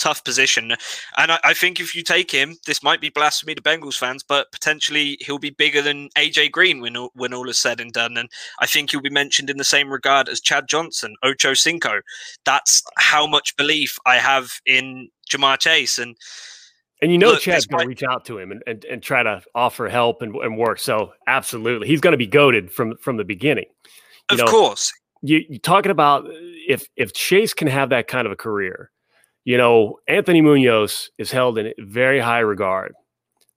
tough 0.00 0.24
position. 0.24 0.72
And 1.16 1.32
I, 1.32 1.38
I, 1.44 1.54
think 1.54 1.78
if 1.78 1.94
you 1.94 2.02
take 2.02 2.30
him, 2.30 2.56
this 2.66 2.82
might 2.82 3.00
be 3.00 3.10
blasphemy 3.10 3.54
to 3.54 3.62
Bengals 3.62 3.98
fans, 3.98 4.22
but 4.22 4.50
potentially 4.50 5.18
he'll 5.20 5.38
be 5.38 5.50
bigger 5.50 5.82
than 5.82 6.08
AJ 6.16 6.50
Green 6.52 6.80
when 6.80 6.96
all, 6.96 7.10
when 7.14 7.34
all 7.34 7.48
is 7.48 7.58
said 7.58 7.80
and 7.80 7.92
done. 7.92 8.16
And 8.16 8.28
I 8.60 8.66
think 8.66 8.90
he'll 8.90 9.00
be 9.00 9.10
mentioned 9.10 9.50
in 9.50 9.58
the 9.58 9.64
same 9.64 9.90
regard 9.90 10.28
as 10.28 10.40
Chad 10.40 10.68
Johnson, 10.68 11.14
Ocho 11.22 11.54
Cinco. 11.54 12.00
That's 12.44 12.82
how 12.96 13.26
much 13.26 13.56
belief 13.56 13.98
I 14.06 14.16
have 14.16 14.52
in 14.66 15.10
Ja'Marr 15.30 15.58
Chase. 15.58 15.98
And 15.98 16.16
and 17.02 17.12
you 17.12 17.18
know 17.18 17.30
Look, 17.30 17.42
Chad's 17.42 17.66
going 17.66 17.82
to 17.82 17.88
reach 17.88 18.02
out 18.02 18.24
to 18.26 18.38
him 18.38 18.52
and, 18.52 18.62
and, 18.66 18.84
and 18.84 19.02
try 19.02 19.22
to 19.22 19.42
offer 19.54 19.88
help 19.88 20.22
and, 20.22 20.34
and 20.36 20.58
work. 20.58 20.78
So 20.78 21.12
absolutely, 21.26 21.88
he's 21.88 22.00
going 22.00 22.12
to 22.12 22.18
be 22.18 22.26
goaded 22.26 22.72
from 22.72 22.96
from 22.96 23.16
the 23.16 23.24
beginning. 23.24 23.66
You 24.30 24.34
of 24.34 24.38
know, 24.38 24.44
course, 24.46 24.92
you, 25.22 25.44
you're 25.48 25.58
talking 25.58 25.90
about 25.90 26.26
if 26.68 26.88
if 26.96 27.12
Chase 27.12 27.54
can 27.54 27.68
have 27.68 27.90
that 27.90 28.06
kind 28.06 28.26
of 28.26 28.32
a 28.32 28.36
career, 28.36 28.90
you 29.44 29.56
know, 29.56 29.98
Anthony 30.06 30.40
Munoz 30.40 31.10
is 31.18 31.30
held 31.30 31.58
in 31.58 31.72
very 31.78 32.20
high 32.20 32.40
regard. 32.40 32.94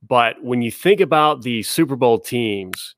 But 0.02 0.44
when 0.44 0.62
you 0.62 0.72
think 0.72 1.00
about 1.00 1.44
the 1.44 1.64
Super 1.64 1.96
Bowl 1.96 2.20
teams, 2.20 2.96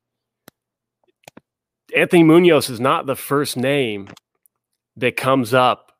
Anthony 1.94 2.24
Munoz 2.24 2.68
is 2.68 2.80
not 2.80 3.06
the 3.06 3.16
first 3.16 3.56
name 3.56 4.08
that 4.96 5.16
comes 5.16 5.54
up 5.54 5.92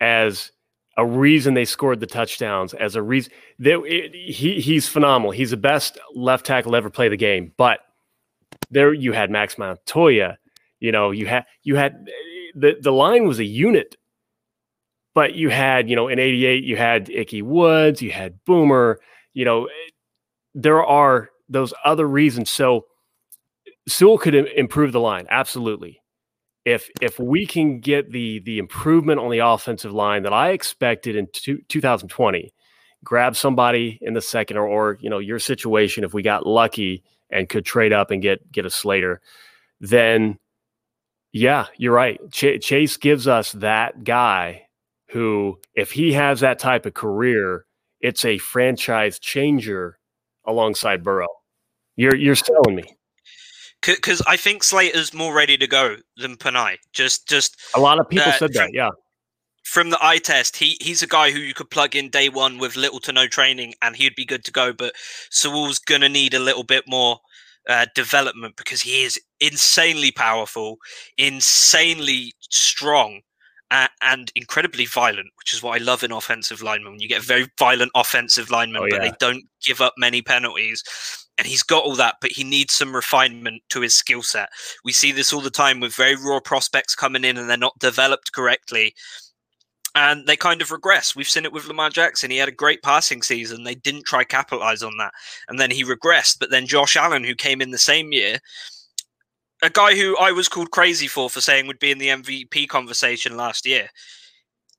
as 0.00 0.52
a 0.98 1.06
reason 1.06 1.54
they 1.54 1.64
scored 1.64 2.00
the 2.00 2.06
touchdowns, 2.06 2.74
as 2.74 2.96
a 2.96 3.02
reason 3.02 3.32
he 3.58 4.60
he's 4.60 4.88
phenomenal. 4.88 5.30
He's 5.30 5.50
the 5.50 5.56
best 5.56 5.98
left 6.14 6.46
tackle 6.46 6.74
ever 6.74 6.90
play 6.90 7.08
the 7.08 7.16
game. 7.16 7.52
But 7.56 7.80
there 8.70 8.92
you 8.92 9.12
had 9.12 9.30
Max 9.30 9.58
Montoya, 9.58 10.38
you 10.80 10.92
know, 10.92 11.10
you 11.10 11.26
had 11.26 11.44
you 11.62 11.76
had 11.76 12.06
eh, 12.08 12.50
the 12.54 12.76
the 12.80 12.92
line 12.92 13.26
was 13.26 13.38
a 13.38 13.44
unit 13.44 13.96
but 15.16 15.34
you 15.34 15.48
had, 15.48 15.88
you 15.88 15.96
know, 15.96 16.08
in 16.08 16.18
88, 16.18 16.62
you 16.62 16.76
had 16.76 17.08
Ickey 17.08 17.40
Woods, 17.40 18.02
you 18.02 18.10
had 18.10 18.44
Boomer, 18.44 19.00
you 19.32 19.46
know, 19.46 19.64
eh, 19.64 19.90
there 20.54 20.84
are 20.84 21.30
those 21.48 21.72
other 21.86 22.06
reasons. 22.06 22.50
So 22.50 22.84
Sewell 23.88 24.18
could 24.18 24.34
improve 24.34 24.92
the 24.92 25.00
line. 25.00 25.26
Absolutely. 25.30 26.02
If 26.66 26.90
if 27.00 27.18
we 27.18 27.46
can 27.46 27.80
get 27.80 28.12
the 28.12 28.40
the 28.40 28.58
improvement 28.58 29.18
on 29.18 29.30
the 29.30 29.38
offensive 29.38 29.94
line 29.94 30.22
that 30.24 30.34
I 30.34 30.50
expected 30.50 31.16
in 31.16 31.28
two, 31.32 31.60
2020, 31.68 32.52
grab 33.02 33.36
somebody 33.36 33.98
in 34.02 34.12
the 34.12 34.20
second 34.20 34.58
or, 34.58 34.66
or 34.66 34.98
you 35.00 35.08
know 35.08 35.18
your 35.18 35.38
situation 35.38 36.04
if 36.04 36.12
we 36.12 36.20
got 36.20 36.46
lucky 36.46 37.04
and 37.30 37.48
could 37.48 37.64
trade 37.64 37.94
up 37.94 38.10
and 38.10 38.20
get 38.20 38.52
get 38.52 38.66
a 38.66 38.70
Slater, 38.70 39.22
then 39.80 40.38
yeah, 41.32 41.68
you're 41.78 41.94
right. 41.94 42.20
Ch- 42.32 42.60
Chase 42.60 42.98
gives 42.98 43.26
us 43.26 43.52
that 43.52 44.04
guy 44.04 44.65
who, 45.16 45.58
if 45.74 45.92
he 45.92 46.12
has 46.12 46.40
that 46.40 46.58
type 46.58 46.84
of 46.84 46.92
career, 46.92 47.64
it's 48.00 48.22
a 48.22 48.36
franchise 48.36 49.18
changer 49.18 49.98
alongside 50.46 51.02
Burrow. 51.02 51.28
You're 51.96 52.14
you're 52.14 52.36
selling 52.36 52.76
me 52.76 52.84
because 53.80 54.20
I 54.26 54.36
think 54.36 54.62
Slater's 54.62 55.14
more 55.14 55.34
ready 55.34 55.56
to 55.56 55.66
go 55.66 55.96
than 56.18 56.36
Penei. 56.36 56.76
Just 56.92 57.26
just 57.26 57.56
a 57.74 57.80
lot 57.80 57.98
of 57.98 58.08
people 58.10 58.28
uh, 58.28 58.32
said 58.32 58.52
that. 58.52 58.74
Yeah. 58.74 58.90
From 59.64 59.88
the 59.88 59.98
eye 60.02 60.18
test, 60.18 60.56
he 60.56 60.76
he's 60.82 61.02
a 61.02 61.06
guy 61.06 61.30
who 61.30 61.38
you 61.38 61.54
could 61.54 61.70
plug 61.70 61.96
in 61.96 62.10
day 62.10 62.28
one 62.28 62.58
with 62.58 62.76
little 62.76 63.00
to 63.00 63.12
no 63.12 63.26
training, 63.26 63.72
and 63.80 63.96
he'd 63.96 64.14
be 64.14 64.26
good 64.26 64.44
to 64.44 64.52
go. 64.52 64.74
But 64.74 64.94
Sewell's 65.30 65.78
gonna 65.78 66.10
need 66.10 66.34
a 66.34 66.38
little 66.38 66.62
bit 66.62 66.84
more 66.86 67.20
uh, 67.68 67.86
development 67.94 68.56
because 68.56 68.82
he 68.82 69.02
is 69.02 69.18
insanely 69.40 70.12
powerful, 70.12 70.76
insanely 71.16 72.34
strong, 72.40 73.22
and 73.70 74.30
incredibly 74.34 74.86
violent, 74.86 75.28
which 75.36 75.52
is 75.52 75.62
what 75.62 75.80
I 75.80 75.84
love 75.84 76.04
in 76.04 76.12
offensive 76.12 76.62
linemen. 76.62 76.92
When 76.92 77.00
you 77.00 77.08
get 77.08 77.22
a 77.22 77.26
very 77.26 77.48
violent 77.58 77.90
offensive 77.94 78.50
lineman, 78.50 78.82
oh, 78.84 78.88
but 78.90 79.00
they 79.00 79.12
don't 79.18 79.44
give 79.64 79.80
up 79.80 79.94
many 79.98 80.22
penalties. 80.22 80.84
And 81.38 81.46
he's 81.46 81.62
got 81.62 81.84
all 81.84 81.96
that, 81.96 82.16
but 82.20 82.30
he 82.30 82.44
needs 82.44 82.72
some 82.72 82.94
refinement 82.94 83.62
to 83.70 83.80
his 83.80 83.94
skill 83.94 84.22
set. 84.22 84.48
We 84.84 84.92
see 84.92 85.12
this 85.12 85.32
all 85.32 85.42
the 85.42 85.50
time 85.50 85.80
with 85.80 85.94
very 85.94 86.16
raw 86.16 86.40
prospects 86.40 86.94
coming 86.94 87.24
in 87.24 87.36
and 87.36 87.50
they're 87.50 87.58
not 87.58 87.78
developed 87.78 88.32
correctly 88.32 88.94
and 89.96 90.26
they 90.26 90.36
kind 90.36 90.60
of 90.60 90.70
regress. 90.70 91.16
We've 91.16 91.26
seen 91.26 91.46
it 91.46 91.52
with 91.52 91.66
Lamar 91.66 91.88
Jackson. 91.88 92.30
He 92.30 92.36
had 92.36 92.50
a 92.50 92.52
great 92.52 92.82
passing 92.82 93.22
season. 93.22 93.64
They 93.64 93.74
didn't 93.74 94.04
try 94.04 94.24
capitalize 94.24 94.82
on 94.82 94.96
that, 94.98 95.12
and 95.48 95.58
then 95.58 95.70
he 95.70 95.84
regressed. 95.84 96.38
But 96.38 96.50
then 96.50 96.66
Josh 96.66 96.96
Allen, 96.96 97.24
who 97.24 97.34
came 97.34 97.62
in 97.62 97.70
the 97.70 97.78
same 97.78 98.12
year, 98.12 98.38
a 99.66 99.70
guy 99.70 99.96
who 99.96 100.16
I 100.16 100.30
was 100.30 100.48
called 100.48 100.70
crazy 100.70 101.08
for 101.08 101.28
for 101.28 101.40
saying 101.40 101.66
would 101.66 101.80
be 101.80 101.90
in 101.90 101.98
the 101.98 102.08
MVP 102.08 102.68
conversation 102.68 103.36
last 103.36 103.66
year. 103.66 103.88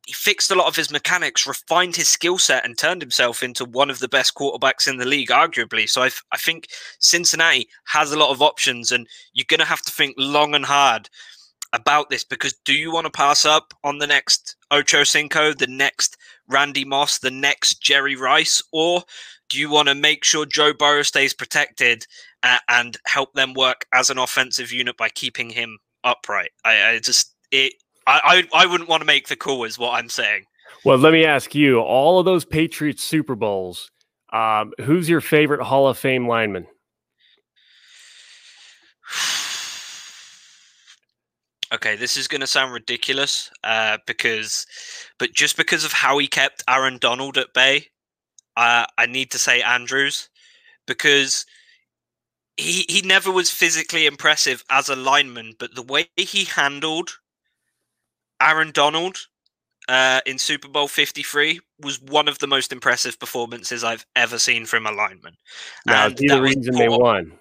He 0.06 0.14
fixed 0.14 0.50
a 0.50 0.56
lot 0.56 0.68
of 0.68 0.78
his 0.78 0.90
mechanics, 0.90 1.46
refined 1.46 1.98
his 1.98 2.08
skill 2.08 2.38
set, 2.38 2.64
and 2.64 2.78
turned 2.78 3.02
himself 3.02 3.44
into 3.44 3.66
one 3.66 3.90
of 3.90 4.00
the 4.00 4.08
best 4.08 4.34
quarterbacks 4.36 4.88
in 4.88 4.96
the 4.96 5.06
league, 5.06 5.28
arguably. 5.28 5.90
So 5.90 6.04
I, 6.04 6.10
I 6.32 6.38
think 6.38 6.68
Cincinnati 7.00 7.68
has 7.88 8.14
a 8.14 8.18
lot 8.18 8.32
of 8.32 8.42
options, 8.42 8.94
and 8.94 9.08
you're 9.34 9.46
going 9.50 9.60
to 9.60 9.66
have 9.66 9.82
to 9.82 9.92
think 9.92 10.16
long 10.18 10.56
and 10.56 10.64
hard 10.64 11.10
about 11.74 12.10
this 12.10 12.24
because 12.24 12.54
do 12.64 12.74
you 12.74 12.94
want 12.94 13.04
to 13.04 13.12
pass 13.12 13.44
up 13.44 13.74
on 13.84 13.98
the 13.98 14.08
next 14.08 14.56
Ocho 14.72 15.04
Cinco, 15.04 15.54
the 15.54 15.68
next 15.68 16.16
Randy 16.48 16.86
Moss, 16.86 17.20
the 17.20 17.30
next 17.30 17.82
Jerry 17.82 18.16
Rice, 18.16 18.64
or 18.72 19.04
do 19.50 19.60
you 19.60 19.70
want 19.70 19.90
to 19.90 19.96
make 19.96 20.24
sure 20.24 20.46
Joe 20.46 20.72
Burrow 20.74 21.04
stays 21.04 21.34
protected 21.34 22.06
uh, 22.44 22.60
and 22.70 22.98
help 23.06 23.34
them 23.34 23.54
work 23.54 23.86
as 23.94 24.10
an 24.10 24.18
offensive 24.18 24.72
unit 24.72 24.98
by 24.98 25.10
keeping 25.10 25.50
him 25.50 25.78
upright? 26.04 26.52
I, 26.66 26.92
I 26.92 27.00
just 27.00 27.34
it 27.52 27.74
I, 28.06 28.46
I 28.54 28.64
I 28.64 28.66
wouldn't 28.66 28.90
want 28.90 29.02
to 29.02 29.06
make 29.06 29.28
the 29.28 29.36
call, 29.36 29.66
is 29.66 29.78
what 29.78 29.94
I'm 29.94 30.10
saying. 30.10 30.46
Well, 30.84 30.98
let 30.98 31.14
me 31.14 31.26
ask 31.26 31.54
you: 31.54 31.80
all 31.80 32.20
of 32.20 32.26
those 32.26 32.46
Patriots 32.46 33.04
Super 33.04 33.36
Bowls, 33.36 33.92
um, 34.32 34.74
who's 34.84 35.10
your 35.10 35.22
favorite 35.22 35.62
Hall 35.62 35.88
of 35.88 35.98
Fame 35.98 36.28
lineman? 36.28 36.68
okay, 41.74 41.96
this 41.96 42.18
is 42.18 42.28
going 42.28 42.42
to 42.42 42.48
sound 42.48 42.74
ridiculous 42.74 43.50
uh, 43.64 43.98
because, 44.06 44.66
but 45.18 45.34
just 45.34 45.58
because 45.58 45.84
of 45.84 45.92
how 45.92 46.18
he 46.18 46.28
kept 46.28 46.64
Aaron 46.68 46.98
Donald 46.98 47.38
at 47.38 47.54
bay, 47.54 47.88
uh, 48.56 48.86
I 48.98 49.06
need 49.06 49.32
to 49.32 49.40
say 49.40 49.62
Andrews 49.62 50.30
because 50.86 51.46
he 52.58 52.86
he 52.90 53.02
never 53.02 53.32
was 53.32 53.50
physically 53.50 54.06
impressive 54.06 54.64
as 54.70 54.90
a 54.90 54.96
lineman, 54.96 55.54
but 55.60 55.76
the 55.76 55.84
way 55.84 56.10
he 56.16 56.44
handled 56.44 57.18
Aaron 58.42 58.72
Donald 58.72 59.28
uh, 59.88 60.22
in 60.26 60.38
Super 60.38 60.68
Bowl 60.68 60.88
53 60.88 61.60
was 61.82 62.02
one 62.02 62.28
of 62.28 62.40
the 62.40 62.48
most 62.48 62.72
impressive 62.72 63.20
performances 63.20 63.84
I've 63.84 64.06
ever 64.16 64.40
seen 64.40 64.66
from 64.66 64.86
a 64.86 64.92
lineman. 64.92 65.36
Now, 65.86 66.08
and 66.08 66.18
the 66.18 66.42
reason 66.42 66.76
they 66.76 66.90
won. 66.90 67.34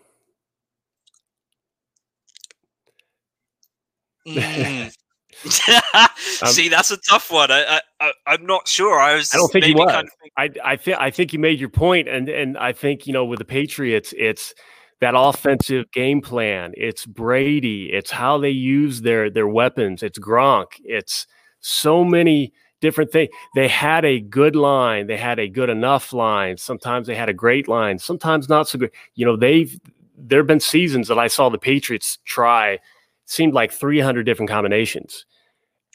Mm. 4.26 4.92
See, 6.16 6.68
that's 6.68 6.90
a 6.90 6.96
tough 6.96 7.30
one. 7.30 7.50
I, 7.50 7.80
I, 8.00 8.12
I'm 8.26 8.46
not 8.46 8.66
sure. 8.66 8.98
I 8.98 9.14
was. 9.14 9.32
I 9.34 9.38
don't 9.38 9.52
think 9.52 9.64
he 9.64 9.74
was. 9.74 9.90
Kind 9.90 10.08
of 10.08 10.12
I, 10.36 10.72
I 10.72 10.76
think, 10.76 10.98
I 10.98 11.10
think 11.10 11.32
you 11.32 11.38
made 11.38 11.60
your 11.60 11.68
point, 11.68 12.08
and 12.08 12.28
and 12.28 12.56
I 12.56 12.72
think 12.72 13.06
you 13.06 13.12
know 13.12 13.24
with 13.24 13.38
the 13.38 13.44
Patriots, 13.44 14.14
it's 14.16 14.54
that 15.00 15.14
offensive 15.16 15.90
game 15.92 16.20
plan. 16.20 16.72
It's 16.76 17.04
Brady. 17.06 17.90
It's 17.92 18.10
how 18.10 18.38
they 18.38 18.50
use 18.50 19.02
their 19.02 19.30
their 19.30 19.48
weapons. 19.48 20.02
It's 20.02 20.18
Gronk. 20.18 20.66
It's 20.84 21.26
so 21.60 22.04
many 22.04 22.52
different 22.80 23.10
things. 23.12 23.30
They 23.54 23.68
had 23.68 24.04
a 24.04 24.20
good 24.20 24.56
line. 24.56 25.06
They 25.06 25.16
had 25.16 25.38
a 25.38 25.48
good 25.48 25.70
enough 25.70 26.12
line. 26.12 26.56
Sometimes 26.56 27.06
they 27.06 27.14
had 27.14 27.28
a 27.28 27.34
great 27.34 27.68
line. 27.68 27.98
Sometimes 27.98 28.48
not 28.48 28.68
so 28.68 28.78
good. 28.78 28.90
You 29.14 29.26
know, 29.26 29.36
they've 29.36 29.78
there 30.16 30.40
have 30.40 30.46
been 30.46 30.60
seasons 30.60 31.08
that 31.08 31.18
I 31.18 31.26
saw 31.26 31.48
the 31.48 31.58
Patriots 31.58 32.18
try 32.24 32.78
seemed 33.26 33.54
like 33.54 33.72
300 33.72 34.24
different 34.24 34.50
combinations, 34.50 35.26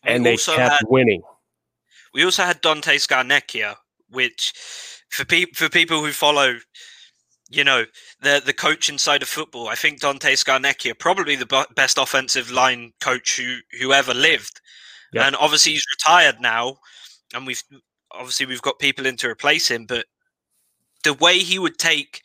and 0.03 0.25
they 0.25 0.37
kept 0.37 0.57
had, 0.57 0.79
winning. 0.87 1.21
We 2.13 2.23
also 2.23 2.43
had 2.43 2.61
Dante 2.61 2.97
Scarnecchia, 2.97 3.77
which 4.09 4.53
for 5.09 5.25
people 5.25 5.53
for 5.55 5.69
people 5.69 6.01
who 6.01 6.11
follow, 6.11 6.57
you 7.51 7.63
know, 7.63 7.85
the 8.21 8.41
the 8.43 8.53
coach 8.53 8.89
inside 8.89 9.21
of 9.21 9.27
football, 9.27 9.67
I 9.67 9.75
think 9.75 9.99
Dante 9.99 10.33
Scarnecchia 10.33 10.97
probably 10.97 11.35
the 11.35 11.67
best 11.75 11.97
offensive 11.97 12.49
line 12.49 12.93
coach 12.99 13.37
who 13.37 13.57
who 13.79 13.93
ever 13.93 14.13
lived, 14.13 14.61
yep. 15.13 15.25
and 15.25 15.35
obviously 15.35 15.73
he's 15.73 15.85
retired 15.97 16.39
now, 16.39 16.77
and 17.33 17.45
we've 17.45 17.63
obviously 18.11 18.45
we've 18.45 18.61
got 18.61 18.79
people 18.79 19.05
in 19.05 19.17
to 19.17 19.29
replace 19.29 19.69
him, 19.69 19.85
but 19.85 20.05
the 21.03 21.13
way 21.13 21.39
he 21.39 21.59
would 21.59 21.77
take 21.77 22.21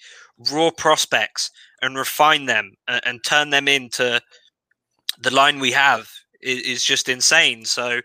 raw 0.53 0.71
prospects 0.71 1.51
and 1.83 1.97
refine 1.97 2.47
them 2.47 2.73
and, 2.89 3.01
and 3.05 3.25
turn 3.25 3.51
them 3.51 3.69
into 3.69 4.21
the 5.19 5.35
line 5.35 5.59
we 5.59 5.73
have 5.73 6.09
is, 6.43 6.61
is 6.63 6.85
just 6.85 7.09
insane. 7.09 7.65
So 7.65 8.01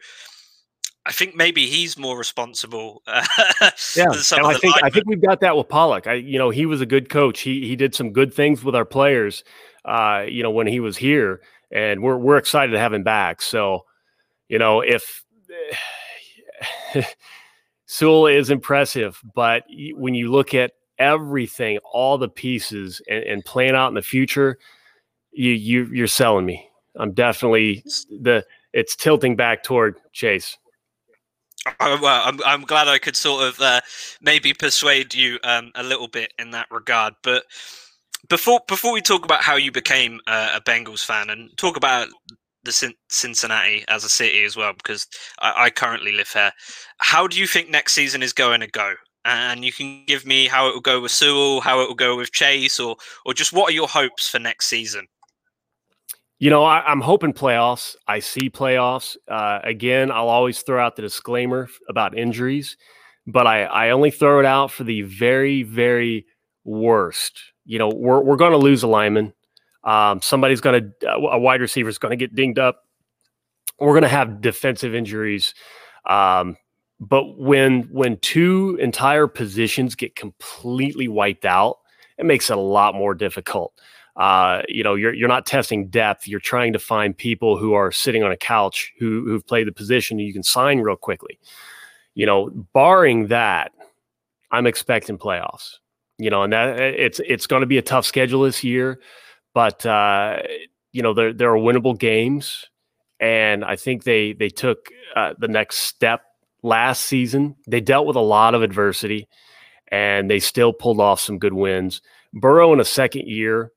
I 1.05 1.11
think 1.11 1.35
maybe 1.35 1.65
he's 1.65 1.97
more 1.97 2.17
responsible. 2.17 3.01
Uh, 3.07 3.25
yeah, 3.95 4.05
and 4.05 4.45
I 4.45 4.53
think 4.55 4.75
I 4.83 4.89
think 4.89 5.07
we've 5.07 5.21
got 5.21 5.39
that 5.41 5.57
with 5.57 5.67
Pollack. 5.67 6.05
I, 6.05 6.13
you 6.13 6.37
know, 6.37 6.51
he 6.51 6.65
was 6.65 6.79
a 6.79 6.85
good 6.85 7.09
coach. 7.09 7.41
He 7.41 7.67
he 7.67 7.75
did 7.75 7.95
some 7.95 8.11
good 8.11 8.33
things 8.33 8.63
with 8.63 8.75
our 8.75 8.85
players. 8.85 9.43
Uh, 9.83 10.25
you 10.27 10.43
know, 10.43 10.51
when 10.51 10.67
he 10.67 10.79
was 10.79 10.97
here, 10.97 11.41
and 11.71 12.03
we're 12.03 12.17
we're 12.17 12.37
excited 12.37 12.71
to 12.73 12.79
have 12.79 12.93
him 12.93 13.03
back. 13.03 13.41
So, 13.41 13.85
you 14.47 14.59
know, 14.59 14.81
if 14.81 15.23
Sewell 17.87 18.27
is 18.27 18.51
impressive, 18.51 19.19
but 19.33 19.63
when 19.95 20.13
you 20.13 20.31
look 20.31 20.53
at 20.53 20.73
everything, 20.99 21.79
all 21.91 22.19
the 22.19 22.29
pieces, 22.29 23.01
and, 23.09 23.23
and 23.23 23.45
playing 23.45 23.73
out 23.73 23.87
in 23.87 23.95
the 23.95 24.03
future, 24.03 24.59
you 25.31 25.51
you 25.51 25.85
you're 25.91 26.07
selling 26.07 26.45
me. 26.45 26.69
I'm 26.95 27.13
definitely 27.13 27.83
the 28.09 28.45
it's 28.71 28.95
tilting 28.95 29.35
back 29.35 29.63
toward 29.63 29.97
Chase. 30.13 30.57
Well, 31.79 32.23
I'm 32.25 32.39
I'm 32.45 32.61
glad 32.63 32.87
I 32.87 32.97
could 32.97 33.15
sort 33.15 33.43
of 33.43 33.59
uh, 33.59 33.81
maybe 34.21 34.53
persuade 34.53 35.13
you 35.13 35.37
um, 35.43 35.71
a 35.75 35.83
little 35.83 36.07
bit 36.07 36.33
in 36.39 36.51
that 36.51 36.67
regard. 36.71 37.13
But 37.21 37.43
before 38.29 38.61
before 38.67 38.93
we 38.93 39.01
talk 39.01 39.25
about 39.25 39.43
how 39.43 39.55
you 39.55 39.71
became 39.71 40.19
uh, 40.27 40.53
a 40.55 40.61
Bengals 40.61 41.05
fan 41.05 41.29
and 41.29 41.55
talk 41.57 41.77
about 41.77 42.07
the 42.63 42.93
Cincinnati 43.09 43.85
as 43.87 44.03
a 44.03 44.09
city 44.09 44.43
as 44.43 44.55
well, 44.55 44.73
because 44.73 45.07
I, 45.39 45.65
I 45.65 45.69
currently 45.69 46.11
live 46.13 46.31
here. 46.31 46.51
How 46.97 47.27
do 47.27 47.37
you 47.37 47.47
think 47.47 47.69
next 47.69 47.93
season 47.93 48.23
is 48.23 48.33
going 48.33 48.61
to 48.61 48.67
go? 48.67 48.93
And 49.25 49.63
you 49.63 49.71
can 49.71 50.03
give 50.07 50.25
me 50.25 50.47
how 50.47 50.67
it 50.67 50.73
will 50.73 50.81
go 50.81 50.99
with 51.01 51.11
Sewell, 51.11 51.61
how 51.61 51.81
it 51.81 51.87
will 51.87 51.95
go 51.95 52.17
with 52.17 52.31
Chase, 52.31 52.79
or 52.79 52.95
or 53.25 53.35
just 53.35 53.53
what 53.53 53.69
are 53.69 53.75
your 53.75 53.87
hopes 53.87 54.27
for 54.27 54.39
next 54.39 54.67
season? 54.67 55.07
You 56.41 56.49
know, 56.49 56.63
I, 56.63 56.91
am 56.91 57.01
hoping 57.01 57.33
playoffs. 57.33 57.95
I 58.07 58.17
see 58.17 58.49
playoffs. 58.49 59.15
Uh, 59.27 59.59
again, 59.63 60.09
I'll 60.09 60.27
always 60.27 60.63
throw 60.63 60.83
out 60.83 60.95
the 60.95 61.03
disclaimer 61.03 61.69
about 61.87 62.17
injuries, 62.17 62.77
but 63.27 63.45
I, 63.45 63.65
I 63.65 63.89
only 63.91 64.09
throw 64.09 64.39
it 64.39 64.45
out 64.45 64.71
for 64.71 64.83
the 64.83 65.03
very, 65.03 65.61
very 65.61 66.25
worst. 66.63 67.39
You 67.63 67.77
know, 67.77 67.89
we're, 67.89 68.21
we're 68.21 68.37
going 68.37 68.53
to 68.53 68.57
lose 68.57 68.81
a 68.81 68.87
lineman. 68.87 69.33
Um, 69.83 70.19
somebody's 70.23 70.61
going 70.61 70.91
to, 71.01 71.11
a 71.11 71.37
wide 71.37 71.61
receiver 71.61 71.89
is 71.89 71.99
going 71.99 72.09
to 72.09 72.15
get 72.15 72.33
dinged 72.33 72.57
up. 72.57 72.85
We're 73.79 73.93
going 73.93 74.01
to 74.01 74.07
have 74.07 74.41
defensive 74.41 74.95
injuries. 74.95 75.53
Um, 76.09 76.57
but 76.99 77.37
when 77.37 77.83
when 77.91 78.17
two 78.17 78.79
entire 78.81 79.27
positions 79.27 79.93
get 79.93 80.15
completely 80.15 81.07
wiped 81.07 81.45
out, 81.45 81.77
it 82.17 82.25
makes 82.25 82.49
it 82.49 82.57
a 82.57 82.61
lot 82.61 82.95
more 82.95 83.13
difficult 83.13 83.73
uh, 84.15 84.61
you 84.67 84.83
know, 84.83 84.95
you're 84.95 85.13
you're 85.13 85.29
not 85.29 85.45
testing 85.45 85.87
depth. 85.87 86.27
You're 86.27 86.39
trying 86.39 86.73
to 86.73 86.79
find 86.79 87.15
people 87.15 87.57
who 87.57 87.73
are 87.73 87.91
sitting 87.91 88.23
on 88.23 88.31
a 88.31 88.37
couch 88.37 88.91
who 88.99 89.23
who've 89.25 89.45
played 89.45 89.67
the 89.67 89.71
position 89.71 90.19
you 90.19 90.33
can 90.33 90.43
sign 90.43 90.79
real 90.79 90.97
quickly. 90.97 91.39
You 92.13 92.25
know, 92.25 92.49
barring 92.73 93.27
that, 93.27 93.71
I'm 94.51 94.67
expecting 94.67 95.17
playoffs. 95.17 95.77
You 96.17 96.29
know, 96.29 96.43
and 96.43 96.53
that 96.53 96.79
it's 96.79 97.21
it's 97.25 97.47
going 97.47 97.61
to 97.61 97.67
be 97.67 97.77
a 97.77 97.81
tough 97.81 98.05
schedule 98.05 98.43
this 98.43 98.63
year, 98.63 98.99
but 99.53 99.85
uh, 99.85 100.39
you 100.91 101.01
know 101.01 101.13
there 101.13 101.33
there 101.33 101.51
are 101.55 101.57
winnable 101.57 101.97
games, 101.97 102.65
and 103.19 103.63
I 103.63 103.77
think 103.77 104.03
they 104.03 104.33
they 104.33 104.49
took 104.49 104.89
uh, 105.15 105.33
the 105.39 105.47
next 105.47 105.77
step 105.77 106.21
last 106.63 107.03
season. 107.03 107.55
They 107.67 107.79
dealt 107.79 108.05
with 108.05 108.17
a 108.17 108.21
lot 108.21 108.55
of 108.55 108.61
adversity, 108.61 109.29
and 109.87 110.29
they 110.29 110.39
still 110.39 110.73
pulled 110.73 110.99
off 110.99 111.21
some 111.21 111.39
good 111.39 111.53
wins. 111.53 112.01
Burrow 112.33 112.71
in 112.73 112.79
a 112.79 112.85
second 112.85 113.27
year 113.27 113.71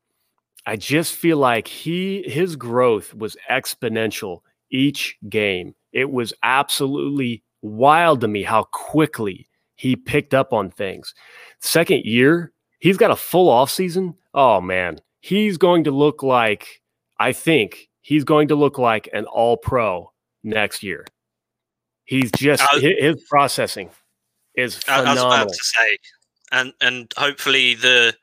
I 0.66 0.76
just 0.76 1.14
feel 1.14 1.36
like 1.36 1.68
he 1.68 2.22
his 2.26 2.56
growth 2.56 3.14
was 3.14 3.36
exponential 3.50 4.40
each 4.70 5.16
game. 5.28 5.74
It 5.92 6.10
was 6.10 6.32
absolutely 6.42 7.42
wild 7.62 8.20
to 8.22 8.28
me 8.28 8.42
how 8.42 8.64
quickly 8.64 9.48
he 9.76 9.96
picked 9.96 10.34
up 10.34 10.52
on 10.52 10.70
things. 10.70 11.14
Second 11.60 12.04
year, 12.04 12.52
he's 12.78 12.96
got 12.96 13.10
a 13.10 13.16
full 13.16 13.48
off 13.48 13.70
season. 13.70 14.14
Oh 14.32 14.60
man, 14.60 15.00
he's 15.20 15.58
going 15.58 15.84
to 15.84 15.90
look 15.90 16.22
like, 16.22 16.82
I 17.18 17.32
think 17.32 17.88
he's 18.00 18.24
going 18.24 18.48
to 18.48 18.54
look 18.54 18.78
like 18.78 19.08
an 19.12 19.24
all 19.26 19.56
pro 19.56 20.12
next 20.42 20.82
year. 20.82 21.06
He's 22.04 22.30
just, 22.32 22.62
his, 22.74 23.24
processing 23.30 23.90
is 24.54 24.76
phenomenal. 24.76 25.24
I 25.24 25.28
was 25.28 25.42
about 25.42 25.48
to 25.48 25.64
say, 25.64 25.98
and, 26.52 26.72
and 26.80 27.12
hopefully 27.16 27.74
the, 27.74 28.14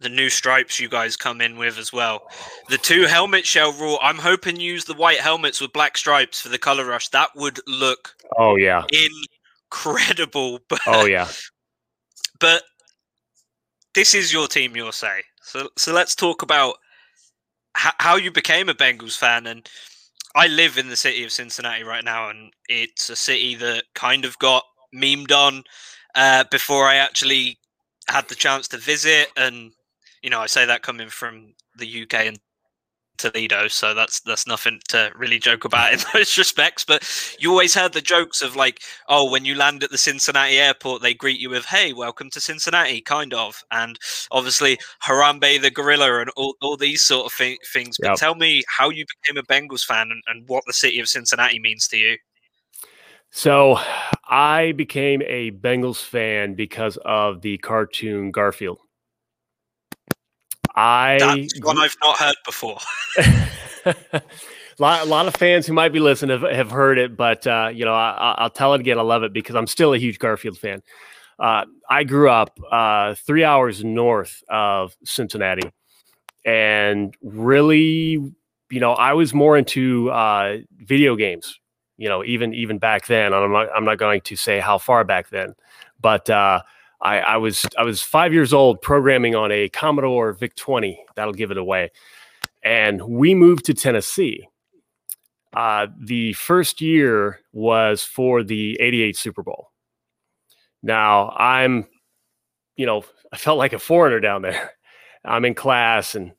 the 0.00 0.08
new 0.08 0.30
stripes 0.30 0.80
you 0.80 0.88
guys 0.88 1.16
come 1.16 1.40
in 1.40 1.56
with 1.56 1.78
as 1.78 1.92
well. 1.92 2.28
The 2.68 2.78
two 2.78 3.04
helmet 3.04 3.46
shell 3.46 3.72
rule. 3.72 3.98
I'm 4.02 4.18
hoping 4.18 4.58
use 4.58 4.84
the 4.84 4.94
white 4.94 5.20
helmets 5.20 5.60
with 5.60 5.72
black 5.72 5.96
stripes 5.96 6.40
for 6.40 6.48
the 6.48 6.58
color 6.58 6.86
rush. 6.86 7.08
That 7.08 7.30
would 7.36 7.60
look 7.66 8.14
oh 8.36 8.56
yeah 8.56 8.84
incredible. 9.70 10.60
But, 10.68 10.80
oh 10.86 11.06
yeah. 11.06 11.28
But 12.38 12.62
this 13.94 14.14
is 14.14 14.32
your 14.32 14.48
team, 14.48 14.74
you'll 14.74 14.92
say. 14.92 15.22
So 15.42 15.68
so 15.76 15.92
let's 15.92 16.14
talk 16.14 16.42
about 16.42 16.76
h- 17.76 17.92
how 17.98 18.16
you 18.16 18.30
became 18.30 18.68
a 18.68 18.74
Bengals 18.74 19.18
fan. 19.18 19.46
And 19.46 19.68
I 20.34 20.46
live 20.46 20.78
in 20.78 20.88
the 20.88 20.96
city 20.96 21.24
of 21.24 21.32
Cincinnati 21.32 21.82
right 21.82 22.04
now, 22.04 22.30
and 22.30 22.52
it's 22.68 23.10
a 23.10 23.16
city 23.16 23.54
that 23.56 23.84
kind 23.94 24.24
of 24.24 24.38
got 24.38 24.64
memed 24.94 25.32
on 25.32 25.64
uh, 26.14 26.44
before 26.50 26.86
I 26.86 26.96
actually 26.96 27.58
had 28.08 28.28
the 28.28 28.34
chance 28.34 28.66
to 28.68 28.76
visit 28.76 29.28
and 29.36 29.72
you 30.22 30.30
know, 30.30 30.40
I 30.40 30.46
say 30.46 30.66
that 30.66 30.82
coming 30.82 31.08
from 31.08 31.54
the 31.76 32.02
UK 32.02 32.14
and 32.14 32.38
Toledo, 33.20 33.68
so 33.68 33.92
that's 33.92 34.20
that's 34.20 34.46
nothing 34.46 34.80
to 34.88 35.12
really 35.14 35.38
joke 35.38 35.64
about 35.64 35.92
in 35.92 35.98
those 36.14 36.36
respects. 36.38 36.84
But 36.84 37.06
you 37.38 37.50
always 37.50 37.74
heard 37.74 37.92
the 37.92 38.00
jokes 38.00 38.40
of 38.40 38.56
like, 38.56 38.80
oh, 39.08 39.30
when 39.30 39.44
you 39.44 39.54
land 39.54 39.84
at 39.84 39.90
the 39.90 39.98
Cincinnati 39.98 40.58
airport, 40.58 41.02
they 41.02 41.12
greet 41.14 41.38
you 41.38 41.50
with, 41.50 41.66
"Hey, 41.66 41.92
welcome 41.92 42.30
to 42.30 42.40
Cincinnati," 42.40 43.02
kind 43.02 43.34
of, 43.34 43.62
and 43.70 43.98
obviously 44.30 44.78
Harambe 45.04 45.60
the 45.60 45.70
gorilla 45.70 46.20
and 46.20 46.30
all, 46.36 46.56
all 46.62 46.76
these 46.76 47.02
sort 47.02 47.26
of 47.26 47.32
thing, 47.32 47.58
things. 47.72 47.96
But 48.00 48.08
yep. 48.08 48.16
tell 48.16 48.34
me 48.34 48.62
how 48.68 48.88
you 48.88 49.04
became 49.22 49.38
a 49.38 49.46
Bengals 49.46 49.84
fan 49.84 50.10
and, 50.10 50.22
and 50.26 50.48
what 50.48 50.64
the 50.66 50.72
city 50.72 50.98
of 50.98 51.08
Cincinnati 51.08 51.58
means 51.58 51.86
to 51.88 51.98
you. 51.98 52.16
So, 53.32 53.78
I 54.28 54.72
became 54.72 55.22
a 55.22 55.52
Bengals 55.52 56.02
fan 56.02 56.54
because 56.54 56.98
of 57.04 57.42
the 57.42 57.58
cartoon 57.58 58.32
Garfield. 58.32 58.78
I 60.74 61.18
That's 61.18 61.60
one 61.62 61.78
I've 61.78 61.96
not 62.02 62.16
heard 62.16 62.36
before. 62.44 62.78
a, 63.16 63.94
lot, 64.78 65.02
a 65.02 65.04
lot 65.04 65.26
of 65.26 65.34
fans 65.34 65.66
who 65.66 65.72
might 65.72 65.92
be 65.92 66.00
listening 66.00 66.38
have, 66.40 66.50
have 66.50 66.70
heard 66.70 66.98
it, 66.98 67.16
but 67.16 67.46
uh, 67.46 67.70
you 67.72 67.84
know, 67.84 67.94
I, 67.94 68.42
will 68.42 68.50
tell 68.50 68.74
it 68.74 68.80
again. 68.80 68.98
I 68.98 69.02
love 69.02 69.22
it 69.22 69.32
because 69.32 69.56
I'm 69.56 69.66
still 69.66 69.94
a 69.94 69.98
huge 69.98 70.18
Garfield 70.18 70.58
fan. 70.58 70.82
Uh, 71.38 71.64
I 71.88 72.04
grew 72.04 72.30
up 72.30 72.58
uh, 72.70 73.14
three 73.14 73.44
hours 73.44 73.82
north 73.82 74.42
of 74.48 74.94
Cincinnati, 75.04 75.70
and 76.44 77.14
really, 77.22 78.32
you 78.70 78.80
know, 78.80 78.92
I 78.92 79.14
was 79.14 79.32
more 79.32 79.56
into 79.56 80.10
uh, 80.10 80.58
video 80.78 81.16
games. 81.16 81.58
You 81.96 82.08
know, 82.08 82.24
even 82.24 82.54
even 82.54 82.78
back 82.78 83.06
then, 83.06 83.34
I'm 83.34 83.52
not 83.52 83.68
I'm 83.74 83.84
not 83.84 83.98
going 83.98 84.20
to 84.22 84.36
say 84.36 84.60
how 84.60 84.78
far 84.78 85.04
back 85.04 85.30
then, 85.30 85.54
but 86.00 86.28
uh, 86.30 86.62
I, 87.02 87.18
I, 87.20 87.36
was 87.38 87.66
I 87.78 87.82
was 87.82 88.02
five 88.02 88.32
years 88.32 88.52
old 88.52 88.80
programming 88.82 89.34
on 89.34 89.50
a 89.50 89.68
Commodore 89.70 90.32
VIC 90.34 90.54
20. 90.56 91.04
That'll 91.16 91.32
give 91.32 91.50
it 91.50 91.56
away. 91.56 91.90
And 92.62 93.00
we 93.02 93.34
moved 93.34 93.64
to 93.66 93.74
Tennessee. 93.74 94.46
Uh, 95.54 95.88
the 95.98 96.32
first 96.34 96.80
year 96.80 97.40
was 97.52 98.02
for 98.02 98.42
the 98.42 98.78
88 98.80 99.16
Super 99.16 99.42
Bowl. 99.42 99.70
Now 100.82 101.30
I'm, 101.30 101.86
you 102.76 102.86
know, 102.86 103.04
I 103.32 103.36
felt 103.36 103.58
like 103.58 103.72
a 103.72 103.78
foreigner 103.78 104.20
down 104.20 104.42
there. 104.42 104.72
I'm 105.24 105.44
in 105.44 105.54
class 105.54 106.14
and 106.14 106.32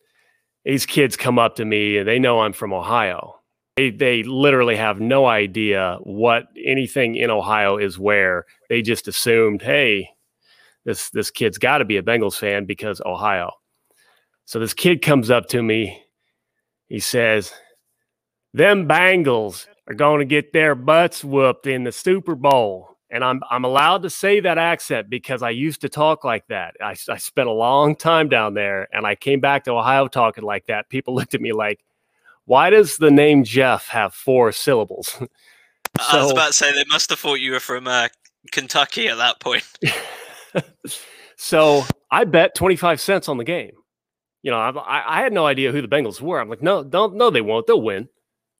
these 0.65 0.85
kids 0.85 1.17
come 1.17 1.39
up 1.39 1.55
to 1.55 1.65
me 1.65 1.97
and 1.97 2.07
they 2.07 2.19
know 2.19 2.41
I'm 2.41 2.53
from 2.53 2.73
Ohio. 2.73 3.35
They, 3.75 3.89
they 3.89 4.23
literally 4.23 4.75
have 4.75 4.99
no 4.99 5.25
idea 5.25 5.97
what 6.03 6.45
anything 6.63 7.15
in 7.15 7.29
Ohio 7.29 7.77
is 7.77 7.97
where. 7.97 8.45
They 8.69 8.81
just 8.81 9.07
assumed, 9.07 9.61
hey, 9.61 10.09
this 10.85 11.09
this 11.11 11.31
kid's 11.31 11.57
got 11.57 11.79
to 11.79 11.85
be 11.85 11.97
a 11.97 12.03
Bengals 12.03 12.37
fan 12.37 12.65
because 12.65 13.01
Ohio. 13.05 13.51
So 14.45 14.59
this 14.59 14.73
kid 14.73 15.01
comes 15.01 15.29
up 15.29 15.47
to 15.47 15.61
me. 15.61 16.03
He 16.87 16.99
says, 16.99 17.53
"Them 18.53 18.87
Bengals 18.87 19.67
are 19.87 19.93
going 19.93 20.19
to 20.19 20.25
get 20.25 20.53
their 20.53 20.75
butts 20.75 21.23
whooped 21.23 21.67
in 21.67 21.83
the 21.83 21.91
Super 21.91 22.35
Bowl." 22.35 22.97
And 23.09 23.23
I'm 23.23 23.41
I'm 23.49 23.65
allowed 23.65 24.03
to 24.03 24.09
say 24.09 24.39
that 24.39 24.57
accent 24.57 25.09
because 25.09 25.43
I 25.43 25.51
used 25.51 25.81
to 25.81 25.89
talk 25.89 26.23
like 26.23 26.47
that. 26.47 26.75
I, 26.81 26.95
I 27.09 27.17
spent 27.17 27.47
a 27.47 27.53
long 27.53 27.95
time 27.95 28.29
down 28.29 28.53
there, 28.53 28.87
and 28.91 29.05
I 29.05 29.15
came 29.15 29.39
back 29.39 29.65
to 29.65 29.71
Ohio 29.71 30.07
talking 30.07 30.43
like 30.43 30.65
that. 30.67 30.89
People 30.89 31.13
looked 31.15 31.35
at 31.35 31.41
me 31.41 31.53
like, 31.53 31.83
"Why 32.45 32.71
does 32.71 32.97
the 32.97 33.11
name 33.11 33.43
Jeff 33.43 33.87
have 33.89 34.13
four 34.13 34.51
syllables?" 34.51 35.09
so, 35.09 35.27
I 35.99 36.23
was 36.23 36.31
about 36.31 36.47
to 36.47 36.53
say 36.53 36.73
they 36.73 36.85
must 36.87 37.09
have 37.11 37.19
thought 37.19 37.35
you 37.35 37.51
were 37.51 37.59
from 37.59 37.87
uh, 37.87 38.07
Kentucky 38.51 39.07
at 39.07 39.17
that 39.17 39.39
point. 39.39 39.63
so 41.37 41.83
I 42.09 42.23
bet 42.23 42.55
25 42.55 42.99
cents 42.99 43.29
on 43.29 43.37
the 43.37 43.43
game. 43.43 43.71
You 44.43 44.51
know, 44.51 44.57
I, 44.57 45.19
I 45.19 45.21
had 45.21 45.33
no 45.33 45.45
idea 45.45 45.71
who 45.71 45.81
the 45.81 45.87
Bengals 45.87 46.19
were. 46.19 46.39
I'm 46.39 46.49
like, 46.49 46.63
no, 46.63 46.83
don't, 46.83 47.15
no, 47.15 47.29
they 47.29 47.41
won't. 47.41 47.67
They'll 47.67 47.81
win. 47.81 48.09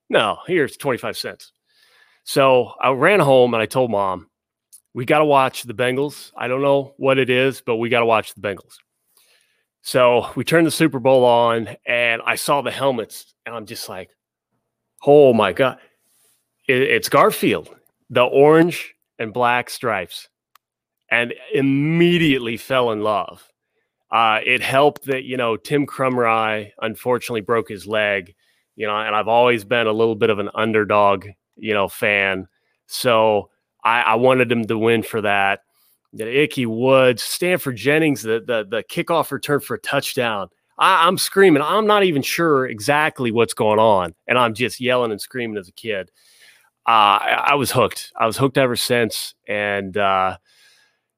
No, 0.10 0.38
here's 0.46 0.78
25 0.78 1.18
cents. 1.18 1.52
So 2.24 2.74
I 2.80 2.92
ran 2.92 3.20
home 3.20 3.54
and 3.54 3.64
I 3.64 3.66
told 3.66 3.90
mom, 3.90 4.28
we 4.94 5.06
got 5.06 5.20
to 5.20 5.26
watch 5.26 5.64
the 5.64 5.74
Bengals. 5.74 6.32
I 6.36 6.48
don't 6.48 6.62
know 6.62 6.94
what 6.98 7.18
it 7.18 7.30
is, 7.30 7.62
but 7.62 7.78
we 7.78 7.90
got 7.90 8.02
to 8.02 8.06
watch 8.06 8.34
the 8.34 8.42
Bengals. 8.42 8.76
So 9.82 10.30
we 10.36 10.44
turned 10.44 10.68
the 10.68 10.72
Super 10.72 11.00
Bowl 11.00 11.26
on 11.26 11.70
and 11.86 12.22
I 12.24 12.36
saw 12.36 12.62
the 12.62 12.72
helmets 12.72 13.34
and 13.46 13.56
I'm 13.56 13.66
just 13.66 13.90
like, 13.90 14.12
oh 15.04 15.34
my 15.34 15.54
God, 15.54 15.80
it, 16.68 16.82
it's 16.82 17.10
Garfield, 17.10 17.70
the 18.10 18.22
orange 18.22 18.94
and 19.18 19.34
black 19.34 19.70
stripes 19.70 20.30
and 21.12 21.34
immediately 21.54 22.58
fell 22.58 22.92
in 22.92 23.02
love. 23.02 23.48
Uh, 24.10 24.40
it 24.46 24.62
helped 24.62 25.06
that 25.06 25.24
you 25.24 25.38
know 25.38 25.58
Tim 25.58 25.86
Krumrie 25.86 26.72
unfortunately 26.82 27.42
broke 27.42 27.70
his 27.70 27.86
leg, 27.86 28.34
you 28.76 28.88
know, 28.88 28.98
and 28.98 29.16
I've 29.16 29.28
always 29.28 29.64
been 29.64 29.88
a 29.88 29.94
little 29.94 30.16
bit 30.16 30.30
of 30.30 30.40
an 30.40 30.50
underdog, 30.56 31.28
you 31.56 31.74
know, 31.74 31.88
fan. 31.88 32.48
So 32.88 33.50
I, 33.84 34.02
I 34.02 34.16
wanted 34.16 34.52
him 34.52 34.66
to 34.66 34.78
win 34.78 35.04
for 35.04 35.22
that. 35.22 35.62
The 36.14 36.42
Ickey 36.42 36.66
Woods, 36.66 37.24
Stanford 37.24 37.78
Jennings, 37.78 38.22
the 38.22 38.42
the 38.46 38.66
the 38.70 38.84
kickoff 38.84 39.32
return 39.32 39.60
for 39.60 39.76
a 39.76 39.80
touchdown. 39.80 40.50
I, 40.78 41.08
I'm 41.08 41.18
screaming. 41.18 41.62
I'm 41.62 41.88
not 41.88 42.04
even 42.04 42.22
sure 42.22 42.66
exactly 42.66 43.32
what's 43.32 43.54
going 43.54 43.80
on, 43.80 44.14
and 44.28 44.38
I'm 44.38 44.54
just 44.54 44.82
yelling 44.82 45.12
and 45.12 45.22
screaming 45.22 45.58
as 45.58 45.70
a 45.70 45.74
kid. 45.74 46.12
Uh, 46.86 47.22
I, 47.22 47.46
I 47.50 47.56
was 47.56 47.72
hooked. 47.72 48.12
I 48.20 48.26
was 48.26 48.36
hooked 48.36 48.58
ever 48.58 48.76
since, 48.76 49.36
and 49.48 49.96
uh, 49.96 50.38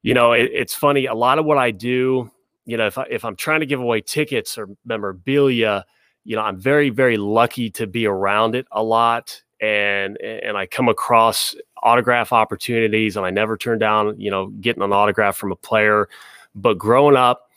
you 0.04 0.14
know, 0.14 0.34
it, 0.34 0.52
it's 0.54 0.76
funny. 0.76 1.08
A 1.08 1.16
lot 1.16 1.40
of 1.40 1.46
what 1.46 1.58
I 1.58 1.72
do, 1.72 2.30
you 2.66 2.78
know, 2.78 2.86
if 2.86 2.98
I, 2.98 3.08
if 3.10 3.26
I'm 3.26 3.36
trying 3.36 3.62
to 3.62 3.66
give 3.66 3.80
away 3.80 4.02
tickets 4.02 4.58
or 4.58 4.70
memorabilia, 4.86 5.86
you 6.26 6.36
know, 6.36 6.44
I'm 6.44 6.60
very 6.60 6.90
very 6.90 7.18
lucky 7.18 7.70
to 7.72 7.88
be 7.88 8.06
around 8.06 8.56
it 8.56 8.68
a 8.72 8.84
lot, 8.84 9.42
and 9.60 10.22
and 10.22 10.56
I 10.56 10.68
come 10.68 10.90
across 10.90 11.56
autograph 11.82 12.32
opportunities, 12.32 13.18
and 13.18 13.26
I 13.26 13.30
never 13.30 13.58
turn 13.58 13.80
down, 13.80 14.20
you 14.20 14.30
know, 14.30 14.48
getting 14.48 14.84
an 14.84 14.94
autograph 14.94 15.36
from 15.36 15.52
a 15.52 15.56
player. 15.56 16.08
But 16.56 16.78
growing 16.78 17.16
up, 17.18 17.50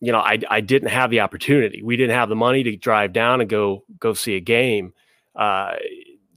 you 0.00 0.12
know, 0.12 0.20
I 0.20 0.38
I 0.48 0.60
didn't 0.60 0.88
have 0.90 1.10
the 1.10 1.20
opportunity. 1.20 1.82
We 1.82 1.96
didn't 1.96 2.14
have 2.14 2.28
the 2.28 2.36
money 2.36 2.62
to 2.62 2.76
drive 2.76 3.12
down 3.12 3.40
and 3.40 3.50
go 3.50 3.84
go 3.98 4.14
see 4.14 4.36
a 4.36 4.40
game. 4.40 4.92
Uh, 5.34 5.74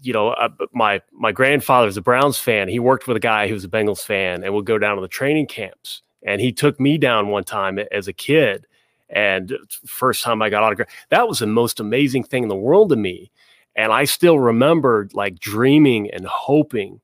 you 0.01 0.13
know, 0.13 0.29
uh, 0.29 0.49
my 0.73 1.01
my 1.11 1.31
grandfather's 1.31 1.97
a 1.97 2.01
Browns 2.01 2.37
fan. 2.37 2.67
He 2.67 2.79
worked 2.79 3.07
with 3.07 3.17
a 3.17 3.21
guy 3.21 3.47
who 3.47 3.53
was 3.53 3.63
a 3.63 3.69
Bengals 3.69 4.01
fan, 4.01 4.43
and 4.43 4.53
would 4.53 4.65
go 4.65 4.77
down 4.77 4.95
to 4.95 5.01
the 5.01 5.07
training 5.07 5.47
camps. 5.47 6.01
And 6.23 6.39
he 6.39 6.51
took 6.51 6.79
me 6.79 6.97
down 6.97 7.29
one 7.29 7.43
time 7.43 7.79
as 7.91 8.07
a 8.07 8.13
kid, 8.13 8.67
and 9.09 9.57
first 9.85 10.23
time 10.23 10.41
I 10.41 10.49
got 10.49 10.63
autograph. 10.63 10.89
That 11.09 11.27
was 11.27 11.39
the 11.39 11.47
most 11.47 11.79
amazing 11.79 12.23
thing 12.23 12.43
in 12.43 12.49
the 12.49 12.55
world 12.55 12.89
to 12.89 12.95
me. 12.95 13.31
And 13.75 13.91
I 13.91 14.05
still 14.05 14.39
remember 14.39 15.07
like 15.13 15.39
dreaming 15.39 16.09
and 16.11 16.25
hoping 16.25 16.99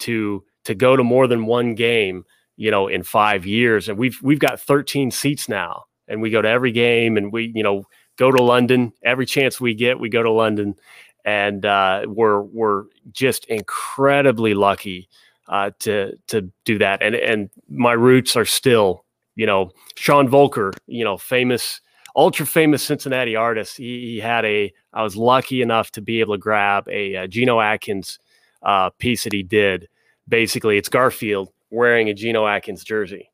to 0.00 0.44
to 0.64 0.74
go 0.74 0.96
to 0.96 1.04
more 1.04 1.26
than 1.26 1.46
one 1.46 1.74
game, 1.74 2.24
you 2.56 2.70
know, 2.70 2.88
in 2.88 3.02
five 3.02 3.46
years. 3.46 3.88
And 3.88 3.98
we've 3.98 4.18
we've 4.22 4.38
got 4.38 4.60
13 4.60 5.10
seats 5.10 5.48
now, 5.48 5.84
and 6.08 6.20
we 6.20 6.30
go 6.30 6.42
to 6.42 6.48
every 6.48 6.72
game, 6.72 7.16
and 7.16 7.32
we 7.32 7.52
you 7.54 7.62
know 7.62 7.84
go 8.16 8.30
to 8.30 8.42
London 8.42 8.92
every 9.02 9.26
chance 9.26 9.60
we 9.60 9.74
get. 9.74 9.98
We 9.98 10.08
go 10.08 10.22
to 10.22 10.30
London, 10.30 10.76
and 11.24 11.64
uh, 11.64 12.02
we're 12.06 12.42
we're 12.42 12.84
just 13.12 13.44
incredibly 13.46 14.54
lucky 14.54 15.08
uh, 15.48 15.70
to 15.80 16.16
to 16.28 16.50
do 16.64 16.78
that. 16.78 17.02
And 17.02 17.14
and 17.14 17.50
my 17.68 17.92
roots 17.92 18.36
are 18.36 18.44
still, 18.44 19.04
you 19.34 19.46
know, 19.46 19.70
Sean 19.96 20.28
Volker, 20.28 20.72
you 20.86 21.04
know, 21.04 21.18
famous, 21.18 21.80
ultra 22.16 22.46
famous 22.46 22.82
Cincinnati 22.82 23.36
artist. 23.36 23.76
He, 23.76 24.12
he 24.12 24.20
had 24.20 24.44
a. 24.44 24.72
I 24.92 25.02
was 25.02 25.16
lucky 25.16 25.60
enough 25.60 25.90
to 25.92 26.00
be 26.00 26.20
able 26.20 26.34
to 26.34 26.38
grab 26.38 26.88
a, 26.88 27.14
a 27.14 27.28
Geno 27.28 27.60
Atkins 27.60 28.18
uh, 28.62 28.90
piece 28.90 29.24
that 29.24 29.32
he 29.32 29.42
did. 29.42 29.88
Basically, 30.28 30.78
it's 30.78 30.88
Garfield 30.88 31.50
wearing 31.70 32.08
a 32.08 32.14
Geno 32.14 32.46
Atkins 32.46 32.84
jersey, 32.84 33.30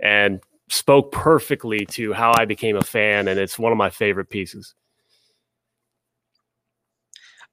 and 0.00 0.40
spoke 0.68 1.12
perfectly 1.12 1.86
to 1.86 2.12
how 2.12 2.32
I 2.36 2.44
became 2.44 2.76
a 2.76 2.82
fan, 2.82 3.28
and 3.28 3.38
it's 3.38 3.58
one 3.58 3.72
of 3.72 3.78
my 3.78 3.90
favorite 3.90 4.30
pieces. 4.30 4.74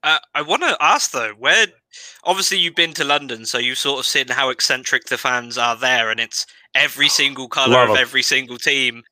Uh, 0.04 0.18
I 0.34 0.42
want 0.42 0.64
to 0.64 0.76
ask 0.80 1.12
though, 1.12 1.34
where 1.38 1.68
obviously 2.24 2.58
you've 2.58 2.76
been 2.76 2.94
to 2.94 3.04
London, 3.04 3.46
so 3.46 3.58
you've 3.58 3.78
sort 3.78 4.00
of 4.00 4.06
seen 4.06 4.28
how 4.28 4.50
eccentric 4.50 5.06
the 5.06 5.18
fans 5.18 5.58
are 5.58 5.76
there, 5.76 6.10
and 6.10 6.20
it's 6.20 6.46
every 6.74 7.10
single 7.10 7.48
color 7.48 7.74
Love 7.74 7.92
of 7.92 7.98
every 7.98 8.24
single 8.24 8.58
team. 8.58 9.04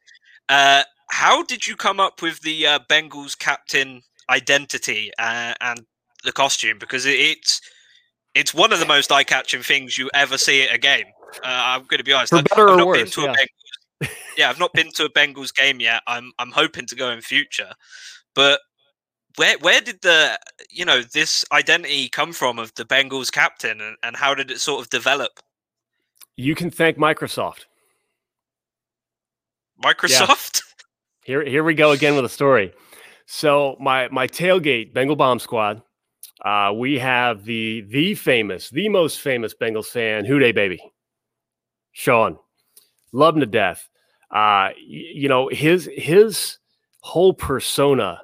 Uh, 0.48 0.84
how 1.12 1.44
did 1.44 1.68
you 1.68 1.76
come 1.76 2.00
up 2.00 2.22
with 2.22 2.40
the 2.42 2.66
uh, 2.66 2.80
Bengals 2.90 3.38
captain 3.38 4.02
identity 4.30 5.12
uh, 5.20 5.54
and 5.62 5.82
the 6.24 6.32
costume? 6.32 6.80
Because 6.80 7.06
it, 7.06 7.20
it's 7.20 7.62
it's 8.34 8.54
one 8.54 8.72
of 8.74 8.80
the 8.80 8.86
most 8.86 9.12
eye-catching 9.12 9.62
things 9.62 9.98
you 9.98 10.10
ever 10.14 10.38
see 10.38 10.64
at 10.64 10.74
a 10.74 10.78
game. 10.78 11.06
Uh, 11.44 11.48
I'm 11.48 11.82
going 11.86 11.98
to 11.98 12.04
be 12.04 12.14
honest. 12.14 12.34
For 12.34 12.42
better 12.42 12.70
I've, 12.70 12.74
I've 12.74 12.78
not 12.78 12.88
worse, 12.88 13.18
yeah. 13.18 13.36
Bengals. 13.36 14.10
yeah, 14.38 14.50
I've 14.50 14.60
not 14.60 14.74
been 14.74 14.92
to 14.94 15.06
a 15.06 15.10
Bengals 15.10 15.54
game 15.54 15.80
yet. 15.80 16.02
I'm 16.08 16.32
I'm 16.40 16.52
hoping 16.52 16.88
to 16.88 16.96
go 16.96 17.12
in 17.12 17.22
future, 17.22 17.74
but 18.34 18.60
where 19.36 19.58
where 19.60 19.82
did 19.82 20.02
the 20.02 20.40
you 20.70 20.86
know 20.86 21.02
this 21.02 21.46
identity 21.52 22.10
come 22.10 22.34
from 22.34 22.60
of 22.60 22.74
the 22.76 22.86
Bengals 22.86 23.32
captain, 23.32 23.82
and, 23.82 23.98
and 24.04 24.16
how 24.16 24.34
did 24.34 24.52
it 24.52 24.60
sort 24.60 24.82
of 24.82 24.90
develop? 24.90 25.40
You 26.36 26.56
can 26.56 26.72
thank 26.72 26.98
Microsoft. 26.98 27.66
Microsoft. 29.84 30.62
Yeah. 30.62 30.66
Here 31.26 31.46
here 31.46 31.64
we 31.64 31.76
go 31.76 31.92
again 31.92 32.16
with 32.16 32.26
a 32.26 32.30
story. 32.30 32.74
So 33.28 33.76
my 33.80 34.08
my 34.08 34.26
tailgate 34.26 34.94
Bengal 34.94 35.16
Bomb 35.16 35.38
Squad. 35.38 35.84
Uh, 36.44 36.72
we 36.76 36.98
have 36.98 37.44
the 37.44 37.82
the 37.82 38.16
famous, 38.16 38.72
the 38.72 38.90
most 38.90 39.20
famous 39.20 39.54
Bengals 39.54 39.88
fan, 39.88 40.26
Who 40.26 40.40
Dey 40.40 40.54
Baby, 40.54 40.80
Sean. 41.92 42.40
Love 43.12 43.36
him 43.36 43.42
to 43.42 43.46
death. 43.46 43.88
Uh, 44.32 44.70
you 44.80 45.30
know 45.30 45.50
his 45.50 45.88
his 45.94 46.58
whole 47.02 47.34
persona 47.34 48.22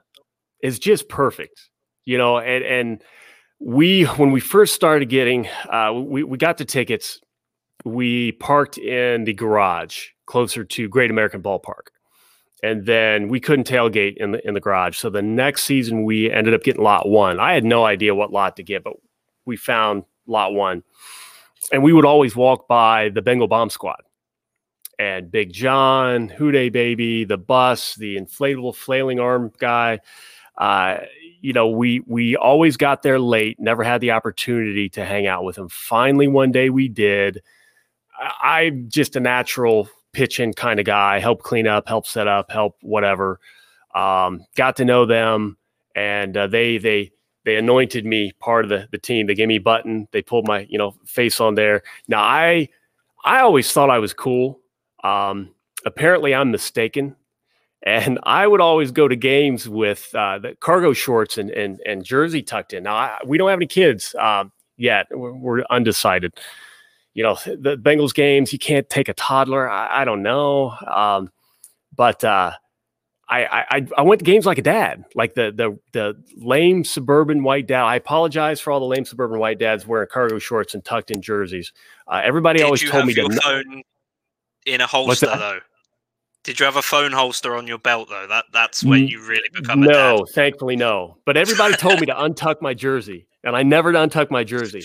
is 0.62 0.80
just 0.80 1.10
perfect. 1.10 1.70
You 2.06 2.18
know, 2.18 2.38
and 2.38 2.64
and 2.64 3.04
we 3.60 4.04
when 4.04 4.32
we 4.32 4.40
first 4.40 4.76
started 4.76 5.10
getting, 5.10 5.48
uh, 5.70 5.94
we 5.94 6.24
we 6.24 6.38
got 6.38 6.58
the 6.58 6.66
tickets. 6.66 7.20
We 7.84 8.32
parked 8.34 8.78
in 8.78 9.26
the 9.26 9.34
garage 9.34 10.08
closer 10.26 10.64
to 10.64 10.90
Great 10.90 11.12
American 11.12 11.42
Ballpark 11.42 11.90
and 12.66 12.86
then 12.86 13.28
we 13.28 13.40
couldn't 13.40 13.68
tailgate 13.68 14.18
in 14.18 14.32
the 14.32 14.48
in 14.48 14.56
the 14.56 14.60
garage. 14.60 14.98
So 14.98 15.10
the 15.10 15.22
next 15.22 15.66
season 15.66 16.04
we 16.04 16.32
ended 16.32 16.54
up 16.54 16.64
getting 16.64 16.84
lot 16.84 17.08
one. 17.08 17.40
I 17.40 17.54
had 17.54 17.64
no 17.64 17.86
idea 17.86 18.16
what 18.16 18.32
lot 18.32 18.56
to 18.56 18.64
get, 18.64 18.84
but 18.84 18.94
we 19.46 19.56
found 19.56 20.04
lot 20.26 20.54
one, 20.54 20.84
and 21.72 21.84
we 21.84 21.94
would 21.94 22.06
always 22.06 22.36
walk 22.36 22.68
by 22.68 23.10
the 23.10 23.22
Bengal 23.22 23.48
Bomb 23.48 23.70
Squad 23.70 24.02
and 24.98 25.30
Big 25.30 25.54
John, 25.54 26.34
Dey 26.40 26.70
Baby, 26.70 27.24
the 27.26 27.38
bus, 27.38 27.96
the 27.96 28.18
inflatable 28.18 28.76
flailing 28.76 29.20
arm 29.20 29.52
guy. 29.60 30.00
Uh, 30.58 30.98
you 31.42 31.54
know, 31.54 31.68
we 31.68 32.02
we 32.08 32.36
always 32.36 32.78
got 32.78 33.04
there 33.04 33.20
late, 33.20 33.60
never 33.60 33.84
had 33.84 34.02
the 34.02 34.12
opportunity 34.12 34.90
to 34.90 35.06
hang 35.06 35.28
out 35.28 35.44
with 35.44 35.58
him. 35.58 35.70
Finally, 35.70 36.28
one 36.28 36.52
day 36.52 36.70
we 36.70 36.88
did. 36.88 37.42
I, 38.20 38.62
I'm 38.62 38.90
just 38.90 39.16
a 39.16 39.20
natural 39.20 39.90
pitch 40.14 40.40
in 40.40 40.54
kind 40.54 40.80
of 40.80 40.86
guy, 40.86 41.20
help 41.20 41.44
clean 41.44 41.68
up, 41.68 41.88
help 41.88 42.08
set 42.08 42.28
up, 42.28 42.50
help 42.50 42.78
whatever. 42.82 43.40
Um, 43.94 44.46
got 44.56 44.78
to 44.78 44.86
know 44.86 45.06
them, 45.06 45.58
and 45.96 46.36
uh, 46.36 46.48
they 46.48 46.78
they 46.78 47.12
they 47.44 47.58
anointed 47.58 48.06
me 48.06 48.32
part 48.40 48.66
of 48.66 48.70
the 48.70 48.88
the 48.92 48.98
team. 48.98 49.28
They 49.28 49.36
gave 49.36 49.48
me 49.48 49.58
a 49.58 49.62
button. 49.62 50.08
They 50.12 50.22
pulled 50.22 50.48
my 50.48 50.66
you 50.70 50.78
know 50.78 50.96
face 51.06 51.40
on 51.40 51.56
there. 51.56 51.84
Now 52.08 52.22
I 52.24 52.70
I 53.24 53.42
always 53.42 53.72
thought 53.72 53.90
I 53.90 54.00
was 54.00 54.14
cool. 54.14 54.60
Um, 55.04 55.54
apparently 55.86 56.34
I'm 56.34 56.50
mistaken. 56.52 57.16
And 57.86 58.20
I 58.24 58.48
would 58.48 58.62
always 58.62 58.92
go 58.92 59.08
to 59.08 59.16
games 59.16 59.70
with 59.70 60.10
uh, 60.16 60.40
the 60.40 60.56
cargo 60.60 60.94
shorts 60.94 61.38
and, 61.38 61.52
and, 61.52 61.80
and 61.86 62.04
jersey 62.04 62.42
tucked 62.42 62.74
in. 62.74 62.84
Now, 62.84 62.96
I, 62.96 63.20
we 63.26 63.38
don't 63.38 63.50
have 63.50 63.60
any 63.60 63.68
kids 63.68 64.16
uh, 64.20 64.46
yet. 64.76 65.06
We're, 65.12 65.34
we're 65.34 65.64
undecided 65.70 66.34
you 67.16 67.24
know, 67.24 67.36
the 67.46 67.78
Bengals 67.78 68.14
games, 68.14 68.54
you 68.54 68.60
can't 68.60 68.88
take 68.90 69.08
a 69.10 69.14
toddler. 69.14 69.70
I, 69.70 70.02
I 70.02 70.06
don't 70.06 70.22
know. 70.22 70.72
Um, 70.86 71.32
but 71.96 72.24
uh, 72.26 72.52
I, 73.28 73.66
I 73.70 73.88
I 73.98 74.02
went 74.02 74.20
to 74.20 74.26
games 74.26 74.46
like 74.46 74.58
a 74.58 74.62
dad, 74.62 75.06
like 75.16 75.34
the 75.34 75.52
the 75.56 75.80
the 75.94 76.22
lame 76.36 76.84
suburban 76.84 77.42
white 77.42 77.68
dad. 77.68 77.84
I 77.84 77.96
apologize 77.96 78.60
for 78.60 78.72
all 78.72 78.82
the 78.82 78.86
lame 78.86 79.06
suburban 79.06 79.40
white 79.40 79.58
dads 79.60 79.88
wearing 79.88 80.10
cargo 80.12 80.40
shorts 80.40 80.74
and 80.74 80.84
tucked 80.84 81.10
in 81.10 81.22
jerseys. 81.22 81.72
Uh, 82.06 82.22
everybody 82.24 82.60
Did 82.60 82.66
always 82.66 82.84
told 82.84 83.06
me 83.06 83.14
to 83.14 83.30
phone 83.42 83.82
in 84.66 84.82
a 84.82 84.88
holster 84.88 85.28
though. 85.28 85.60
Did 86.46 86.60
you 86.60 86.66
have 86.66 86.76
a 86.76 86.82
phone 86.84 87.12
holster 87.12 87.56
on 87.56 87.66
your 87.66 87.80
belt 87.80 88.08
though? 88.10 88.28
That 88.28 88.46
that's 88.54 88.84
when 88.84 89.08
you 89.08 89.20
really 89.26 89.50
become 89.52 89.82
a 89.82 89.88
no. 89.88 90.26
Thankfully, 90.32 90.76
no. 90.76 91.18
But 91.26 91.38
everybody 91.38 91.74
told 91.74 92.00
me 92.00 92.06
to 92.06 92.14
untuck 92.16 92.62
my 92.62 92.76
jersey, 92.76 93.28
and 93.44 93.56
I 93.56 93.64
never 93.64 93.92
untuck 93.92 94.30
my 94.30 94.44
jersey. 94.44 94.84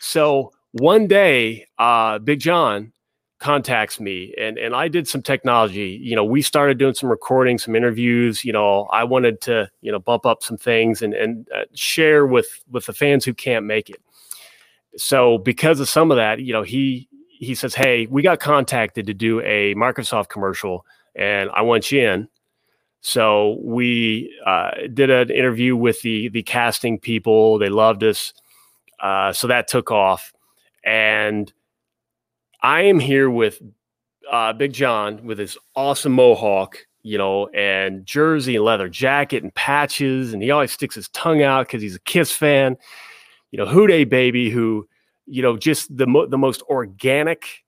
So 0.00 0.52
one 0.72 1.06
day, 1.06 1.66
uh, 1.78 2.18
Big 2.18 2.40
John 2.40 2.92
contacts 3.38 3.98
me 3.98 4.34
and 4.38 4.58
and 4.58 4.74
I 4.76 4.88
did 4.88 5.08
some 5.08 5.22
technology. 5.22 5.98
You 6.02 6.14
know, 6.14 6.24
we 6.24 6.42
started 6.42 6.76
doing 6.76 6.92
some 6.92 7.08
recording, 7.08 7.56
some 7.56 7.74
interviews. 7.74 8.44
You 8.44 8.52
know, 8.52 8.84
I 8.92 9.04
wanted 9.04 9.40
to 9.42 9.70
you 9.80 9.90
know 9.90 9.98
bump 9.98 10.26
up 10.26 10.42
some 10.42 10.58
things 10.58 11.00
and 11.00 11.14
and 11.14 11.48
uh, 11.56 11.64
share 11.74 12.26
with 12.26 12.62
with 12.70 12.84
the 12.84 12.92
fans 12.92 13.24
who 13.24 13.32
can't 13.32 13.64
make 13.64 13.88
it. 13.88 14.02
So 14.96 15.38
because 15.38 15.80
of 15.80 15.88
some 15.88 16.10
of 16.10 16.18
that, 16.18 16.40
you 16.40 16.52
know, 16.52 16.62
he 16.62 17.08
he 17.40 17.54
says, 17.54 17.74
"Hey, 17.74 18.06
we 18.06 18.22
got 18.22 18.38
contacted 18.38 19.06
to 19.06 19.14
do 19.14 19.40
a 19.40 19.74
Microsoft 19.74 20.28
commercial, 20.28 20.84
and 21.14 21.50
I 21.50 21.62
want 21.62 21.90
you 21.90 22.06
in." 22.08 22.28
So 23.00 23.58
we 23.62 24.32
uh, 24.46 24.72
did 24.92 25.10
an 25.10 25.30
interview 25.30 25.74
with 25.74 26.02
the 26.02 26.28
the 26.28 26.42
casting 26.42 26.98
people. 26.98 27.58
They 27.58 27.70
loved 27.70 28.04
us, 28.04 28.34
uh, 29.00 29.32
so 29.32 29.48
that 29.48 29.68
took 29.68 29.90
off. 29.90 30.32
And 30.84 31.52
I 32.62 32.82
am 32.82 33.00
here 33.00 33.30
with 33.30 33.60
uh, 34.30 34.52
Big 34.52 34.74
John 34.74 35.24
with 35.24 35.38
his 35.38 35.56
awesome 35.74 36.12
mohawk, 36.12 36.76
you 37.02 37.16
know, 37.16 37.48
and 37.48 38.04
jersey 38.04 38.56
and 38.56 38.64
leather 38.66 38.88
jacket 38.90 39.42
and 39.42 39.54
patches. 39.54 40.34
And 40.34 40.42
he 40.42 40.50
always 40.50 40.72
sticks 40.72 40.94
his 40.94 41.08
tongue 41.08 41.42
out 41.42 41.66
because 41.66 41.80
he's 41.80 41.96
a 41.96 42.00
Kiss 42.00 42.32
fan. 42.32 42.76
You 43.50 43.58
know, 43.58 43.86
Dey 43.86 44.04
Baby, 44.04 44.50
who, 44.50 44.86
you 45.30 45.42
know, 45.42 45.56
just 45.56 45.96
the, 45.96 46.06
mo- 46.06 46.26
the 46.26 46.38
most 46.38 46.62
organic 46.62 47.64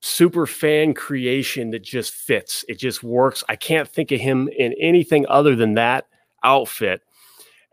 super 0.00 0.46
fan 0.46 0.92
creation 0.92 1.70
that 1.70 1.82
just 1.82 2.12
fits. 2.12 2.64
It 2.68 2.78
just 2.78 3.02
works. 3.02 3.42
I 3.48 3.56
can't 3.56 3.88
think 3.88 4.12
of 4.12 4.20
him 4.20 4.48
in 4.48 4.74
anything 4.78 5.26
other 5.28 5.56
than 5.56 5.74
that 5.74 6.06
outfit. 6.44 7.00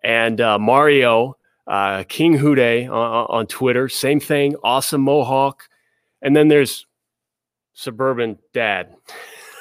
And 0.01 0.39
uh, 0.39 0.57
Mario, 0.57 1.38
uh, 1.68 2.05
King 2.07 2.38
Hude 2.38 2.59
on, 2.59 3.26
on 3.30 3.47
Twitter, 3.47 3.89
same 3.89 4.22
thing, 4.22 4.55
awesome 4.64 5.01
Mohawk. 5.01 5.68
And 6.22 6.36
then 6.36 6.47
there's 6.47 6.86
Suburban 7.74 8.39
Dad. 8.53 8.95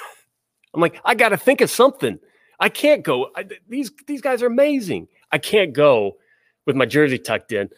I'm 0.74 0.80
like, 0.80 1.00
I 1.04 1.16
got 1.16 1.30
to 1.30 1.36
think 1.36 1.60
of 1.60 1.70
something. 1.70 2.20
I 2.60 2.68
can't 2.68 3.02
go. 3.02 3.30
I, 3.34 3.46
these 3.68 3.90
these 4.06 4.20
guys 4.20 4.42
are 4.42 4.46
amazing. 4.46 5.08
I 5.32 5.38
can't 5.38 5.72
go 5.72 6.18
with 6.66 6.76
my 6.76 6.84
jersey 6.84 7.18
tucked 7.18 7.52
in. 7.52 7.70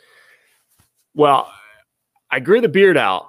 Well, 1.14 1.50
I 2.32 2.40
grew 2.40 2.62
the 2.62 2.68
beard 2.68 2.96
out 2.96 3.28